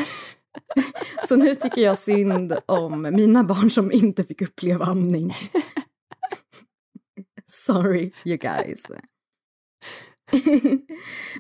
Så 1.24 1.36
nu 1.36 1.54
tycker 1.54 1.80
jag 1.80 1.98
synd 1.98 2.56
om 2.66 3.02
mina 3.02 3.44
barn 3.44 3.70
som 3.70 3.92
inte 3.92 4.24
fick 4.24 4.42
uppleva 4.42 4.84
amning. 4.86 5.32
Sorry, 7.52 8.12
you 8.24 8.36
guys. 8.36 8.86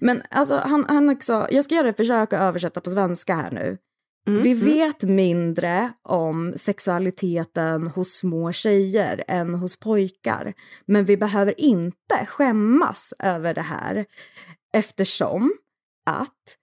Men 0.00 0.22
alltså, 0.30 0.56
han, 0.56 0.84
han 0.88 1.08
också, 1.08 1.46
jag 1.50 1.64
ska 1.64 1.74
göra 1.74 1.88
ett 1.88 1.96
försök 1.96 2.32
att 2.32 2.40
översätta 2.40 2.80
på 2.80 2.90
svenska 2.90 3.34
här 3.34 3.50
nu. 3.50 3.78
Mm. 4.26 4.42
Vi 4.42 4.52
mm. 4.52 4.64
vet 4.64 5.02
mindre 5.02 5.92
om 6.02 6.52
sexualiteten 6.56 7.86
hos 7.86 8.12
små 8.12 8.52
tjejer 8.52 9.24
än 9.28 9.54
hos 9.54 9.76
pojkar. 9.76 10.54
Men 10.86 11.04
vi 11.04 11.16
behöver 11.16 11.60
inte 11.60 12.26
skämmas 12.26 13.14
över 13.18 13.54
det 13.54 13.62
här 13.62 14.06
eftersom 14.72 15.56
att 16.06 16.58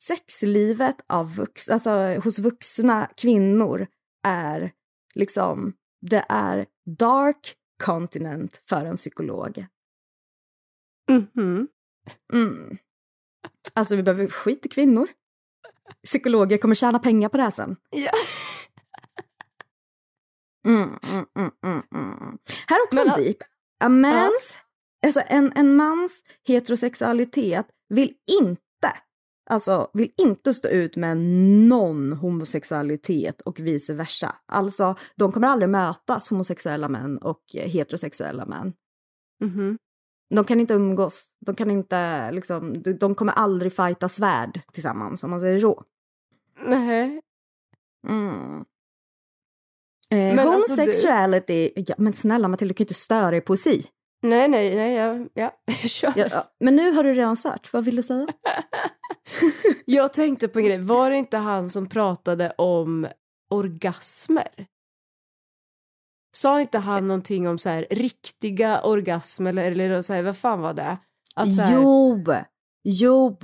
sexlivet 0.00 0.96
av 1.06 1.36
vux, 1.36 1.68
alltså, 1.68 1.90
hos 2.24 2.38
vuxna 2.38 3.08
kvinnor 3.16 3.86
är 4.26 4.72
liksom, 5.14 5.72
det 6.00 6.24
är 6.28 6.66
dark 6.98 7.56
continent 7.84 8.62
för 8.68 8.84
en 8.84 8.96
psykolog. 8.96 9.66
Mhm. 11.10 11.68
Mm. 12.32 12.78
Alltså 13.74 13.96
vi 13.96 14.02
behöver 14.02 14.26
skit 14.26 14.66
i 14.66 14.68
kvinnor. 14.68 15.08
Psykologer 16.04 16.58
kommer 16.58 16.74
tjäna 16.74 16.98
pengar 16.98 17.28
på 17.28 17.36
det 17.36 17.42
här 17.42 17.50
sen. 17.50 17.76
Ja. 17.90 18.10
Mm, 20.66 20.82
mm, 20.82 21.26
mm, 21.38 21.50
mm, 21.66 21.82
mm. 21.94 22.38
Här 22.66 22.76
är 22.76 22.84
också 22.84 23.04
Men, 23.04 23.24
deep. 23.24 23.36
A 23.84 23.88
man's, 23.88 24.56
alltså 25.06 25.20
en, 25.26 25.52
en 25.56 25.76
mans 25.76 26.22
heterosexualitet 26.46 27.66
vill 27.88 28.14
inte, 28.40 28.96
alltså 29.50 29.90
vill 29.94 30.12
inte 30.16 30.54
stå 30.54 30.68
ut 30.68 30.96
med 30.96 31.16
någon 31.68 32.12
homosexualitet 32.12 33.40
och 33.40 33.60
vice 33.60 33.94
versa. 33.94 34.36
Alltså, 34.46 34.94
de 35.16 35.32
kommer 35.32 35.48
aldrig 35.48 35.68
mötas, 35.68 36.30
homosexuella 36.30 36.88
män 36.88 37.18
och 37.18 37.42
heterosexuella 37.52 38.46
män. 38.46 38.72
Mhm. 39.44 39.78
De 40.34 40.44
kan 40.44 40.60
inte 40.60 40.74
umgås, 40.74 41.26
de 41.46 41.54
kan 41.54 41.70
inte, 41.70 42.30
liksom, 42.30 42.82
de, 43.00 43.14
kommer 43.14 43.32
aldrig 43.32 43.72
fighta 43.76 44.08
svärd 44.08 44.60
tillsammans, 44.72 45.24
om 45.24 45.30
man 45.30 45.40
säger 45.40 45.60
så. 45.60 45.82
Nej. 46.66 47.20
Mm. 48.08 48.64
Eh, 50.10 50.18
Men 50.18 50.38
alltså 50.38 50.74
du- 50.74 50.80
homosexuality, 50.82 51.72
ja, 51.76 51.94
men 51.98 52.12
snälla 52.12 52.48
Matilda, 52.48 52.68
du 52.70 52.74
kan 52.74 52.82
ju 52.82 52.84
inte 52.84 52.94
störa 52.94 53.36
i 53.36 53.40
poesi. 53.40 53.86
Nej, 54.22 54.48
nej, 54.48 54.76
nej, 54.76 54.94
jag, 54.96 55.28
ja, 55.34 55.52
kör. 55.88 56.12
Ja, 56.16 56.26
ja, 56.30 56.44
men 56.60 56.76
nu 56.76 56.92
har 56.92 57.04
du 57.04 57.12
redan 57.12 57.36
sört, 57.36 57.72
vad 57.72 57.84
vill 57.84 57.96
du 57.96 58.02
säga? 58.02 58.26
Jag 59.84 60.12
tänkte 60.12 60.48
på 60.48 60.58
en 60.58 60.64
grej, 60.64 60.78
var 60.78 61.10
det 61.10 61.16
inte 61.16 61.36
han 61.36 61.68
som 61.68 61.88
pratade 61.88 62.50
om 62.58 63.06
orgasmer? 63.50 64.66
Sa 66.36 66.60
inte 66.60 66.78
han 66.78 67.08
någonting 67.08 67.48
om 67.48 67.58
så 67.58 67.68
här 67.68 67.86
riktiga 67.90 68.82
orgasmer 68.82 69.50
eller, 69.50 69.84
eller 69.84 70.02
så 70.02 70.12
här, 70.12 70.22
vad 70.22 70.36
fan 70.36 70.60
var 70.60 70.74
det? 70.74 70.98
Att 71.36 71.54
så 71.54 71.62
här, 71.62 71.74
Jo, 71.74 72.24
jo. 72.84 73.38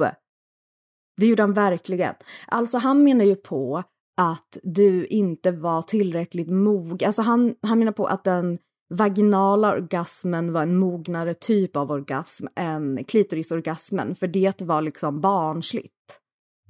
Det 1.16 1.26
gjorde 1.26 1.42
han 1.42 1.52
verkligen. 1.52 2.14
Alltså 2.46 2.78
han 2.78 3.02
menar 3.02 3.24
ju 3.24 3.36
på 3.36 3.82
att 4.16 4.58
du 4.62 5.06
inte 5.06 5.50
var 5.50 5.82
tillräckligt 5.82 6.50
mog. 6.50 7.04
Alltså 7.04 7.22
han, 7.22 7.54
han 7.62 7.78
menar 7.78 7.92
på 7.92 8.06
att 8.06 8.24
den 8.24 8.58
vaginala 8.94 9.72
orgasmen 9.72 10.52
var 10.52 10.62
en 10.62 10.76
mognare 10.76 11.34
typ 11.34 11.76
av 11.76 11.90
orgasm 11.90 12.46
än 12.56 13.04
klitorisorgasmen, 13.04 14.14
för 14.14 14.26
det 14.26 14.62
var 14.62 14.82
liksom 14.82 15.20
barnsligt. 15.20 16.20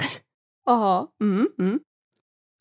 Jaha, 0.66 1.06
mm, 1.22 1.48
mm. 1.58 1.80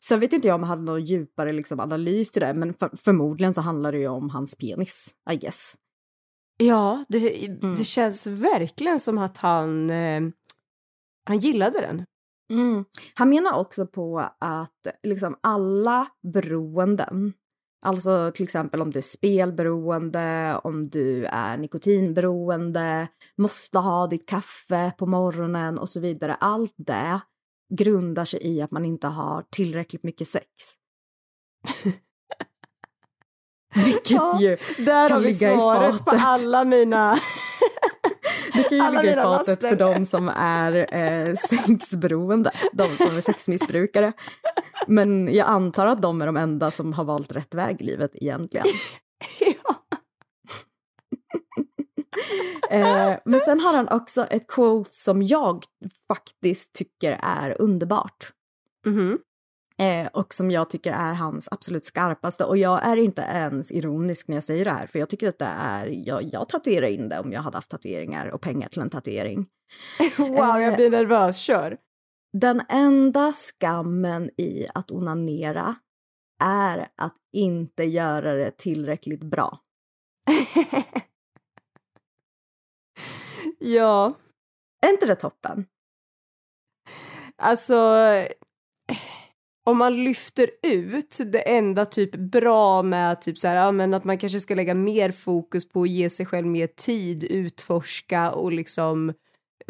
Sen 0.08 0.20
vet 0.20 0.32
inte 0.32 0.48
jag 0.48 0.54
om 0.54 0.62
han 0.62 0.68
hade 0.70 0.82
någon 0.82 1.04
djupare 1.04 1.52
liksom, 1.52 1.80
analys 1.80 2.30
till 2.30 2.42
det, 2.42 2.54
men 2.54 2.74
för, 2.74 2.90
förmodligen 2.96 3.54
så 3.54 3.60
handlar 3.60 3.92
det 3.92 3.98
ju 3.98 4.08
om 4.08 4.30
hans 4.30 4.56
penis, 4.56 5.14
I 5.30 5.36
guess. 5.36 5.74
Ja, 6.58 7.04
det, 7.08 7.46
Mm. 7.46 7.76
det 7.76 7.84
känns 7.84 8.26
verkligen 8.26 9.00
som 9.00 9.18
att 9.18 9.36
han, 9.38 9.90
eh, 9.90 10.20
han 11.24 11.38
gillade 11.38 11.80
den. 11.80 12.04
Mm. 12.52 12.84
Han 13.14 13.28
menar 13.28 13.52
också 13.58 13.86
på 13.86 14.18
att 14.40 14.86
liksom 15.02 15.36
alla 15.40 16.06
beroenden, 16.32 17.32
alltså 17.82 18.30
till 18.34 18.44
exempel 18.44 18.82
om 18.82 18.90
du 18.90 18.98
är 18.98 19.02
spelberoende, 19.02 20.60
om 20.64 20.82
du 20.88 21.24
är 21.24 21.56
nikotinberoende, 21.56 23.08
måste 23.36 23.78
ha 23.78 24.06
ditt 24.06 24.28
kaffe 24.28 24.92
på 24.98 25.06
morgonen 25.06 25.78
och 25.78 25.88
så 25.88 26.00
vidare, 26.00 26.34
allt 26.34 26.74
det 26.76 27.20
grundar 27.74 28.24
sig 28.24 28.40
i 28.46 28.62
att 28.62 28.70
man 28.70 28.84
inte 28.84 29.06
har 29.06 29.44
tillräckligt 29.50 30.02
mycket 30.02 30.28
sex. 30.28 30.46
Vilket 33.74 34.10
Ja, 34.10 34.40
ju 34.40 34.56
Där 34.78 35.08
Kan 35.08 35.12
har 35.16 35.20
vi 35.20 35.26
ligga 35.26 35.52
i 35.52 35.56
svaret 35.56 35.98
på 35.98 36.04
fatet. 36.04 36.22
alla 36.26 36.64
mina... 36.64 37.18
Det 38.54 38.62
kan 38.68 38.78
ju 38.78 38.84
Alla 38.84 39.02
ligga 39.02 39.12
i 39.12 39.16
fatet 39.22 39.48
laster. 39.48 39.68
för 39.68 39.76
de 39.76 40.06
som 40.06 40.28
är 40.36 40.94
eh, 40.94 41.34
sexberoende, 41.34 42.50
de 42.72 42.96
som 42.96 43.16
är 43.16 43.20
sexmissbrukare. 43.20 44.12
Men 44.86 45.34
jag 45.34 45.48
antar 45.48 45.86
att 45.86 46.02
de 46.02 46.22
är 46.22 46.26
de 46.26 46.36
enda 46.36 46.70
som 46.70 46.92
har 46.92 47.04
valt 47.04 47.32
rätt 47.32 47.54
väg 47.54 47.80
i 47.82 47.84
livet 47.84 48.10
egentligen. 48.14 48.66
ja. 49.40 49.74
Eh, 52.70 53.18
men 53.24 53.40
sen 53.40 53.60
har 53.60 53.76
han 53.76 53.88
också 53.88 54.24
ett 54.24 54.46
quote 54.46 54.90
som 54.92 55.22
jag 55.22 55.64
faktiskt 56.08 56.72
tycker 56.72 57.20
är 57.22 57.60
underbart. 57.60 58.32
Mhm. 58.86 59.18
Eh, 59.82 60.06
och 60.12 60.34
som 60.34 60.50
jag 60.50 60.70
tycker 60.70 60.92
är 60.92 61.12
hans 61.12 61.48
absolut 61.50 61.84
skarpaste. 61.84 62.44
Och 62.44 62.56
jag 62.56 62.86
är 62.86 62.96
inte 62.96 63.22
ens 63.22 63.72
ironisk 63.72 64.28
när 64.28 64.36
jag 64.36 64.44
säger 64.44 64.64
det 64.64 64.70
här, 64.70 64.86
för 64.86 64.98
jag 64.98 65.08
tycker 65.08 65.28
att 65.28 65.38
det 65.38 65.52
är, 65.58 65.86
jag, 65.86 66.22
jag 66.22 66.48
tatuerar 66.48 66.86
in 66.86 67.08
det 67.08 67.18
om 67.18 67.32
jag 67.32 67.42
hade 67.42 67.56
haft 67.56 67.70
tatueringar 67.70 68.26
och 68.26 68.40
pengar 68.40 68.68
till 68.68 68.82
en 68.82 68.90
tatuering. 68.90 69.46
Wow, 70.18 70.60
jag 70.60 70.74
blir 70.76 70.90
nervös. 70.90 71.36
Kör. 71.36 71.76
Den 72.32 72.62
enda 72.68 73.32
skammen 73.32 74.30
i 74.36 74.66
att 74.74 74.90
onanera 74.90 75.74
är 76.44 76.88
att 76.96 77.16
inte 77.32 77.84
göra 77.84 78.34
det 78.34 78.56
tillräckligt 78.56 79.24
bra. 79.24 79.58
ja, 83.58 84.14
Är 84.86 84.90
inte 84.90 85.06
det 85.06 85.14
toppen? 85.14 85.66
alltså... 87.36 87.74
Om 89.64 89.78
man 89.78 90.04
lyfter 90.04 90.50
ut 90.62 91.18
det 91.26 91.40
enda 91.40 91.86
typ 91.86 92.14
bra 92.14 92.82
med 92.82 93.20
typ 93.20 93.38
så 93.38 93.48
här, 93.48 93.56
ja, 93.56 93.72
men 93.72 93.94
att 93.94 94.04
man 94.04 94.18
kanske 94.18 94.40
ska 94.40 94.54
lägga 94.54 94.74
mer 94.74 95.10
fokus 95.10 95.68
på 95.68 95.82
att 95.82 95.88
ge 95.88 96.10
sig 96.10 96.26
själv 96.26 96.46
mer 96.46 96.66
tid, 96.66 97.24
utforska 97.24 98.32
och 98.32 98.52
liksom 98.52 99.12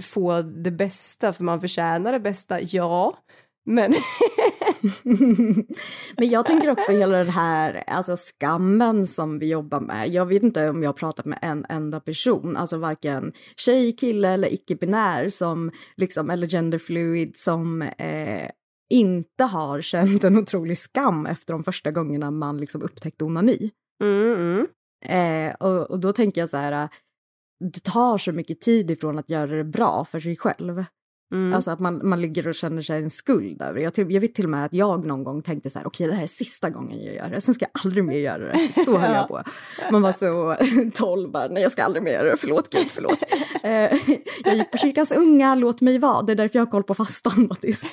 få 0.03 0.43
det 0.43 0.71
bästa 0.71 1.33
för 1.33 1.45
man 1.45 1.61
förtjänar 1.61 2.13
det 2.13 2.21
bästa, 2.21 2.61
ja. 2.61 3.17
Men 3.65 3.95
Men 6.17 6.29
jag 6.31 6.47
tänker 6.47 6.71
också 6.71 6.93
hela 6.93 7.19
den 7.19 7.29
här 7.29 7.85
alltså 7.87 8.17
skammen 8.17 9.07
som 9.07 9.39
vi 9.39 9.47
jobbar 9.47 9.81
med. 9.81 10.09
Jag 10.09 10.27
vet 10.27 10.43
inte 10.43 10.69
om 10.69 10.83
jag 10.83 10.89
har 10.89 10.95
pratat 10.95 11.27
med 11.27 11.39
en 11.43 11.67
enda 11.69 12.01
person, 12.01 12.57
alltså 12.57 12.79
varken 12.79 13.33
tjej, 13.57 13.93
kille 13.93 14.29
eller 14.29 14.53
icke-binär 14.53 15.29
som 15.29 15.71
liksom, 15.97 16.31
eller 16.31 16.49
genderfluid 16.49 17.37
som 17.37 17.83
eh, 17.83 18.51
inte 18.91 19.45
har 19.45 19.81
känt 19.81 20.25
en 20.25 20.39
otrolig 20.39 20.79
skam 20.79 21.27
efter 21.27 21.53
de 21.53 21.65
första 21.65 21.91
gångerna 21.91 22.31
man 22.31 22.59
liksom 22.59 22.83
upptäckte 22.83 23.25
onani. 23.25 23.71
mm, 24.03 24.33
mm. 24.33 24.67
Eh, 25.05 25.55
och, 25.55 25.91
och 25.91 26.01
då 26.01 26.13
tänker 26.13 26.41
jag 26.41 26.49
så 26.49 26.57
här, 26.57 26.89
det 27.61 27.81
tar 27.85 28.19
så 28.19 28.33
mycket 28.33 28.61
tid 28.61 28.91
ifrån 28.91 29.19
att 29.19 29.31
göra 29.31 29.57
det 29.57 29.65
bra 29.65 30.05
för 30.05 30.21
sig 30.21 30.37
själv. 30.37 30.85
Mm. 31.33 31.55
Alltså 31.55 31.71
att 31.71 31.81
man, 31.81 32.09
man 32.09 32.21
ligger 32.21 32.49
och 32.49 32.55
känner 32.55 32.83
sig 32.83 33.03
en 33.03 33.11
skuld 33.11 33.63
över. 33.63 33.81
Jag, 33.81 33.95
till, 33.95 34.11
jag 34.11 34.21
vet 34.21 34.35
till 34.35 34.45
och 34.45 34.51
med 34.51 34.65
att 34.65 34.73
jag 34.73 35.05
någon 35.07 35.25
gång 35.25 35.43
tänkte 35.43 35.71
så 35.71 35.79
här, 35.79 35.87
okej 35.87 36.07
det 36.07 36.15
här 36.15 36.23
är 36.23 36.27
sista 36.27 36.71
gången 36.71 37.05
jag 37.05 37.15
gör 37.15 37.31
det, 37.31 37.41
sen 37.41 37.55
ska 37.55 37.67
jag 37.73 37.85
aldrig 37.85 38.05
mer 38.05 38.19
göra 38.19 38.53
det. 38.53 38.85
Så 38.85 38.99
höll 38.99 39.15
jag 39.15 39.29
på. 39.29 39.43
Man 39.93 40.03
var 40.03 40.13
så 40.13 40.57
tolv 40.95 41.31
bara, 41.31 41.49
nej 41.49 41.63
jag 41.63 41.73
ska 41.73 41.85
aldrig 41.85 42.03
mer 42.03 42.13
göra 42.13 42.31
det, 42.31 42.37
förlåt 42.37 42.71
gud, 42.71 42.91
förlåt. 42.91 43.19
Eh, 43.63 43.93
jag 44.45 44.57
gick 44.57 44.71
på 44.71 44.79
kyrkans 44.79 45.13
unga, 45.13 45.55
låt 45.55 45.81
mig 45.81 45.99
vara, 45.99 46.23
det 46.23 46.33
är 46.33 46.37
därför 46.37 46.59
jag 46.59 46.67
har 46.67 46.71
koll 46.71 46.83
på 46.83 46.95
fastan 46.95 47.47
Mattis. 47.49 47.87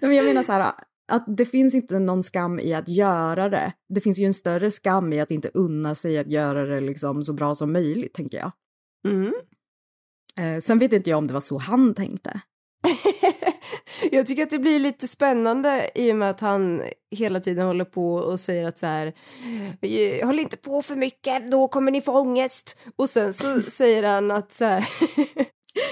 Men 0.00 0.14
jag 0.14 0.24
menar 0.24 0.42
så 0.42 0.52
här, 0.52 0.72
att 1.12 1.24
det 1.26 1.44
finns 1.44 1.74
inte 1.74 1.98
någon 1.98 2.22
skam 2.22 2.60
i 2.60 2.74
att 2.74 2.88
göra 2.88 3.48
det. 3.48 3.72
Det 3.88 4.00
finns 4.00 4.18
ju 4.18 4.26
en 4.26 4.34
större 4.34 4.70
skam 4.70 5.12
i 5.12 5.20
att 5.20 5.30
inte 5.30 5.50
unna 5.54 5.94
sig 5.94 6.18
att 6.18 6.30
göra 6.30 6.64
det 6.64 6.80
liksom 6.80 7.24
så 7.24 7.32
bra 7.32 7.54
som 7.54 7.72
möjligt, 7.72 8.14
tänker 8.14 8.38
jag. 8.38 8.52
Mm. 9.08 9.34
Eh, 10.40 10.58
sen 10.60 10.78
vet 10.78 10.92
inte 10.92 11.10
jag 11.10 11.18
om 11.18 11.26
det 11.26 11.34
var 11.34 11.40
så 11.40 11.58
han 11.58 11.94
tänkte. 11.94 12.40
Jag 14.12 14.26
tycker 14.26 14.42
att 14.42 14.50
det 14.50 14.58
blir 14.58 14.78
lite 14.80 15.08
spännande 15.08 15.90
i 15.94 16.12
och 16.12 16.16
med 16.16 16.30
att 16.30 16.40
han 16.40 16.82
hela 17.16 17.40
tiden 17.40 17.66
håller 17.66 17.84
på 17.84 18.14
och 18.14 18.40
säger 18.40 18.64
att 18.68 18.78
så 18.78 18.86
här, 18.86 19.12
"Eh, 19.82 20.26
håll 20.26 20.40
inte 20.40 20.56
på 20.56 20.82
för 20.82 20.96
mycket, 20.96 21.50
då 21.50 21.68
kommer 21.68 21.90
ni 21.92 22.00
få 22.00 22.12
ångest. 22.20 22.78
Och 22.96 23.08
sen 23.08 23.32
så 23.34 23.60
säger 23.70 24.02
han 24.02 24.30
att 24.30 24.52
så 24.52 24.64
här, 24.64 24.88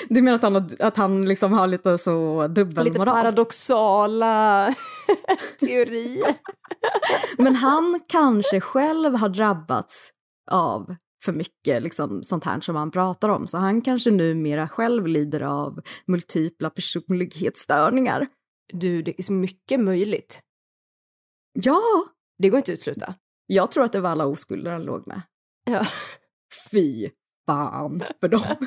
Du 0.08 0.22
menar 0.22 0.36
att 0.36 0.42
han, 0.42 0.68
att 0.80 0.96
han 0.96 1.28
liksom 1.28 1.52
har 1.52 1.66
lite 1.66 1.98
så 1.98 2.42
lite 2.46 2.54
dubbelmoral? 2.64 3.14
paradoxala 3.14 4.74
teorier. 5.60 6.34
Men 7.38 7.56
han 7.56 8.00
kanske 8.08 8.60
själv 8.60 9.14
har 9.14 9.28
drabbats 9.28 10.10
av 10.50 10.94
för 11.24 11.32
mycket 11.32 11.82
liksom, 11.82 12.22
sånt 12.22 12.44
här 12.44 12.60
som 12.60 12.76
han 12.76 12.90
pratar 12.90 13.28
om. 13.28 13.48
Så 13.48 13.58
han 13.58 13.82
kanske 13.82 14.10
numera 14.10 14.68
själv 14.68 15.06
lider 15.06 15.40
av 15.40 15.80
multipla 16.06 16.70
personlighetsstörningar. 16.70 18.26
Du, 18.72 19.02
det 19.02 19.18
är 19.18 19.22
så 19.22 19.32
mycket 19.32 19.80
möjligt. 19.80 20.40
Ja, 21.52 21.80
Det 22.38 22.48
går 22.48 22.58
inte 22.58 22.72
att 22.72 22.74
utesluta. 22.74 23.14
jag 23.46 23.70
tror 23.70 23.84
att 23.84 23.92
det 23.92 24.00
var 24.00 24.10
alla 24.10 24.26
oskulder 24.26 24.72
han 24.72 24.82
låg 24.82 25.06
med. 25.06 25.22
Ja. 25.70 25.86
Fy 26.72 27.10
fan 27.46 28.02
för 28.20 28.28
dem. 28.28 28.56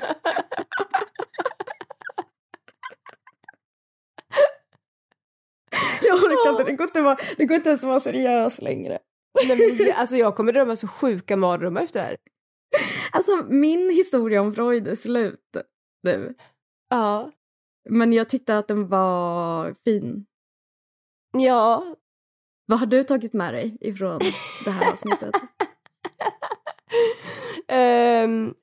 Jag 6.01 6.16
orkar 6.16 6.51
inte, 6.51 6.64
det 6.64 6.76
går 6.76 6.88
inte, 6.88 7.01
vara, 7.01 7.18
det 7.38 7.45
går 7.45 7.56
inte 7.58 7.70
ens 7.70 7.84
att 7.84 7.88
vara 7.88 7.99
seriös 7.99 8.62
längre. 8.62 8.99
Nej, 9.47 9.76
men, 9.80 9.93
alltså 9.95 10.16
jag 10.16 10.36
kommer 10.36 10.54
drömma 10.54 10.76
så 10.76 10.88
sjuka 10.88 11.38
mardrömmar 11.38 11.82
efter 11.82 11.99
det 11.99 12.06
här. 12.06 12.18
Alltså 13.11 13.45
min 13.49 13.89
historia 13.89 14.41
om 14.41 14.51
Freud 14.51 14.88
är 14.88 14.95
slut 14.95 15.57
nu. 16.03 16.36
Ja. 16.89 17.32
Men 17.89 18.13
jag 18.13 18.30
tyckte 18.30 18.57
att 18.57 18.67
den 18.67 18.88
var 18.88 19.74
fin. 19.74 20.26
Ja. 21.38 21.95
Vad 22.65 22.80
har 22.80 22.86
du 22.86 23.03
tagit 23.03 23.34
med 23.34 23.53
dig 23.53 23.78
ifrån 23.82 24.19
det 24.65 24.71
här 24.71 24.91
avsnittet? 24.91 25.36
Ehm, 27.67 28.53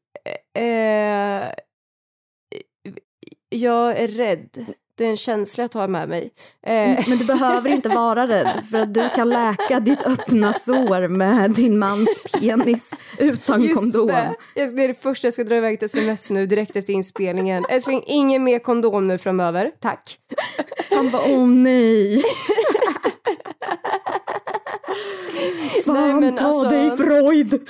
eh, 0.54 1.52
jag 3.48 3.98
är 3.98 4.08
rädd. 4.08 4.66
Det 5.00 5.06
är 5.06 5.10
en 5.10 5.16
känsla 5.16 5.62
jag 5.64 5.70
tar 5.70 5.88
med 5.88 6.08
mig. 6.08 6.30
Eh, 6.66 7.08
Men 7.08 7.18
du 7.18 7.24
behöver 7.24 7.70
inte 7.70 7.88
vara 7.88 8.26
rädd 8.28 8.62
för 8.70 8.78
att 8.78 8.94
du 8.94 9.08
kan 9.16 9.28
läka 9.28 9.80
ditt 9.80 10.02
öppna 10.06 10.52
sår 10.52 11.08
med 11.08 11.50
din 11.50 11.78
mans 11.78 12.20
penis 12.32 12.90
utan 13.18 13.62
Just 13.62 13.74
kondom. 13.74 14.06
det. 14.06 14.34
Det 14.54 14.60
är 14.84 14.88
det 14.88 15.02
första 15.02 15.26
jag 15.26 15.32
ska 15.34 15.44
dra 15.44 15.56
iväg 15.56 15.78
till 15.78 15.86
sms 15.86 16.30
nu 16.30 16.46
direkt 16.46 16.76
efter 16.76 16.92
inspelningen. 16.92 17.64
Älskling, 17.68 18.02
ingen 18.06 18.44
mer 18.44 18.58
kondom 18.58 19.04
nu 19.08 19.18
framöver. 19.18 19.70
Tack. 19.80 20.18
Han 20.90 21.10
bara 21.10 21.22
åh 21.26 21.46
nej. 21.48 22.22
Fan 25.86 26.20
men 26.20 26.36
ta 26.36 26.46
alltså- 26.46 26.70
dig 26.70 26.96
Freud. 26.96 27.54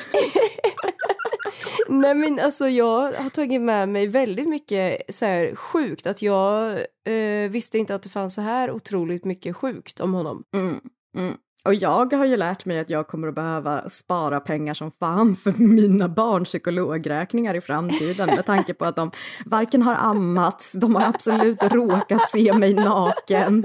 Nej 1.88 2.14
men 2.14 2.38
alltså 2.38 2.68
jag 2.68 3.12
har 3.12 3.30
tagit 3.30 3.60
med 3.60 3.88
mig 3.88 4.06
väldigt 4.06 4.48
mycket 4.48 5.14
så 5.14 5.24
här 5.24 5.54
sjukt 5.54 6.06
att 6.06 6.22
jag 6.22 6.70
eh, 7.08 7.50
visste 7.50 7.78
inte 7.78 7.94
att 7.94 8.02
det 8.02 8.08
fanns 8.08 8.34
så 8.34 8.40
här 8.40 8.70
otroligt 8.70 9.24
mycket 9.24 9.56
sjukt 9.56 10.00
om 10.00 10.14
honom. 10.14 10.42
Mm, 10.56 10.80
mm. 11.16 11.34
Och 11.64 11.74
jag 11.74 12.12
har 12.12 12.24
ju 12.24 12.36
lärt 12.36 12.64
mig 12.64 12.80
att 12.80 12.90
jag 12.90 13.08
kommer 13.08 13.28
att 13.28 13.34
behöva 13.34 13.88
spara 13.88 14.40
pengar 14.40 14.74
som 14.74 14.90
fan 14.90 15.36
för 15.36 15.52
mina 15.52 16.08
barns 16.08 16.48
psykologräkningar 16.48 17.54
i 17.54 17.60
framtiden 17.60 18.26
med 18.26 18.46
tanke 18.46 18.74
på 18.74 18.84
att 18.84 18.96
de 18.96 19.10
varken 19.46 19.82
har 19.82 19.94
ammats, 19.94 20.72
de 20.72 20.94
har 20.94 21.02
absolut 21.02 21.62
råkat 21.62 22.28
se 22.28 22.52
mig 22.52 22.74
naken. 22.74 23.64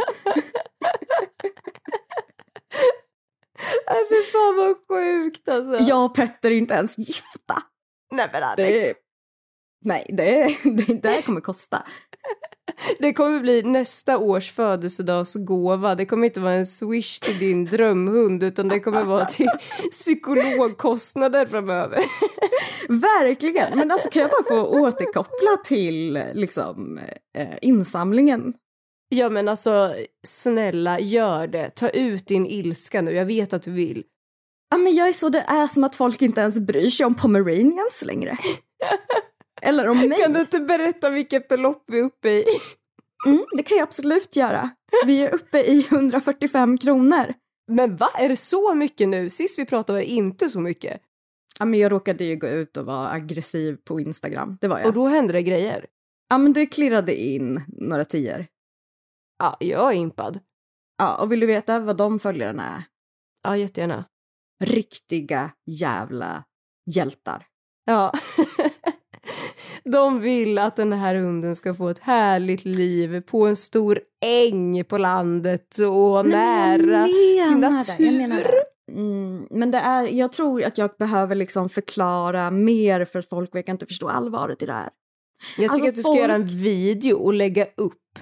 Nej 3.88 4.02
Äh, 4.02 4.10
fy 4.10 4.32
fan 4.32 4.56
vad 4.56 4.76
sjukt 4.88 5.50
alltså. 5.50 5.84
Jag 5.84 6.06
och 6.06 6.16
Petter 6.16 6.52
är 6.52 6.56
inte 6.56 6.74
ens 6.74 6.98
gifta. 6.98 7.56
Nej 8.16 8.30
men 8.34 8.44
Alex. 8.44 8.82
Det 8.82 8.90
är... 8.90 8.94
Nej, 9.86 10.06
det, 10.10 10.58
det, 10.64 10.94
det 11.02 11.10
här 11.10 11.22
kommer 11.22 11.42
kosta. 11.42 11.84
Det 13.00 13.14
kommer 13.14 13.40
bli 13.40 13.64
nästa 13.64 14.18
års 14.18 14.52
födelsedagsgåva. 14.52 15.96
Det 15.96 16.06
kommer 16.06 16.28
inte 16.28 16.40
vara 16.40 16.54
en 16.54 16.66
swish 16.66 17.20
till 17.20 17.40
din 17.40 17.66
drömhund 17.66 18.44
utan 18.44 18.70
det 18.70 18.80
kommer 18.80 19.04
vara 19.04 19.26
till 19.26 19.50
psykologkostnader 19.92 21.46
framöver. 21.46 22.00
Verkligen, 22.90 23.78
men 23.78 23.92
alltså 23.92 24.10
kan 24.10 24.22
jag 24.22 24.32
bara 24.32 24.44
få 24.44 24.66
återkoppla 24.66 25.58
till 25.64 26.24
liksom 26.34 27.00
eh, 27.38 27.58
insamlingen? 27.62 28.54
Ja 29.10 29.30
men 29.30 29.48
alltså 29.48 29.96
snälla 30.28 31.00
gör 31.00 31.48
det. 31.48 31.70
Ta 31.70 31.90
ut 31.90 32.28
din 32.28 32.46
ilska 32.46 33.02
nu. 33.02 33.12
Jag 33.12 33.26
vet 33.26 33.54
att 33.54 33.62
du 33.62 33.72
vill. 33.72 34.04
Ja, 34.76 34.80
men 34.80 34.96
jag 34.96 35.08
är 35.08 35.14
så 35.14 35.30
det 35.30 35.40
är 35.48 35.68
som 35.68 35.84
att 35.84 35.96
folk 35.96 36.22
inte 36.22 36.42
ens 36.42 36.60
bryr 36.60 36.90
sig 36.90 37.06
om 37.06 37.16
pomeranians 37.16 38.04
längre. 38.06 38.38
Eller 39.62 39.88
om 39.88 39.98
mig. 39.98 40.22
Kan 40.22 40.34
du 40.34 40.40
inte 40.40 40.60
berätta 40.60 41.10
vilket 41.10 41.48
belopp 41.48 41.84
vi 41.88 42.00
är 42.00 42.04
uppe 42.04 42.30
i? 42.30 42.46
Mm, 43.26 43.46
det 43.52 43.64
kan 43.64 43.78
jag 43.78 43.84
absolut 43.84 44.36
göra. 44.36 44.70
Vi 45.06 45.22
är 45.22 45.34
uppe 45.34 45.60
i 45.60 45.88
145 45.90 46.78
kronor. 46.78 47.34
Men 47.72 47.96
va? 47.96 48.10
Är 48.18 48.30
det 48.30 48.36
så 48.36 48.76
mycket 48.76 49.10
nu? 49.10 49.30
Sist 49.30 49.60
vi 49.60 49.66
pratade 49.66 49.94
var 49.94 50.00
det 50.00 50.12
inte 50.12 50.50
så 50.50 50.60
mycket. 50.60 51.02
Ja, 51.60 51.66
men 51.66 51.80
jag 51.80 51.92
råkade 51.92 52.24
ju 52.24 52.36
gå 52.36 52.48
ut 52.48 52.78
och 52.78 52.86
vara 52.86 53.10
aggressiv 53.10 53.78
på 53.84 54.00
Instagram. 54.00 54.58
Det 54.62 54.68
var 54.68 54.80
jag. 54.80 54.88
Och 54.88 54.94
då 54.94 55.08
hände 55.08 55.34
det 55.34 55.44
grejer. 55.44 55.86
Ja, 56.30 56.38
men 56.38 56.54
det 56.54 56.66
klirrade 56.66 57.16
in 57.16 57.62
några 57.68 58.06
tior. 58.06 58.46
Ja, 59.40 59.58
jag 59.60 59.92
är 59.92 59.96
impad. 59.96 60.40
Ja, 60.98 61.16
och 61.16 61.32
vill 61.32 61.40
du 61.40 61.48
veta 61.48 61.80
vad 61.80 61.98
de 61.98 62.20
följarna 62.20 62.64
är? 62.64 62.84
Ja, 63.44 63.58
jättegärna. 63.58 64.06
Riktiga 64.64 65.52
jävla 65.66 66.44
hjältar. 66.92 67.46
Ja. 67.86 68.14
De 69.84 70.20
vill 70.22 70.58
att 70.58 70.76
den 70.76 70.94
här 70.94 71.16
hunden 71.16 71.56
ska 71.56 71.74
få 71.74 71.90
ett 71.90 72.00
härligt 72.00 72.66
liv 72.66 73.22
på 73.22 73.48
en 73.48 73.56
stor 73.56 74.00
äng 74.26 74.84
på 74.86 74.98
landet 74.98 75.78
och 75.80 76.26
nära 76.28 77.00
Nej, 77.02 77.12
till 77.12 77.40
jag 78.06 78.14
menar 78.14 78.38
natur. 78.38 78.62
Mm, 78.92 79.48
men 79.52 79.72
det 79.72 79.78
är, 79.78 80.04
jag 80.08 80.32
tror 80.32 80.64
att 80.64 80.78
jag 80.78 80.90
behöver 81.00 81.36
liksom 81.36 81.70
förklara 81.70 82.52
mer 82.52 83.06
för 83.06 83.20
att 83.20 83.30
folk 83.30 83.56
verkar 83.56 83.74
inte 83.74 83.86
förstå 83.86 84.08
allvaret 84.10 84.64
i 84.64 84.66
det 84.66 84.74
här. 84.74 84.90
Jag 85.58 85.74
tycker 85.74 85.74
Alltså, 85.74 85.90
att 85.90 85.96
du 85.96 86.02
ska 86.02 86.12
folk- 86.12 86.20
göra 86.22 86.34
en 86.34 86.48
video 86.48 87.16
och 87.18 87.34
lägga 87.34 87.66
upp 87.78 88.20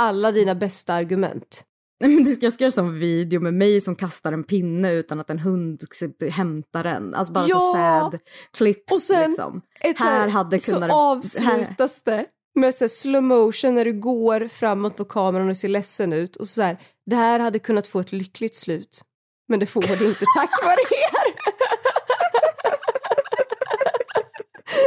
alla 0.00 0.32
dina 0.32 0.54
bästa 0.54 0.94
argument. 0.94 1.64
Jag 2.40 2.52
ska 2.52 2.64
göra 2.64 2.70
som 2.72 2.98
video 2.98 3.40
med 3.40 3.54
mig 3.54 3.80
som 3.80 3.94
kastar 3.96 4.32
en 4.32 4.44
pinne 4.44 4.92
utan 4.92 5.20
att 5.20 5.30
en 5.30 5.38
hund 5.38 5.82
hämtar 6.30 6.84
den. 6.84 7.14
Alltså 7.14 7.32
bara 7.32 7.44
så 7.44 7.50
Ja! 7.50 7.72
sad 8.10 8.20
clips 8.56 8.92
Och 8.92 8.98
sen 9.02 9.30
liksom. 9.30 9.60
Så 9.98 10.04
Här 10.04 10.28
hade 10.28 10.58
kunnat- 10.58 10.90
så 10.90 10.96
avslutas 10.96 12.02
det 12.02 12.26
med 12.54 12.74
så 12.74 12.84
här 12.84 12.88
slow 12.88 13.22
motion 13.22 13.74
när 13.74 13.84
du 13.84 13.92
går 13.92 14.48
framåt 14.48 14.96
på 14.96 15.04
kameran 15.04 15.48
och 15.48 15.56
ser 15.56 15.68
ledsen 15.68 16.12
ut 16.12 16.36
och 16.36 16.46
så 16.46 16.62
här, 16.62 16.78
det 17.06 17.16
här 17.16 17.38
hade 17.40 17.58
kunnat 17.58 17.86
få 17.86 18.00
ett 18.00 18.12
lyckligt 18.12 18.56
slut. 18.56 19.00
Men 19.48 19.60
det 19.60 19.66
får 19.66 19.82
det 19.82 20.04
inte 20.04 20.24
tack 20.36 20.50
vare 20.64 20.80
er. 20.80 21.34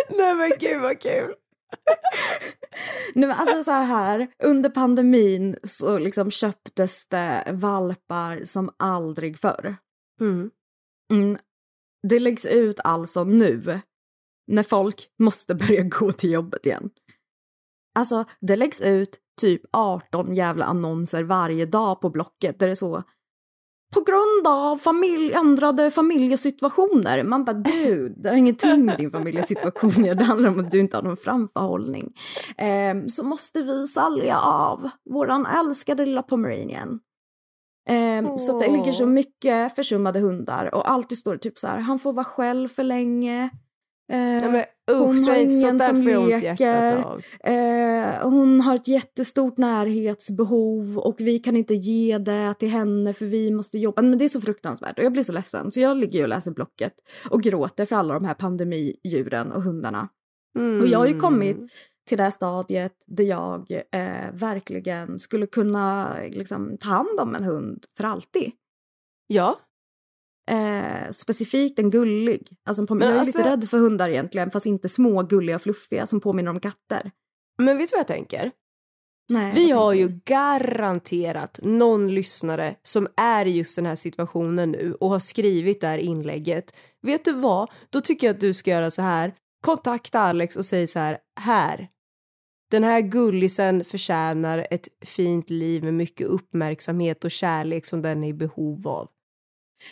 Nej 0.17 0.35
men 0.35 0.51
gud 0.59 0.81
vad 0.81 0.99
kul. 1.01 1.33
Nej, 3.15 3.27
men 3.27 3.37
alltså 3.37 3.63
så 3.63 3.71
här, 3.71 4.27
under 4.43 4.69
pandemin 4.69 5.55
så 5.63 5.97
liksom 5.97 6.31
köptes 6.31 7.07
det 7.07 7.47
valpar 7.51 8.41
som 8.43 8.69
aldrig 8.77 9.39
förr. 9.39 9.75
Mm. 10.21 10.51
Mm. 11.11 11.37
Det 12.07 12.19
läggs 12.19 12.45
ut 12.45 12.79
alltså 12.83 13.23
nu, 13.23 13.81
när 14.47 14.63
folk 14.63 15.09
måste 15.19 15.55
börja 15.55 15.83
gå 15.99 16.11
till 16.11 16.31
jobbet 16.31 16.65
igen. 16.65 16.89
Alltså, 17.95 18.25
det 18.41 18.55
läggs 18.55 18.81
ut 18.81 19.19
typ 19.41 19.61
18 19.71 20.35
jävla 20.35 20.65
annonser 20.65 21.23
varje 21.23 21.65
dag 21.65 22.01
på 22.01 22.09
Blocket 22.09 22.59
där 22.59 22.67
det 22.67 22.73
är 22.73 22.75
så 22.75 23.03
på 23.93 24.01
grund 24.01 24.47
av 24.47 24.77
familj, 24.77 25.33
ändrade 25.33 25.91
familjesituationer. 25.91 27.23
Man 27.23 27.45
bara 27.45 27.53
du, 27.53 28.09
det 28.17 28.29
har 28.29 28.35
ingenting 28.35 28.85
med 28.85 28.97
din 28.97 29.11
familjesituation 29.11 29.91
Det 30.03 30.23
handlar 30.23 30.49
om 30.49 30.59
att 30.59 30.71
du 30.71 30.79
inte 30.79 30.97
har 30.97 31.03
någon 31.03 31.17
framförhållning. 31.17 32.13
Eh, 32.57 33.05
så 33.07 33.23
måste 33.25 33.61
vi 33.61 33.87
sälja 33.87 34.39
av 34.39 34.89
våran 35.09 35.45
älskade 35.45 36.05
lilla 36.05 36.23
pomeranian. 36.23 36.99
Eh, 37.89 38.37
Så 38.37 38.55
att 38.55 38.59
det 38.63 38.71
ligger 38.71 38.91
så 38.91 39.05
mycket 39.05 39.75
försummade 39.75 40.19
hundar 40.19 40.75
och 40.75 40.89
alltid 40.91 41.17
står 41.17 41.33
det 41.33 41.39
typ 41.39 41.57
så 41.57 41.67
här, 41.67 41.77
han 41.79 41.99
får 41.99 42.13
vara 42.13 42.25
själv 42.25 42.67
för 42.67 42.83
länge. 42.83 43.49
Eh, 44.13 44.51
men 44.51 44.63
hon 44.91 45.23
har 45.23 45.35
ingen 45.35 45.79
som 45.79 46.01
leker. 46.01 47.21
Eh, 47.43 48.29
hon 48.29 48.61
har 48.61 48.75
ett 48.75 48.87
jättestort 48.87 49.57
närhetsbehov 49.57 50.97
och 50.97 51.15
vi 51.19 51.39
kan 51.39 51.55
inte 51.55 51.73
ge 51.73 52.17
det 52.17 52.53
till 52.53 52.69
henne 52.69 53.13
för 53.13 53.25
vi 53.25 53.51
måste 53.51 53.77
jobba. 53.77 54.01
Men 54.01 54.17
det 54.17 54.25
är 54.25 54.29
så 54.29 54.41
fruktansvärt 54.41 54.97
och 54.99 55.05
jag 55.05 55.11
blir 55.13 55.23
så 55.23 55.33
ledsen 55.33 55.71
så 55.71 55.79
jag 55.79 55.97
ligger 55.97 56.19
ju 56.19 56.23
och 56.23 56.29
läser 56.29 56.51
Blocket 56.51 56.93
och 57.29 57.41
gråter 57.41 57.85
för 57.85 57.95
alla 57.95 58.13
de 58.13 58.25
här 58.25 58.33
pandemidjuren 58.33 59.51
och 59.51 59.61
hundarna. 59.63 60.09
Och 60.81 60.87
jag 60.87 60.99
har 60.99 61.07
ju 61.07 61.19
kommit 61.19 61.57
Mm. 61.57 61.69
till 62.07 62.17
det 62.17 62.23
här 62.23 62.31
stadiet 62.31 62.93
där 63.07 63.23
jag 63.23 63.71
eh, 63.71 64.31
verkligen 64.33 65.19
skulle 65.19 65.45
kunna 65.47 66.15
liksom, 66.31 66.77
ta 66.79 66.89
hand 66.89 67.19
om 67.19 67.35
en 67.35 67.43
hund 67.43 67.85
för 67.97 68.03
alltid. 68.03 68.51
Ja, 69.27 69.59
Eh, 70.51 71.11
specifikt 71.11 71.79
en 71.79 71.89
gullig. 71.89 72.47
Alltså, 72.65 72.85
jag 72.89 73.01
är 73.01 73.19
alltså- 73.19 73.37
lite 73.39 73.49
rädd 73.49 73.69
för 73.69 73.77
hundar 73.77 74.09
egentligen, 74.09 74.51
fast 74.51 74.65
inte 74.65 74.89
små, 74.89 75.23
gulliga, 75.23 75.59
fluffiga 75.59 76.05
som 76.07 76.19
påminner 76.19 76.51
om 76.51 76.59
katter. 76.59 77.11
men 77.57 77.77
vet 77.77 77.89
du 77.89 77.95
vad 77.95 77.99
jag 77.99 78.07
tänker? 78.07 78.51
Nej, 79.29 79.53
Vi 79.55 79.71
har 79.71 79.93
ju 79.93 80.19
garanterat 80.25 81.59
någon 81.63 82.13
lyssnare 82.15 82.75
som 82.83 83.07
är 83.17 83.45
i 83.45 83.57
just 83.57 83.75
den 83.75 83.85
här 83.85 83.95
situationen 83.95 84.71
nu 84.71 84.93
och 84.99 85.09
har 85.09 85.19
skrivit 85.19 85.81
det 85.81 85.87
här 85.87 85.97
inlägget. 85.97 86.73
Vet 87.01 87.25
du 87.25 87.33
vad? 87.33 87.69
Då 87.89 88.01
tycker 88.01 88.27
jag 88.27 88.33
att 88.33 88.41
du 88.41 88.53
ska 88.53 88.71
göra 88.71 88.91
så 88.91 89.01
här. 89.01 89.33
Kontakta 89.65 90.19
Alex 90.19 90.55
och 90.55 90.65
säg 90.65 90.87
så 90.87 90.99
här. 90.99 91.17
Här. 91.39 91.87
Den 92.71 92.83
här 92.83 93.01
gullisen 93.01 93.83
förtjänar 93.83 94.67
ett 94.71 94.87
fint 95.01 95.49
liv 95.49 95.83
med 95.83 95.93
mycket 95.93 96.27
uppmärksamhet 96.27 97.23
och 97.23 97.31
kärlek 97.31 97.85
som 97.85 98.01
den 98.01 98.23
är 98.23 98.27
i 98.27 98.33
behov 98.33 98.87
av. 98.87 99.09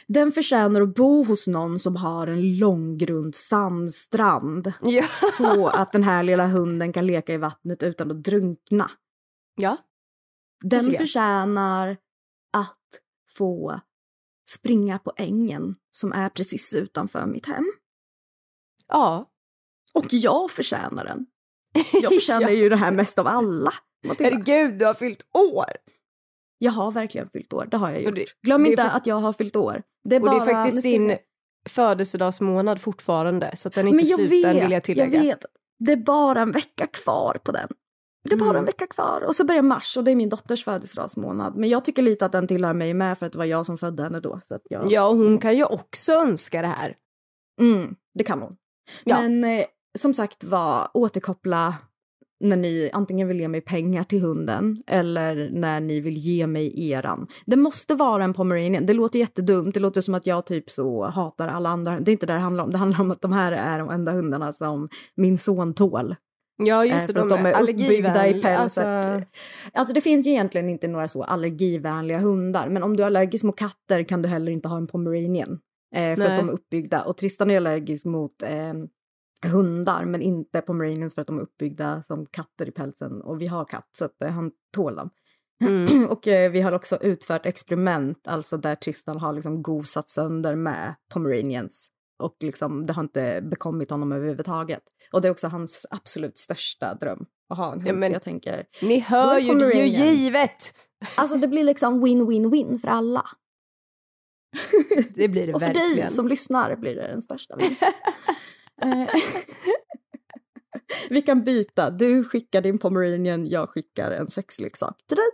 Den 0.07 0.31
förtjänar 0.31 0.81
att 0.81 0.95
bo 0.95 1.23
hos 1.23 1.47
någon 1.47 1.79
som 1.79 1.95
har 1.95 2.27
en 2.27 2.57
långgrund 2.57 3.35
sandstrand. 3.35 4.73
Ja. 4.81 5.05
Så 5.33 5.67
att 5.67 5.91
den 5.91 6.03
här 6.03 6.23
lilla 6.23 6.47
hunden 6.47 6.93
kan 6.93 7.07
leka 7.07 7.33
i 7.33 7.37
vattnet 7.37 7.83
utan 7.83 8.11
att 8.11 8.23
drunkna. 8.23 8.91
Ja. 9.55 9.77
Den 10.63 10.83
förtjänar 10.83 11.97
att 12.53 12.77
få 13.37 13.79
springa 14.49 14.99
på 14.99 15.13
ängen 15.17 15.75
som 15.91 16.11
är 16.13 16.29
precis 16.29 16.73
utanför 16.73 17.25
mitt 17.25 17.45
hem. 17.45 17.71
Ja. 18.87 19.31
Och 19.93 20.05
jag 20.09 20.51
förtjänar 20.51 21.05
den. 21.05 21.25
Jag 22.01 22.13
förtjänar 22.13 22.49
ju 22.49 22.69
det 22.69 22.75
här 22.75 22.91
mest 22.91 23.19
av 23.19 23.27
alla. 23.27 23.73
Herregud, 24.19 24.79
du 24.79 24.85
har 24.85 24.93
fyllt 24.93 25.25
år! 25.33 25.65
Jag 26.63 26.71
har 26.71 26.91
verkligen 26.91 27.29
fyllt 27.29 27.53
år, 27.53 27.67
det 27.71 27.77
har 27.77 27.89
jag 27.89 27.97
Och 27.97 28.03
gjort. 28.03 28.15
det- 28.15 28.25
Glöm 28.47 28.63
det 28.63 28.69
inte 28.69 28.91
att 28.91 29.07
jag 29.07 29.15
har 29.15 29.33
fyllt 29.33 29.55
år. 29.55 29.81
Det 30.09 30.15
är 30.15 30.19
Och 30.21 30.29
det 30.29 30.35
är 30.35 30.39
bara- 30.39 30.51
faktiskt 30.63 30.83
din 30.83 31.09
se. 31.09 31.17
födelsedagsmånad 31.69 32.81
fortfarande 32.81 33.51
så 33.55 33.67
att 33.67 33.73
den 33.73 33.87
är 33.87 33.91
inte 33.91 34.05
slut 34.05 34.19
än 34.19 34.53
vet, 34.55 34.63
vill 34.65 34.71
jag 34.71 34.83
tillägga. 34.83 35.17
jag 35.17 35.23
vet. 35.23 35.45
Det 35.79 35.91
är 35.91 35.97
bara 35.97 36.41
en 36.41 36.51
vecka 36.51 36.87
kvar 36.87 37.39
på 37.43 37.51
den. 37.51 37.67
Det 38.29 38.33
är 38.33 38.37
bara 38.37 38.49
Mm. 38.49 38.59
en 38.59 38.65
vecka 38.65 38.87
kvar. 38.87 39.21
Och 39.27 39.35
så 39.35 39.45
börjar 39.45 39.61
mars 39.61 39.97
och 39.97 40.03
det 40.03 40.11
är 40.11 40.15
min 40.15 40.29
dotters 40.29 40.63
födelsedagsmånad. 40.65 41.55
Men 41.55 41.69
jag 41.69 41.85
tycker 41.85 42.01
lite 42.01 42.25
att 42.25 42.31
den 42.31 42.47
tillhör 42.47 42.73
mig 42.73 42.93
med 42.93 43.17
för 43.17 43.25
att 43.25 43.31
det 43.31 43.37
var 43.37 43.45
jag 43.45 43.65
som 43.65 43.77
födde 43.77 44.03
henne 44.03 44.19
då. 44.19 44.39
Så 44.43 44.59
jag... 44.69 44.91
Ja, 44.91 45.09
hon 45.09 45.37
kan 45.37 45.57
ju 45.57 45.63
också 45.65 46.11
önska 46.13 46.61
det 46.61 46.67
här. 46.67 46.95
Mm, 47.61 47.95
det 48.13 48.23
kan 48.23 48.41
hon. 48.41 48.55
Ja. 49.03 49.21
Men 49.21 49.43
eh, 49.43 49.65
som 49.97 50.13
sagt 50.13 50.43
var, 50.43 50.89
återkoppla 50.93 51.75
när 52.41 52.57
ni 52.57 52.89
antingen 52.93 53.27
vill 53.27 53.39
ge 53.39 53.47
mig 53.47 53.61
pengar 53.61 54.03
till 54.03 54.21
hunden 54.21 54.77
eller 54.87 55.49
när 55.53 55.79
ni 55.79 55.99
vill 55.99 56.17
ge 56.17 56.47
mig 56.47 56.89
eran. 56.91 57.27
Det 57.45 57.55
måste 57.55 57.95
vara 57.95 58.23
en 58.23 58.33
pomeranian. 58.33 58.85
Det 58.85 58.93
låter 58.93 59.19
jättedumt. 59.19 59.73
Det 59.73 59.79
låter 59.79 60.01
som 60.01 60.13
att 60.15 60.27
jag 60.27 60.45
typ 60.45 60.69
så 60.69 61.05
hatar 61.05 61.47
alla 61.47 61.69
andra. 61.69 61.99
Det 61.99 62.11
är 62.11 62.13
inte 62.13 62.25
det 62.25 62.33
det 62.33 62.39
handlar 62.39 62.63
om. 62.63 62.71
Det 62.71 62.77
handlar 62.77 62.99
om 63.01 63.11
att 63.11 63.21
de 63.21 63.33
här 63.33 63.51
är 63.51 63.79
de 63.79 63.89
enda 63.89 64.11
hundarna 64.11 64.53
som 64.53 64.89
min 65.15 65.37
son 65.37 65.73
tål. 65.73 66.15
Ja, 66.63 66.85
Eh, 66.85 66.93
just 66.93 67.07
det. 67.07 67.13
för 67.13 67.19
att 67.19 67.29
De, 67.29 67.45
är 67.45 67.61
uppbyggda 67.61 68.27
i 68.27 68.41
pälset. 68.41 68.59
Alltså, 68.59 68.81
Alltså 69.73 69.93
det 69.93 70.01
finns 70.01 70.27
ju 70.27 70.31
egentligen 70.31 70.69
inte 70.69 70.87
några 70.87 71.07
så 71.07 71.23
allergivänliga 71.23 72.19
hundar, 72.19 72.69
men 72.69 72.83
om 72.83 72.97
du 72.97 73.03
är 73.03 73.07
allergisk 73.07 73.43
mot 73.43 73.55
katter 73.55 74.03
kan 74.03 74.21
du 74.21 74.29
heller 74.29 74.51
inte 74.51 74.67
ha 74.67 74.77
en 74.77 74.87
pomeranian. 74.87 75.59
Eh, 75.95 76.15
för 76.15 76.23
Nej. 76.23 76.27
att 76.27 76.37
de 76.37 76.49
är 76.49 76.53
uppbyggda. 76.53 77.03
Och 77.03 77.17
Tristan 77.17 77.51
är 77.51 77.57
allergisk 77.57 78.05
mot 78.05 78.43
eh, 78.43 78.73
hundar, 79.45 80.05
men 80.05 80.21
inte 80.21 80.61
pomeranians 80.61 81.15
för 81.15 81.21
att 81.21 81.27
de 81.27 81.37
är 81.37 81.41
uppbyggda 81.41 82.03
som 82.03 82.25
katter 82.25 82.67
i 82.67 82.71
pälsen. 82.71 83.21
Och 83.21 83.41
vi 83.41 83.47
har 83.47 83.65
katt, 83.65 83.89
så 83.91 84.05
att, 84.05 84.21
eh, 84.21 84.29
han 84.29 84.51
tål 84.75 84.95
dem. 84.95 85.09
mm. 85.63 86.05
och 86.09 86.27
eh, 86.27 86.51
vi 86.51 86.61
har 86.61 86.71
också 86.71 86.97
utfört 87.01 87.45
experiment, 87.45 88.27
alltså 88.27 88.57
där 88.57 88.75
Tristan 88.75 89.17
har 89.17 89.33
liksom 89.33 89.63
gosat 89.63 90.09
sönder 90.09 90.55
med 90.55 90.95
pomeranians. 91.13 91.87
Och 92.23 92.35
liksom, 92.39 92.85
det 92.85 92.93
har 92.93 93.03
inte 93.03 93.41
bekommit 93.51 93.89
honom 93.89 94.11
överhuvudtaget. 94.11 94.83
Och 95.11 95.21
det 95.21 95.27
är 95.27 95.31
också 95.31 95.47
hans 95.47 95.85
absolut 95.89 96.37
största 96.37 96.93
dröm 96.93 97.25
att 97.49 97.57
ha 97.57 97.65
en 97.65 97.71
hund. 97.73 97.87
Ja, 97.87 97.93
men- 97.93 98.09
Så 98.09 98.15
jag 98.15 98.23
tänker, 98.23 98.65
Ni 98.81 98.99
hör 98.99 99.39
ju, 99.39 99.53
det 99.59 99.65
är 99.65 99.85
ju 99.85 100.05
givet! 100.05 100.73
Alltså 101.15 101.37
det 101.37 101.47
blir 101.47 101.63
liksom 101.63 102.05
win-win-win 102.05 102.77
för 102.79 102.87
alla. 102.87 103.25
Det 105.15 105.27
blir 105.27 105.47
det 105.47 105.53
Och 105.53 105.59
för 105.61 105.67
verkligen. 105.67 105.95
dig 105.97 106.09
som 106.09 106.27
lyssnar 106.27 106.75
blir 106.75 106.95
det 106.95 107.07
den 107.07 107.21
största 107.21 107.55
vinsten. 107.55 107.89
Vi 111.09 111.21
kan 111.21 111.43
byta. 111.43 111.89
Du 111.89 112.23
skickar 112.23 112.61
din 112.61 112.77
pomeranian, 112.77 113.47
jag 113.47 113.69
skickar 113.69 114.11
en 114.11 114.27
sexleksak 114.27 114.97
till 115.07 115.17
dig. 115.17 115.25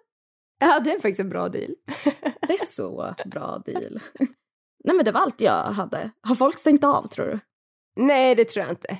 Ja, 0.59 0.79
det 0.79 0.91
är 0.91 0.93
faktiskt 0.99 1.19
en 1.19 1.29
bra 1.29 1.49
deal. 1.49 1.75
Det 2.47 2.53
är 2.53 2.65
så 2.65 3.15
bra 3.25 3.61
deal. 3.65 3.99
Nej 4.83 4.95
men 4.95 5.05
det 5.05 5.11
var 5.11 5.21
allt 5.21 5.41
jag 5.41 5.63
hade. 5.63 6.11
Har 6.21 6.35
folk 6.35 6.59
stängt 6.59 6.83
av 6.83 7.07
tror 7.07 7.25
du? 7.25 7.39
Nej, 7.95 8.35
det 8.35 8.45
tror 8.45 8.65
jag 8.65 8.71
inte. 8.71 8.97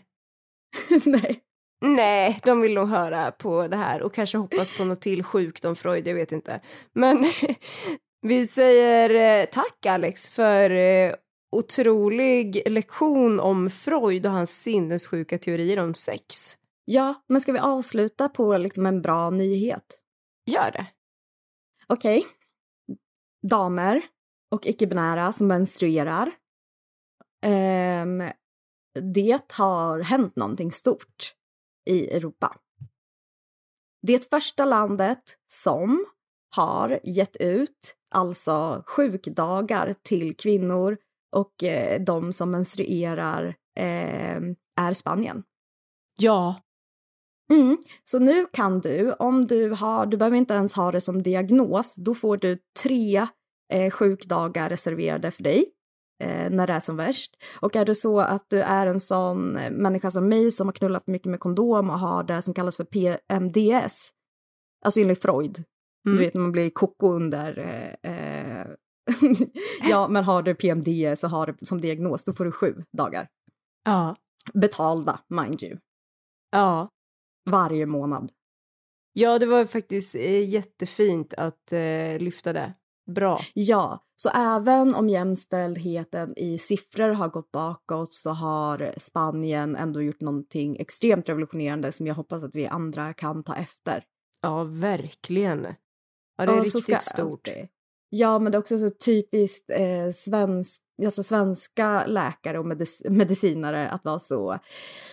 Nej. 1.10 1.44
Nej, 1.82 2.40
de 2.44 2.62
vill 2.62 2.74
nog 2.74 2.90
höra 2.90 3.32
på 3.32 3.68
det 3.68 3.78
här 3.78 4.02
och 4.02 4.14
kanske 4.14 4.38
hoppas 4.38 4.78
på 4.78 4.86
något 4.86 5.02
till 5.02 5.24
sjukt 5.24 5.66
om 5.66 5.76
Freud, 5.76 6.08
jag 6.08 6.16
vet 6.16 6.32
inte. 6.32 6.60
Men 6.94 7.26
vi 8.22 8.48
säger 8.48 9.42
eh, 9.42 9.46
tack 9.46 9.86
Alex 9.86 10.30
för 10.30 10.70
eh, 10.70 11.14
otrolig 11.52 12.62
lektion 12.66 13.40
om 13.40 13.70
Freud 13.70 14.26
och 14.26 14.32
hans 14.32 14.62
sinnessjuka 14.62 15.38
teorier 15.38 15.80
om 15.80 15.94
sex. 15.94 16.58
Ja, 16.86 17.24
men 17.28 17.42
ska 17.42 17.52
vi 17.52 17.60
avsluta 17.60 18.30
på 18.30 18.58
liksom 18.58 18.86
en 18.86 19.02
bra 19.02 19.30
nyhet? 19.30 20.00
Gör 20.46 20.72
det. 20.72 20.88
Okej. 21.88 22.26
Damer 23.50 24.02
och 24.52 24.66
icke-binära 24.66 25.32
som 25.32 25.48
menstruerar. 25.48 26.32
Ehm, 27.46 28.24
det 29.14 29.52
har 29.54 30.00
hänt 30.00 30.36
någonting 30.36 30.72
stort 30.72 31.34
i 31.90 32.10
Europa. 32.10 32.56
Det 34.02 34.30
första 34.30 34.66
landet 34.66 35.38
som 35.46 36.06
har 36.56 37.00
gett 37.04 37.38
ut 37.38 37.96
alltså 38.10 38.84
sjukdagar 38.88 39.94
till 40.04 40.38
kvinnor 40.38 40.98
och 41.36 41.64
eh, 41.64 42.02
de 42.02 42.34
som 42.34 42.52
menstruerar 42.52 43.56
eh, 43.80 44.38
är 44.82 44.94
Spanien. 44.94 45.44
Ja. 46.22 46.62
Mm. 47.52 47.78
Så 48.04 48.20
nu 48.20 48.46
kan 48.54 48.80
du, 48.80 49.12
om 49.12 49.48
du 49.48 49.70
har, 49.70 50.06
du 50.06 50.18
behöver 50.18 50.38
inte 50.38 50.54
ens 50.54 50.74
ha 50.74 50.92
det 50.92 51.02
som 51.02 51.24
diagnos, 51.24 51.96
då 51.96 52.16
får 52.16 52.38
du 52.38 52.58
tre 52.84 53.28
eh, 53.74 53.92
sjukdagar 53.92 54.70
reserverade 54.70 55.32
för 55.32 55.44
dig 55.44 55.66
eh, 56.24 56.50
när 56.50 56.68
det 56.68 56.74
är 56.74 56.80
som 56.80 56.98
värst. 56.98 57.36
Och 57.62 57.76
är 57.76 57.86
det 57.86 57.96
så 57.96 58.20
att 58.20 58.46
du 58.50 58.62
är 58.62 58.88
en 58.88 59.00
sån 59.00 59.58
eh, 59.58 59.72
människa 59.72 60.12
som 60.12 60.28
mig 60.30 60.52
som 60.52 60.68
har 60.68 60.74
knullat 60.74 61.08
mycket 61.08 61.32
med 61.32 61.40
kondom 61.40 61.90
och 61.90 62.00
har 62.00 62.24
det 62.24 62.42
som 62.42 62.54
kallas 62.54 62.78
för 62.78 62.84
PMDS, 62.84 64.10
alltså 64.86 65.00
enligt 65.00 65.22
Freud, 65.22 65.64
Mm. 66.08 66.18
du 66.18 66.26
vet 66.26 66.34
man 66.34 66.52
blir 66.52 66.70
koko 66.70 67.14
under 67.14 67.58
eh, 67.60 68.12
eh, 68.12 68.68
ja, 69.90 70.08
men 70.08 70.24
har 70.24 70.44
du 70.44 70.56
PMDS 70.56 71.24
och 71.24 71.30
har 71.30 71.48
det 71.48 71.66
som 71.66 71.82
diagnos, 71.82 72.24
då 72.24 72.34
får 72.34 72.46
du 72.46 72.52
sju 72.52 72.84
dagar. 72.98 73.28
Ja. 73.86 74.16
Betalda, 74.54 75.20
mind 75.28 75.64
you. 75.64 75.78
Ja. 76.52 76.90
varje 77.50 77.86
månad. 77.86 78.32
Ja, 79.14 79.40
det 79.40 79.46
var 79.46 79.66
faktiskt 79.66 80.16
eh, 80.16 80.50
jättefint 80.50 81.34
att 81.34 81.72
eh, 81.72 82.20
lyfta 82.20 82.54
det. 82.54 82.74
Bra. 83.12 83.40
Ja, 83.54 84.04
så 84.16 84.30
även 84.30 84.96
om 84.96 85.10
jämställdheten 85.10 86.34
i 86.38 86.58
siffror 86.58 87.10
har 87.10 87.28
gått 87.30 87.52
bakåt 87.52 88.14
så 88.14 88.30
har 88.32 88.94
Spanien 88.98 89.76
ändå 89.76 90.02
gjort 90.02 90.22
någonting 90.22 90.78
extremt 90.80 91.30
revolutionerande 91.30 91.92
som 91.92 92.08
jag 92.08 92.16
hoppas 92.16 92.44
att 92.44 92.56
vi 92.56 92.68
andra 92.68 93.14
kan 93.14 93.44
ta 93.44 93.56
efter. 93.56 94.04
Ja, 94.42 94.64
verkligen. 94.64 95.68
Ja, 96.38 96.46
det 96.46 96.52
är 96.52 96.64
så 96.64 96.78
riktigt 96.78 96.84
ska 96.84 97.00
stort. 97.00 97.48
alltid- 97.48 97.68
Ja, 98.10 98.40
men 98.40 98.52
det 98.52 98.56
är 98.56 98.60
också 98.60 98.78
så 98.78 98.90
typiskt 98.90 99.70
eh, 99.70 100.12
svensk, 100.14 100.82
alltså 101.06 101.24
svenska 101.24 102.06
läkare 102.06 102.60
och 102.60 102.66
medic- 102.66 103.10
medicinare 103.10 103.90
att 103.90 104.06
vara 104.06 104.20
så. 104.20 104.60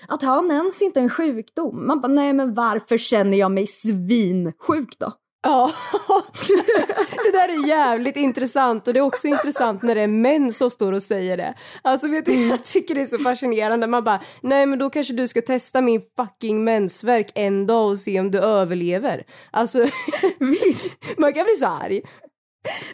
Att 0.09 0.23
ha 0.23 0.43
mens 0.43 0.83
är 0.83 0.87
inte 0.87 1.01
en 1.01 1.11
sjukdom. 1.11 1.87
Man 1.87 2.01
bara, 2.01 2.09
nej 2.09 2.33
men 2.33 2.55
varför 2.55 2.97
känner 2.97 3.37
jag 3.37 3.51
mig 3.51 3.67
svinsjuk 3.67 4.99
då? 4.99 5.13
Ja, 5.47 5.71
det 7.25 7.31
där 7.33 7.49
är 7.49 7.69
jävligt 7.69 8.17
intressant 8.17 8.89
och 8.89 8.95
det 8.95 9.01
är 9.01 9.05
också 9.05 9.29
intressant 9.29 9.83
när 9.83 9.95
det 9.95 10.01
är 10.01 10.07
män 10.09 10.53
som 10.53 10.71
står 10.71 10.93
och 10.93 11.03
säger 11.03 11.37
det. 11.37 11.55
Alltså 11.83 12.09
vet 12.09 12.25
du, 12.25 12.49
jag 12.49 12.65
tycker 12.65 12.95
det 12.95 13.01
är 13.01 13.07
så 13.07 13.19
fascinerande. 13.19 13.87
Man 13.87 14.05
bara, 14.05 14.21
nej 14.43 14.67
men 14.67 14.79
då 14.79 14.91
kanske 14.91 15.15
du 15.15 15.29
ska 15.29 15.43
testa 15.43 15.81
min 15.81 16.01
fucking 16.17 16.65
mensvärk 16.65 17.33
en 17.35 17.67
dag 17.67 17.91
och 17.91 17.99
se 17.99 18.21
om 18.21 18.31
du 18.31 18.39
överlever. 18.39 19.25
Alltså, 19.51 19.79
visst, 20.39 20.97
man 21.19 21.33
kan 21.33 21.45
bli 21.45 21.55
så 21.55 21.67
arg. 21.67 22.03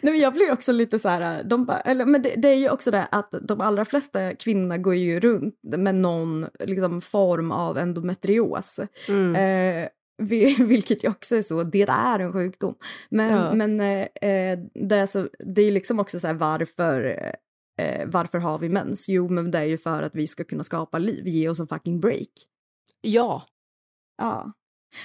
Nej, 0.01 0.13
men 0.13 0.21
jag 0.21 0.33
blir 0.33 0.51
också 0.51 0.71
lite 0.71 0.99
så 0.99 1.09
här, 1.09 1.43
de 1.43 1.65
bara, 1.65 1.79
eller, 1.79 2.05
men 2.05 2.21
det, 2.21 2.35
det 2.37 2.47
är 2.47 2.55
ju 2.55 2.69
också 2.69 2.91
det 2.91 3.07
att 3.11 3.33
de 3.47 3.61
allra 3.61 3.85
flesta 3.85 4.35
kvinnor 4.35 4.77
går 4.77 4.95
ju 4.95 5.19
runt 5.19 5.55
med 5.63 5.95
någon 5.95 6.47
liksom, 6.59 7.01
form 7.01 7.51
av 7.51 7.77
endometrios. 7.77 8.79
Eh, 9.35 9.87
vi- 10.17 10.55
vilket 10.63 11.03
ju 11.03 11.09
också 11.09 11.35
är 11.35 11.41
så, 11.41 11.63
det 11.63 11.81
är 11.81 12.19
en 12.19 12.33
sjukdom. 12.33 12.75
Men, 13.09 13.31
Ja. 13.31 13.53
men 13.53 13.79
eh, 13.79 14.07
eh, 14.31 14.59
det, 14.73 14.95
är 14.95 15.05
så, 15.05 15.27
det 15.39 15.61
är 15.61 15.71
liksom 15.71 15.99
också 15.99 16.19
så 16.19 16.27
här 16.27 16.33
varför, 16.33 17.03
eh, 17.81 18.07
varför 18.07 18.37
har 18.37 18.59
vi 18.59 18.69
mens? 18.69 19.09
Jo, 19.09 19.27
men 19.29 19.51
det 19.51 19.57
är 19.57 19.63
ju 19.63 19.77
för 19.77 20.03
att 20.03 20.15
vi 20.15 20.27
ska 20.27 20.43
kunna 20.43 20.63
skapa 20.63 20.97
liv, 20.97 21.27
ge 21.27 21.49
oss 21.49 21.59
en 21.59 21.67
fucking 21.67 21.99
break. 21.99 22.29
Ja, 23.01 23.43
Ja. 24.17 24.51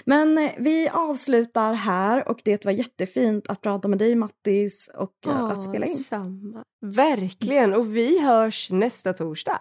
Men 0.05 0.39
eh, 0.39 0.51
vi 0.59 0.89
avslutar 0.89 1.75
här 1.75 2.29
och 2.29 2.41
det 2.45 2.65
var 2.65 2.73
jättefint 2.73 3.49
att 3.49 3.61
prata 3.61 3.89
med 3.89 3.99
dig 3.99 4.15
Mattis 4.15 4.91
och 4.95 5.27
eh, 5.27 5.45
att 5.45 5.65
spela 5.65 5.87
in. 5.87 5.97
Samma. 5.97 6.65
Verkligen, 6.81 7.75
och 7.75 7.97
vi 7.97 8.23
hörs 8.23 8.71
nästa 8.71 9.13
torsdag. 9.13 9.61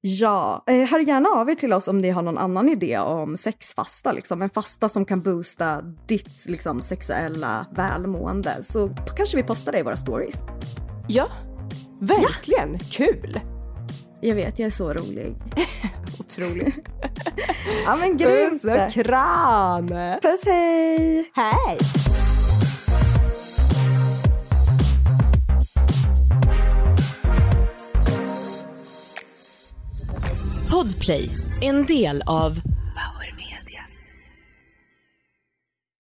Ja, 0.00 0.64
eh, 0.66 0.88
hör 0.88 1.00
gärna 1.00 1.28
av 1.28 1.50
er 1.50 1.54
till 1.54 1.72
oss 1.72 1.88
om 1.88 2.00
ni 2.00 2.10
har 2.10 2.22
någon 2.22 2.38
annan 2.38 2.68
idé 2.68 2.98
om 2.98 3.36
sexfasta, 3.36 4.12
liksom. 4.12 4.42
en 4.42 4.50
fasta 4.50 4.88
som 4.88 5.04
kan 5.04 5.20
boosta 5.20 5.82
ditt 6.08 6.46
liksom, 6.46 6.82
sexuella 6.82 7.66
välmående. 7.76 8.62
Så 8.62 8.90
kanske 9.16 9.36
vi 9.36 9.42
postar 9.42 9.72
det 9.72 9.78
i 9.78 9.82
våra 9.82 9.96
stories. 9.96 10.36
Ja, 11.08 11.28
verkligen. 12.00 12.78
Kul. 12.78 13.40
Jag 14.20 14.34
vet, 14.34 14.58
jag 14.58 14.66
är 14.66 14.70
så 14.70 14.92
rolig. 14.92 15.36
Otroligt. 16.36 16.74
Ja 17.84 17.96
men 17.96 18.16
grymt! 18.16 18.62
Puss 18.62 18.64
och 18.64 19.04
kram! 19.04 19.88
Puss 20.22 20.44
hej! 20.46 21.30
Hej! 21.34 21.78
Podplay, 30.70 31.30
en 31.60 31.86
del 31.86 32.22
av 32.26 32.60